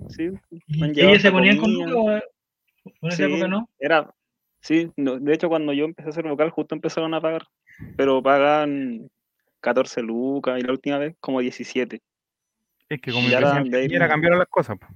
[0.10, 0.30] Sí.
[0.68, 1.88] ¿Y Me ellos se ponían con comida.
[1.88, 2.36] Luca o
[2.86, 3.70] o en esa Sí, época no?
[3.80, 4.14] Era,
[4.62, 7.48] sí, no, de hecho cuando yo empecé a ser vocal justo empezaron a pagar,
[7.96, 9.10] pero pagan
[9.62, 12.02] 14 lucas y la última vez como 17.
[12.90, 14.78] Es que como Ya la- de cambiaron las cosas.
[14.80, 14.92] pues.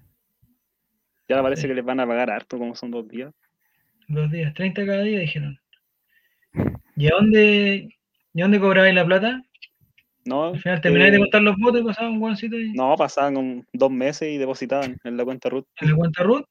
[1.28, 1.68] Ya me parece Sí.
[1.68, 3.34] que les van a pagar harto como son dos días.
[4.08, 5.60] Dos días, 30 cada día, dijeron.
[6.96, 7.90] ¿Y a dónde,
[8.34, 9.42] ¿y a dónde cobrabais la plata?
[10.26, 12.96] No, Al final termináis de eh, contar los votos y pasaban un guancito y no,
[12.96, 15.66] pasaban dos meses y depositaban en la cuenta root.
[15.82, 16.46] en la cuenta root.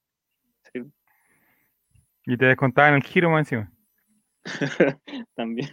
[2.27, 3.73] Y te descontaban el giro más encima.
[5.35, 5.69] También.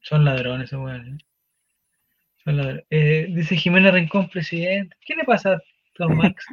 [0.00, 1.14] Son ladrones esos weones.
[1.22, 1.26] ¿eh?
[2.46, 4.96] Eh, dice Jimena Rincón, presidente.
[5.04, 5.62] ¿Qué le pasa a
[5.94, 6.44] Tom Max?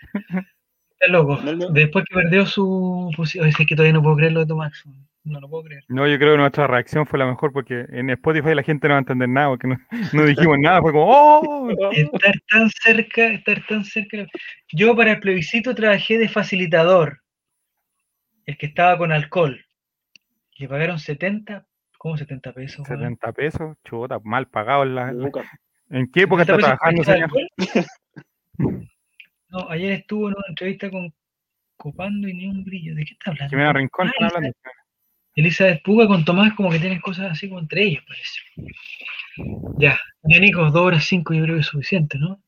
[1.00, 1.38] Está loco.
[1.70, 3.46] Después que perdió su posición.
[3.46, 4.84] Es que todavía no puedo creer lo de Tom Max.
[5.24, 5.84] No lo puedo creer.
[5.88, 8.94] No, yo creo que nuestra reacción fue la mejor porque en Spotify la gente no
[8.94, 9.76] va a entender nada porque no,
[10.12, 10.80] no dijimos nada.
[10.80, 11.70] Fue como, ¡oh!
[11.92, 14.26] Estar tan cerca, estar tan cerca.
[14.72, 17.20] Yo para el plebiscito trabajé de facilitador.
[18.46, 19.64] El que estaba con alcohol.
[20.56, 21.64] Le pagaron 70.
[21.98, 22.88] ¿Cómo 70 pesos?
[22.88, 23.00] weón?
[23.00, 24.84] 70 pesos, chuta, mal pagado.
[24.84, 25.12] en la-.
[25.90, 27.30] ¿En qué época 70 está trabajando, el señor?
[29.50, 31.10] No, ayer estuvo en una entrevista con
[31.78, 32.94] Copando y ni un brillo.
[32.94, 33.48] ¿De qué está hablando?
[33.50, 34.54] Jimena Rincón, Ah, hablando.
[35.36, 38.40] Elizabeth Puga con Tomás como que tienen cosas así como entre ellos, parece.
[39.78, 42.42] Ya, ya Nico, dos horas cinco yo creo que es suficiente, ¿no?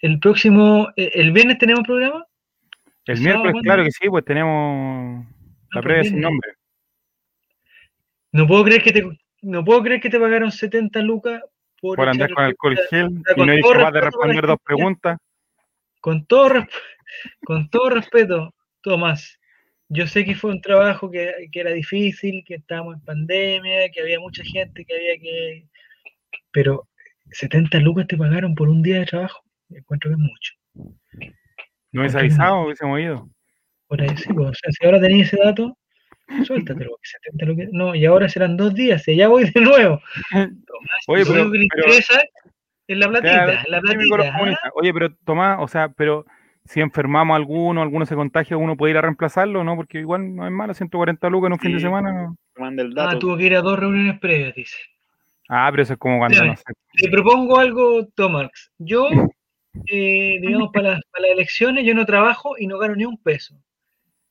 [0.00, 2.26] El próximo, eh, el viernes tenemos programa.
[3.06, 3.60] El miércoles, ¿cuándo?
[3.62, 6.30] claro que sí, pues tenemos la pues previa sin viernes.
[6.30, 6.48] nombre.
[8.36, 9.02] No puedo creer que te,
[9.40, 11.42] no puedo creer que te pagaron 70 lucas
[11.80, 15.18] por, Por andar con alcohol gel sea, y no eres capaz de responder dos preguntas.
[16.00, 16.50] Con todo,
[17.44, 19.38] con todo respeto, Tomás,
[19.88, 24.02] yo sé que fue un trabajo que, que era difícil, que estábamos en pandemia, que
[24.02, 25.66] había mucha gente, que había que...
[26.50, 26.86] Pero
[27.30, 29.42] 70 lucas te pagaron por un día de trabajo.
[29.70, 30.54] Encuentro que es mucho.
[31.92, 32.34] No hubiese ¿Por qué no?
[32.34, 33.30] avisado, hubiésemos ido.
[33.86, 35.78] Por ahí sí, pues, o sea, si ahora tenías ese dato,
[36.44, 36.90] suéltatelo.
[36.90, 40.00] porque 70 lucas- No, y ahora serán dos días, y ya voy de nuevo.
[40.32, 42.20] Tomás, Oye, lo pero- único que le pero- interesa
[42.88, 44.58] es la platita, Claro, la.
[44.62, 44.70] ¿ah?
[44.74, 46.24] Oye, pero Tomás, o sea, pero
[46.64, 49.76] si enfermamos a alguno, alguno se contagia, uno puede ir a reemplazarlo, ¿no?
[49.76, 52.12] Porque igual no es malo, 140 lucas en un fin de semana.
[52.12, 52.36] ¿no?
[52.56, 54.76] Manda el Ah, tuvo que ir a dos reuniones previas, dice.
[55.48, 56.64] Ah, pero eso es como cuando, no sé,
[57.00, 58.72] Te propongo algo, Tomax.
[58.78, 59.08] Yo,
[59.86, 63.16] eh, digamos, para las, para las elecciones, yo no trabajo y no gano ni un
[63.18, 63.54] peso.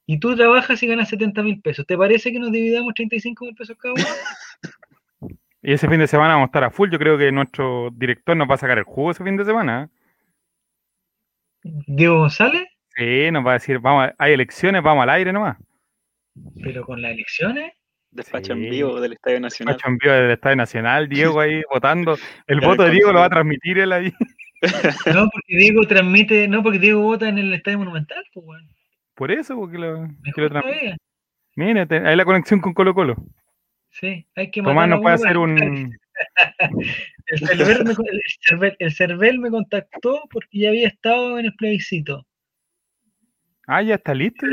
[0.07, 1.85] Y tú trabajas y ganas 70 mil pesos.
[1.87, 4.03] ¿Te parece que nos dividamos 35 mil pesos cada uno?
[5.67, 6.91] Y ese fin de semana vamos a estar a full.
[6.91, 9.89] Yo creo que nuestro director nos va a sacar el jugo ese fin de semana.
[9.89, 11.71] ¿eh?
[11.87, 15.57] Diego González, Sí, nos va a decir, vamos, a- hay elecciones, vamos al aire nomás.
[16.63, 17.73] pero con las elecciones.
[18.11, 18.63] Despacho Sí.
[18.63, 19.73] en vivo del Estadio Nacional.
[19.75, 22.15] Macho envío del Estadio Nacional, Diego ahí votando.
[22.45, 24.13] El voto de Diego lo va a transmitir él ahí.
[25.13, 28.67] No, porque Diego transmite, no, porque Diego vota en el Estadio Monumental, pues, bueno.
[29.15, 30.49] Por eso, porque lo, que lo
[31.87, 33.15] te- ahí la conexión con Colo Colo.
[33.91, 35.57] Sí, hay que Tomás nos puede hacer un.
[37.27, 41.55] El Cervel, me, el, Cervel, el Cervel me contactó porque ya había estado en el
[41.55, 42.25] plebiscito.
[43.67, 44.45] Ah, ya está listo.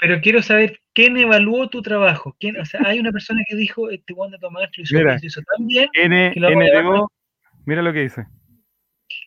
[0.00, 2.36] Pero- quiero saber quién evaluó tu trabajo.
[2.40, 5.12] ¿Quién, o sea, hay una persona que dijo, este Juan de Tomás lo hizo, Mira.
[5.18, 5.88] lo hizo tan bien.
[5.94, 7.10] N, que lo NDO,
[7.64, 8.26] mira lo que dice.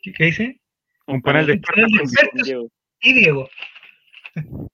[0.04, 0.60] ¿Qué, qué dice?
[1.08, 2.48] Un panel de Un panel de expertos.
[3.00, 3.50] y Diego.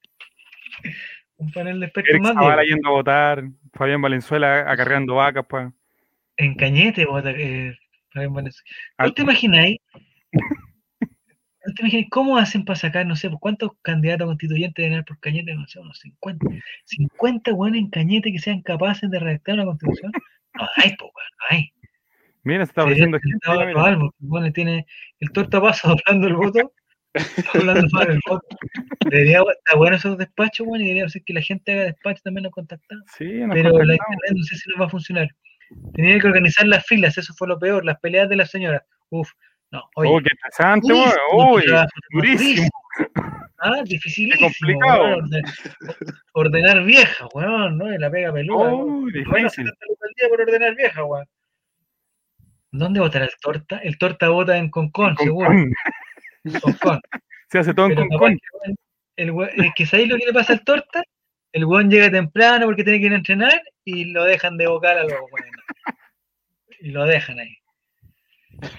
[1.38, 5.46] Un panel de expertos Eric más Zavala yendo a votar, Fabián Valenzuela acarreando vacas.
[5.48, 5.72] pues.
[6.38, 7.76] En Cañete, vota, eh,
[8.12, 8.72] Fabián Valenzuela.
[9.00, 9.78] ¿No Al- te imagináis?
[11.66, 15.06] ¿No te imagináis cómo hacen para sacar, no sé, pues, cuántos candidatos constituyentes deben haber
[15.06, 15.54] por Cañete?
[15.56, 16.46] No sé, unos 50.
[16.86, 20.12] 50 buenos en Cañete que sean capaces de redactar una constitución.
[20.56, 21.74] No hay, pues, no hay.
[22.44, 23.18] Mira, se está ofreciendo
[24.20, 24.86] bueno, tiene
[25.20, 26.74] el tortapaso doblando el voto,
[27.54, 28.20] doblando mal el.
[29.10, 32.44] Debería, está bueno esos despachos, bueno, y debería ser que la gente haga despacho también
[32.44, 32.98] nos contactar.
[33.18, 33.92] Sí, nos Pero la contactamos.
[34.14, 35.28] internet no sé si nos va a funcionar.
[35.94, 38.84] Tenía que organizar las filas, eso fue lo peor, las peleas de las señoras.
[39.10, 39.30] Uf,
[39.72, 40.10] no, oye.
[40.12, 40.94] Oh, qué interesante,
[41.36, 41.64] Uy,
[42.12, 42.68] durísimo.
[43.60, 44.50] Ah, dificilísimo.
[44.50, 45.04] complicado.
[45.04, 45.30] weón,
[46.34, 47.94] Ordenar vieja, weón, ¿no?
[47.94, 48.72] Y la pega peluda.
[48.74, 49.06] Oh, weón.
[49.06, 49.30] difícil.
[49.32, 51.26] Bueno, 70 lucas al día por ordenar vieja, weón.
[52.72, 53.78] ¿Dónde votará el torta?
[53.78, 55.50] El torta vota en Concón, Con- seguro.
[56.82, 57.02] Con-.
[57.50, 58.40] Se hace todo en weón,
[59.16, 61.04] el weón- es que ¿sabéis lo que le pasa al torta?
[61.52, 64.98] El weón llega temprano porque tiene que ir a entrenar y lo dejan de vocal
[65.00, 65.22] a weón.
[66.80, 67.56] Y lo dejan ahí.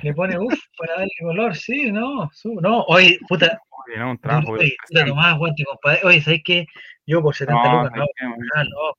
[0.03, 4.19] Le pone, uff, para darle color, sí, no, su- no, oye, puta, Oye, no, un
[4.19, 4.53] trabajo.
[4.53, 6.01] oye, puta, Tomás, aguante, compadre.
[6.05, 6.67] Oye, ¿sabes qué?
[7.07, 8.05] Yo por 70 No, lucas, no,
[8.55, 8.95] ah, no,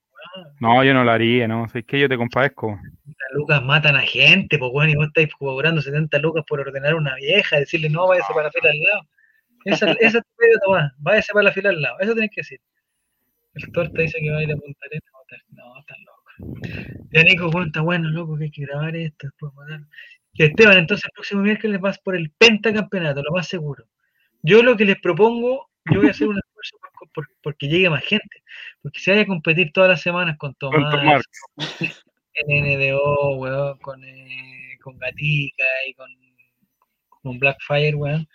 [0.59, 1.65] No, yo no lo haría, ¿no?
[1.73, 2.79] Es que yo te compadezco.
[3.05, 6.95] 70 lucas matan a gente, pues bueno, y vos estáis cobrando 70 lucas por ordenar
[6.95, 9.01] una vieja, decirle, no, váyase para la fila al lado.
[9.65, 12.59] Esa, esa te pido, Tomás, váyase para la fila al lado, eso tenés que decir.
[13.53, 15.55] El torta dice que va a ir a Punta Arenas a.
[15.55, 17.05] No, están locos.
[17.11, 19.53] Ya Nico cuenta, bueno, loco, que hay que grabar esto, después
[20.37, 23.85] Esteban, entonces el próximo miércoles vas por el pentacampeonato, lo más seguro.
[24.41, 26.44] Yo lo que les propongo, yo voy a hacer un esfuerzo
[27.15, 28.43] por, por- porque llegue más gente.
[28.81, 31.23] Porque si hay a competir todas las semanas con Con Tomás,
[32.33, 36.09] en NDO, weón, con, eh, con Gatica y con,
[37.09, 38.27] con Blackfire, weón,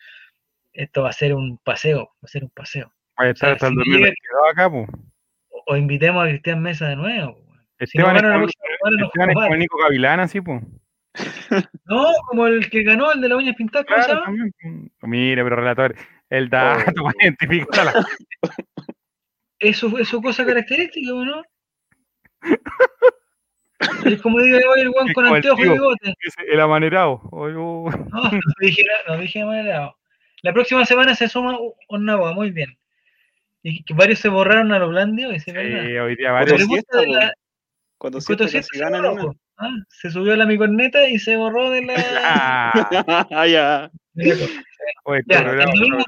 [0.72, 2.92] esto va a ser un paseo, va a ser un paseo.
[3.20, 4.88] Va a estar sea, hasta el si 2022 acá, pues.
[5.50, 7.32] O, o invitemos a Cristian Mesa de nuevo.
[7.32, 7.66] weón.
[7.86, 10.62] Si no Esteban es como- Esteban es Nico Gavilán, así, pues.
[11.84, 14.24] No, como el que ganó, el de la uña pintada, ¿cómo se Claro.
[15.02, 15.96] Mira, pero relator,
[16.30, 18.06] el dato para identificar a la
[19.60, 21.42] Es su, es su cosa característica, ¿o ¿no?
[24.04, 26.14] Es como digo hoy el guan con el anteojos y bigote.
[26.48, 27.20] El amanerado.
[27.30, 27.48] Oh.
[27.48, 27.90] No,
[28.22, 29.94] no dije no dije nada.
[30.42, 31.56] La próxima semana se suma
[31.88, 32.76] Onagua, muy bien.
[33.62, 36.62] Y que varios se borraron a los blandios, y se Sí, hoy día varios.
[36.62, 37.32] siesta, la-
[37.98, 39.22] Cuando el Siete se ganan borró, una.
[39.24, 39.34] po.
[39.58, 41.94] Ah, se subió a la mi corneta y se borró de la.
[43.30, 43.90] Ah, ya.
[45.04, 46.04] oye, Ya, este programa, el domingo,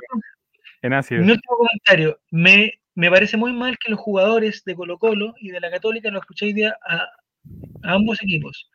[0.81, 1.23] en ácido.
[1.23, 2.19] mi último comentario.
[2.31, 6.11] Me, me parece muy mal que los jugadores de Colo Colo y de la Católica
[6.11, 8.71] lo escuché hoy día a, a ambos equipos.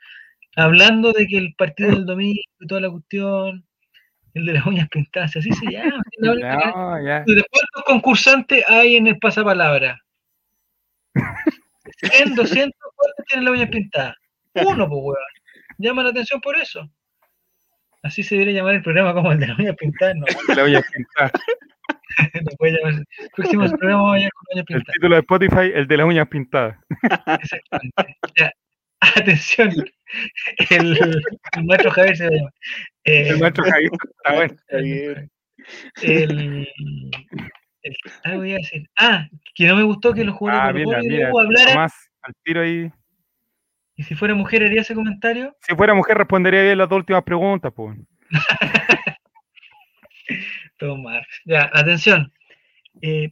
[0.56, 3.65] Hablando de que el partido del domingo y toda la cuestión,
[4.34, 6.02] el de las uñas pintadas, así se llama.
[6.19, 7.23] No, ya.
[7.27, 10.02] ¿De cuántos concursantes hay en el pasapalabra?
[12.02, 14.15] 100, 200, ¿cuántos tienen las uñas pintadas?
[14.56, 15.18] Uno, pues, weón.
[15.77, 16.89] Llama la atención por eso.
[18.03, 20.15] Así se debería llamar el programa como el de las uñas pintadas.
[20.15, 20.26] No,
[20.56, 20.84] La voy a
[22.34, 24.94] El próximo programa va a llamar con uñas El pintadas.
[24.94, 26.77] título de Spotify, el de las uñas pintadas.
[27.41, 28.18] Exactamente.
[28.35, 28.52] Ya.
[28.99, 29.72] Atención.
[30.72, 30.98] El,
[31.57, 32.53] el maestro Javier se va a llamar.
[33.03, 34.56] Eh, El maestro Javier está bueno.
[36.02, 36.68] El,
[37.84, 38.89] el- algo iba a decir.
[38.98, 41.30] Ah, que no me gustó que los jugadores Ah, de mira, mira.
[41.30, 41.89] Hablaran.
[42.22, 42.91] Al tiro ahí.
[43.95, 45.56] Y si fuera mujer, haría ese comentario.
[45.61, 47.98] Si fuera mujer, respondería bien las dos últimas preguntas, pues.
[50.78, 51.26] Tomar.
[51.45, 52.32] Ya, atención.
[53.02, 53.32] Eh,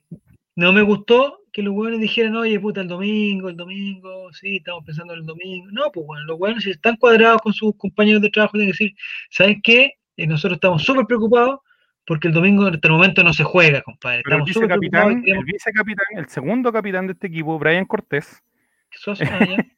[0.55, 4.83] no me gustó que los hueones dijeran, oye, puta, el domingo, el domingo, sí, estamos
[4.85, 5.67] pensando en el domingo.
[5.71, 8.83] No, pues bueno, los hueones si están cuadrados con sus compañeros de trabajo tienen que
[8.83, 8.97] decir,
[9.29, 9.93] ¿saben qué?
[10.17, 11.59] Eh, nosotros estamos súper preocupados
[12.05, 14.21] porque el domingo hasta el momento no se juega, compadre.
[14.23, 17.85] Pero el Estamos vicecapitán, y queremos el vicecapitán, el segundo capitán de este equipo, Brian
[17.85, 18.43] Cortés,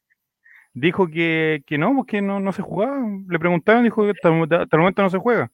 [0.74, 3.00] dijo que, que no, porque no, no se jugaba.
[3.28, 5.50] Le preguntaron, dijo que hasta, hasta el momento no se juega.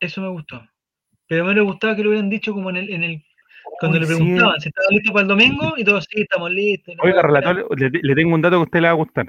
[0.00, 0.62] Eso me gustó.
[1.30, 3.22] Pero me hubiera gustado que lo hubieran dicho como en el, en el
[3.78, 4.16] cuando Uy, le sí.
[4.16, 6.92] preguntaban si estaba listo para el domingo y todos, sí, estamos listos.
[6.96, 9.28] la Oiga, relator, le, le tengo un dato que a usted le va a gustar,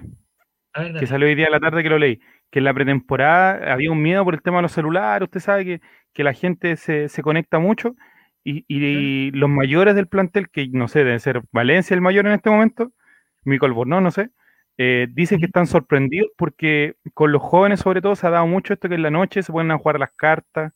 [0.73, 2.19] A ver, que salió hoy día a la tarde que lo leí,
[2.49, 5.63] que en la pretemporada había un miedo por el tema de los celulares, usted sabe
[5.63, 7.95] que, que la gente se, se conecta mucho
[8.43, 12.33] y, y los mayores del plantel, que no sé, debe ser Valencia el mayor en
[12.33, 12.91] este momento,
[13.43, 14.31] Mico Albornoz, no sé,
[14.79, 18.73] eh, dicen que están sorprendidos porque con los jóvenes sobre todo se ha dado mucho
[18.73, 20.73] esto que en la noche se ponen a jugar las cartas,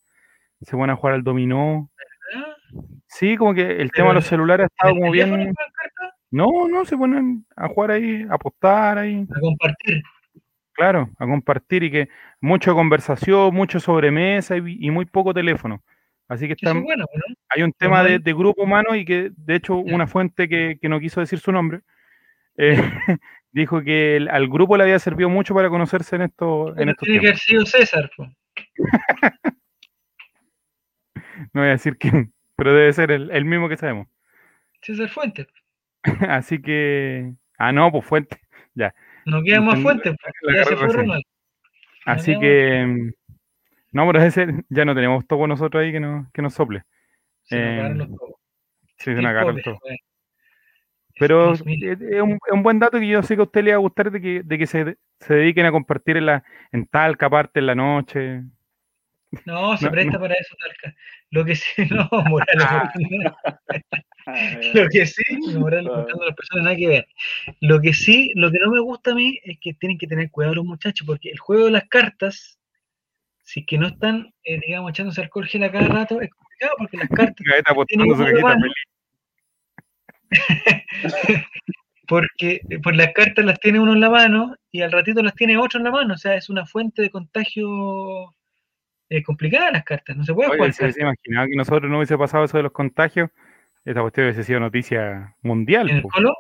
[0.66, 1.90] se ponen a jugar al dominó.
[2.36, 2.56] Ah,
[3.08, 5.54] Sí, como que el tema de los celulares ha ¿en estado como bien...
[6.32, 9.26] No, no, se ponen a jugar ahí, a apostar ahí.
[9.34, 10.02] A compartir.
[10.74, 12.10] Claro, a compartir y que
[12.42, 15.82] mucho conversación, mucho sobremesa y, y muy poco teléfono.
[16.28, 17.36] Así que Eso están, es bueno, ¿no?
[17.50, 21.00] hay un tema de, grupo humano y que de hecho una fuente que, que no
[21.00, 21.82] quiso decir su nombre
[22.58, 22.76] eh,
[23.52, 27.06] dijo que el- al grupo le había servido mucho para conocerse en, esto, en estos
[27.06, 28.10] tiene que haber sido César.
[31.54, 34.08] No voy a decir quién, pero debe ser el, el mismo que sabemos.
[34.82, 35.48] César Fuentes.
[36.30, 37.34] Así que...
[37.58, 38.40] Ah, no, pues fuente.
[39.26, 40.16] No quedan más fuentes.
[40.54, 40.88] Ya se fue.
[40.88, 41.24] Ronald.
[42.06, 42.86] Así queda que...
[42.86, 43.12] mm,
[43.94, 46.84] No, pero ese ya no tenemos todo nosotros ahí que nos, que nos sople.
[47.44, 48.32] Se nos Eh, topos.
[48.98, 49.80] Sí, se nos todo.
[51.18, 53.78] Pero Es- un, es un buen dato que yo sé que a usted le va
[53.78, 57.26] a gustar de que, de que se, se dediquen a compartir en, la, en Talca,
[57.28, 58.44] aparte en la noche.
[59.46, 60.98] No, se no, presta para eso, Talca.
[61.32, 62.66] Lo que sí, no, Morales.
[62.68, 62.94] Ah,
[64.74, 65.24] Lo que sí,
[65.58, 67.08] Morales buscando a las personas, nada que ver.
[67.60, 70.32] Lo que sí, lo que no me gusta a mí es que tienen que tener
[70.32, 72.60] cuidado los muchachos, porque el juego de las cartas,
[73.44, 76.76] si es que no están, eh, digamos, echándose alcohol gel a cada rato, es complicado
[76.78, 77.46] porque las cartas
[82.08, 85.36] porque eh, pues las cartas las tiene uno en la mano y al ratito las
[85.36, 88.36] tiene otro en la mano, o sea, es una fuente de contagio
[89.10, 90.98] eh, complicada las cartas, no se puede Oye, jugar cartas.
[90.98, 93.30] imaginado que nosotros no hubiese pasado eso de los contagios,
[93.84, 95.90] esta cuestión hubiese sido noticia mundial.
[95.90, 96.10] En el po.
[96.10, 96.34] colo,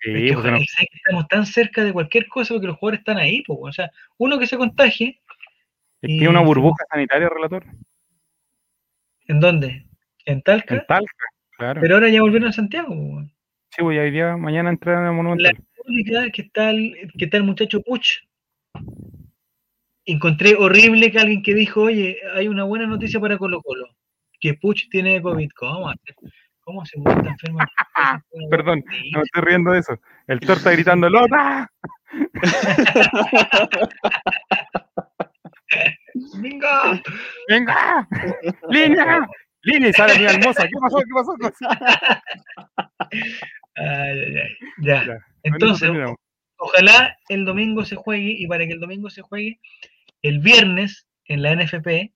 [0.00, 2.76] Sí, es que pues, se ¿sabes que estamos tan cerca de cualquier cosa porque los
[2.76, 5.20] jugadores están ahí, pues, o sea, uno que se contagie,
[6.00, 7.64] es que es una burbuja sanitaria, relator.
[9.26, 9.84] ¿en dónde?
[10.24, 11.12] En Talca, En Talca,
[11.56, 11.80] claro.
[11.80, 12.94] pero ahora ya volvieron a Santiago.
[12.94, 13.26] pues,
[13.70, 15.58] sí, voy hoy día, mañana entrar en el La Monumental.
[15.84, 18.20] única que está el, que está el muchacho Puch.
[20.10, 23.88] Encontré horrible que alguien que dijo, oye, hay una buena noticia para Colo Colo,
[24.40, 25.50] que Puch tiene COVID.
[25.54, 25.92] ¿Cómo?
[26.60, 27.58] ¿Cómo se muere tan enfermo?
[28.50, 28.82] Perdón,
[29.12, 30.00] No me estoy riendo de eso.
[30.26, 31.70] El torta gritando ¡Lota!
[36.40, 37.02] ¡Venga!
[37.46, 38.08] ¡Venga!
[38.70, 39.28] ¡Línea!
[39.60, 39.92] ¡Línea!
[39.92, 40.66] Sale mi hermosa.
[40.66, 40.96] ¿Qué pasó?
[41.00, 41.34] ¿Qué pasó?
[43.76, 44.56] Ay, ay, ay.
[44.78, 45.04] Ya.
[45.42, 45.90] Entonces,
[46.56, 49.60] ojalá el domingo se juegue y para que el domingo se juegue,
[50.22, 52.12] el viernes en la NFP,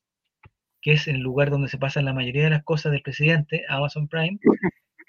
[0.80, 4.08] que es el lugar donde se pasan la mayoría de las cosas del presidente, Amazon
[4.08, 4.38] Prime,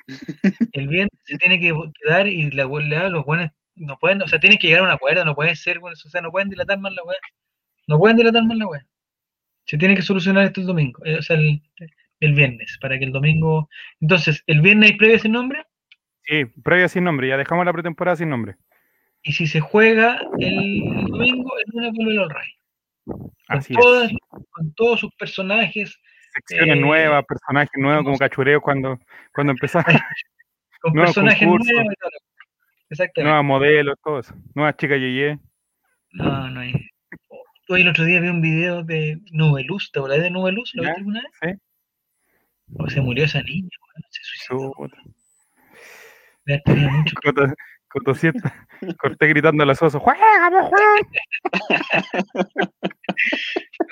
[0.73, 4.39] el viernes se tiene que quedar y la huelga, los buenos no pueden, o sea,
[4.39, 6.79] tienen que llegar a un acuerdo, no puede ser, bueno, o sea, no pueden dilatar
[6.79, 7.17] más la weá.
[7.87, 8.85] No pueden dilatar más la weá.
[9.65, 11.61] Se tiene que solucionar esto el domingo, eh, o sea, el,
[12.19, 13.69] el viernes, para que el domingo.
[13.99, 15.65] Entonces, el viernes hay previa sin nombre,
[16.25, 17.27] Sí, previa sin nombre.
[17.27, 18.55] Ya dejamos la pretemporada sin nombre.
[19.23, 22.49] y si se juega el domingo, el lunes vuelve el Rey.
[22.49, 22.62] Con,
[23.47, 24.17] Así todas- es.
[24.51, 25.97] con todos sus personajes,
[26.33, 28.99] Secciones eh, nuevas, personajes nuevos como cachureo cuando,
[29.33, 29.85] cuando empezaron.
[30.81, 31.73] con Nuevos personajes concursos.
[31.73, 31.93] nuevos.
[32.89, 33.23] Exactamente.
[33.29, 34.33] nuevas modelos, todo eso.
[34.55, 35.39] Nuevas chicas yeye.
[36.13, 36.73] No, no hay.
[37.69, 40.71] Hoy el otro día vi un video de Nubeluz, ¿te acordás de Nubeluz?
[40.75, 41.31] ¿Lo viste alguna vez?
[41.41, 41.59] sí.
[42.79, 44.73] O se murió esa niña, weón, se suicidó.
[46.47, 47.15] Haber tenido mucho
[47.93, 48.13] Coto.
[48.97, 50.01] Corté gritando a los osos.
[50.01, 50.95] ¡Juega, juega!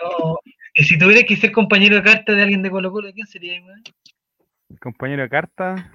[0.02, 0.40] No,
[0.74, 3.62] y si tuvieras que ser compañero de carta de alguien de Colo Colo, ¿quién sería,
[3.62, 3.82] weón?
[4.80, 5.92] Compañero de carta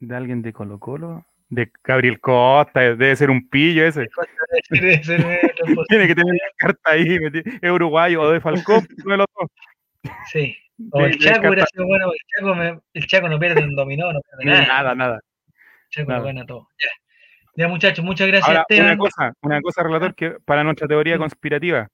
[0.00, 1.26] de alguien de Colo Colo.
[1.48, 4.08] De Gabriel Costa, debe ser un pillo ese.
[4.70, 5.20] Debe ser.
[5.88, 7.18] Tiene que tener la carta ahí.
[7.60, 9.50] Es uruguayo o de Falcón, uno de los dos.
[10.32, 10.56] Sí.
[10.92, 14.10] O el Chaco hubiera sido bueno, el Chaco, me- el Chaco no pierde un dominó,
[14.14, 14.66] no pierde nada.
[14.66, 15.20] Nada, nada.
[15.46, 16.20] El Chaco nada.
[16.20, 16.68] lo gana todo.
[16.82, 16.88] Ya.
[17.54, 18.92] Ya, muchachos, muchas gracias, Ahora, Esteban.
[18.92, 21.88] una cosa, una cosa, relator, que para nuestra teoría conspirativa,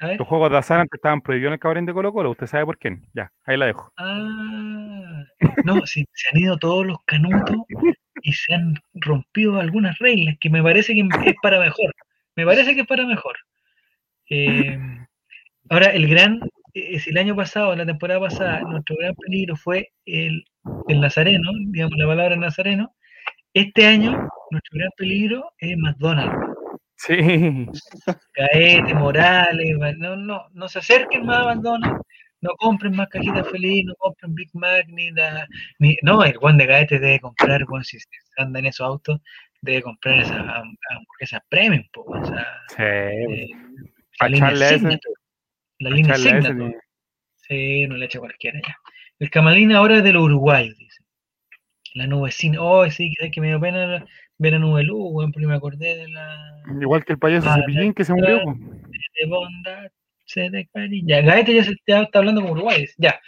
[0.00, 2.30] los juegos de azar antes estaban prohibidos en el cabaret de Colo Colo.
[2.30, 2.98] ¿Usted sabe por qué?
[3.14, 3.92] Ya, ahí la dejo.
[3.96, 5.24] Ah,
[5.64, 7.56] no, si, se han ido todos los canutos
[8.22, 11.94] y se han rompido algunas reglas que me parece que es para mejor.
[12.34, 13.36] Me parece que es para mejor.
[14.28, 14.78] Eh,
[15.70, 16.40] ahora, el gran,
[16.74, 20.44] eh, si el año pasado, la temporada pasada, nuestro gran peligro fue el,
[20.88, 22.94] el nazareno, digamos la palabra nazareno,
[23.56, 26.36] este año nuestro gran peligro es McDonald's.
[26.96, 27.66] Sí,
[28.32, 32.00] Caete, Morales, no, no, no se acerquen más a McDonald's,
[32.40, 35.46] no compren más cajitas feliz, no compren Big Mac, ni la,
[35.78, 37.98] ni, no, el Juan de Caete debe comprar, bueno, si
[38.36, 39.20] anda en esos autos,
[39.62, 42.82] debe comprar esas ham- hamburguesas premium, po, o sea, sí.
[42.82, 43.48] eh,
[44.20, 45.14] la línea Signature,
[45.78, 46.78] la línea Signature,
[47.36, 48.76] sí, no le echa cualquiera ya.
[49.18, 51.02] El camalín ahora es de los uruguayos, dice.
[51.96, 54.04] La nubecina, oh, sí, que que me dio pena
[54.36, 57.56] ver a Nube Luz, weón, porque me acordé de la, Igual que el payaso Ah,
[57.56, 58.36] Cepillín que se murió.
[58.44, 59.90] de bondad,
[60.26, 61.06] se de cariño.
[61.08, 62.86] Ya, Gaete ya, se, ya está hablando como Uruguay.
[62.98, 63.18] Ya.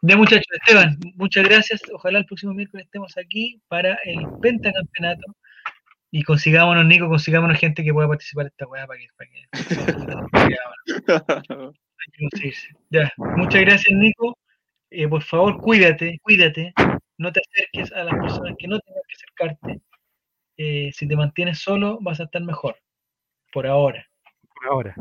[0.00, 1.82] Ya, muchachos, Esteban, muchas gracias.
[1.92, 5.36] Ojalá el próximo miércoles estemos aquí para el pentacampeonato
[6.10, 9.08] y consigámonos, Nico, consigámonos gente que pueda participar en esta weá para que.
[9.18, 9.28] Para
[10.48, 10.56] que
[11.52, 12.68] hay que conseguirse.
[12.88, 14.38] Ya, muchas gracias, Nico.
[14.90, 16.72] Eh, por favor, cuídate, cuídate.
[17.18, 19.80] No te acerques a las personas que no tengan que acercarte.
[20.58, 22.76] Eh, si te mantienes solo, vas a estar mejor.
[23.52, 24.06] Por ahora.
[24.54, 24.94] Por ahora.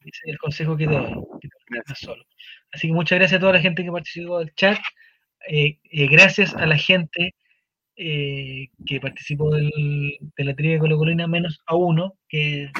[0.00, 2.24] Ese es el consejo que te doy, que te mantengas solo.
[2.72, 4.78] Así que muchas gracias a toda la gente que participó del chat.
[5.48, 7.34] Eh, eh, gracias a la gente
[7.96, 9.70] eh, que participó del,
[10.36, 12.70] de la trivia colocolina, menos a uno, que...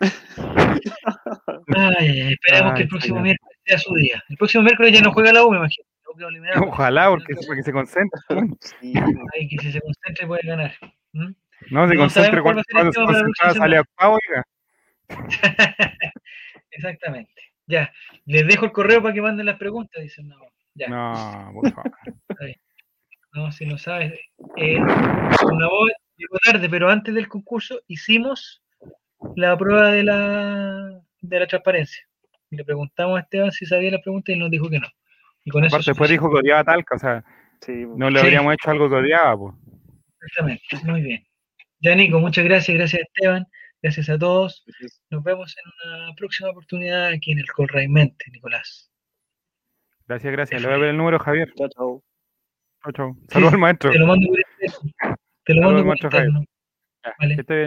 [1.76, 4.22] Ay, ay, ay, esperemos que el próximo miércoles sea su día.
[4.28, 5.86] El próximo miércoles ya no juega la U, me imagino.
[6.66, 8.20] Ojalá, porque, porque se concentre.
[8.60, 8.94] Sí,
[9.34, 10.72] Ay, que si se concentre puede ganar.
[11.12, 11.32] ¿Mm?
[11.70, 14.44] No, se No concentre cuando, cuando se sale a octavo, oiga.
[16.70, 17.42] Exactamente.
[17.66, 17.92] Ya,
[18.26, 20.28] les dejo el correo para que manden las preguntas, dicen.
[20.28, 20.36] No,
[20.74, 20.88] ya.
[20.88, 21.92] No, por favor.
[23.32, 24.18] No, si no sabes.
[24.56, 28.62] Eh, una voz llegó tarde, pero antes del concurso hicimos
[29.36, 32.04] la prueba de la, de la transparencia.
[32.50, 34.88] Y le preguntamos a Esteban si sabía la pregunta y él nos dijo que no.
[35.44, 37.24] Y con eso Aparte, después dijo que odiaba a Talca, o sea,
[37.60, 37.94] sí, po.
[37.96, 38.26] no le Sí.
[38.26, 39.54] habríamos hecho algo que odiaba, pues.
[40.22, 41.24] Exactamente, muy bien.
[41.80, 43.46] Ya, Nico, muchas gracias, gracias Esteban,
[43.82, 44.64] gracias a todos.
[45.08, 48.90] Nos vemos en una próxima oportunidad aquí en el Colray Mente, Nicolás.
[50.06, 50.60] Gracias, gracias.
[50.60, 51.52] Le voy a ver el número, Javier.
[51.56, 52.02] Chao, chao.
[52.82, 53.16] Chau, chau.
[53.28, 53.90] Saludos al maestro.
[53.92, 54.36] Te lo mando por.
[55.44, 56.28] Te lo Saludos, mando por maestro Javier.
[56.28, 56.46] interno.
[57.04, 57.34] Ya, Vale.
[57.36, 57.66] que esté bien.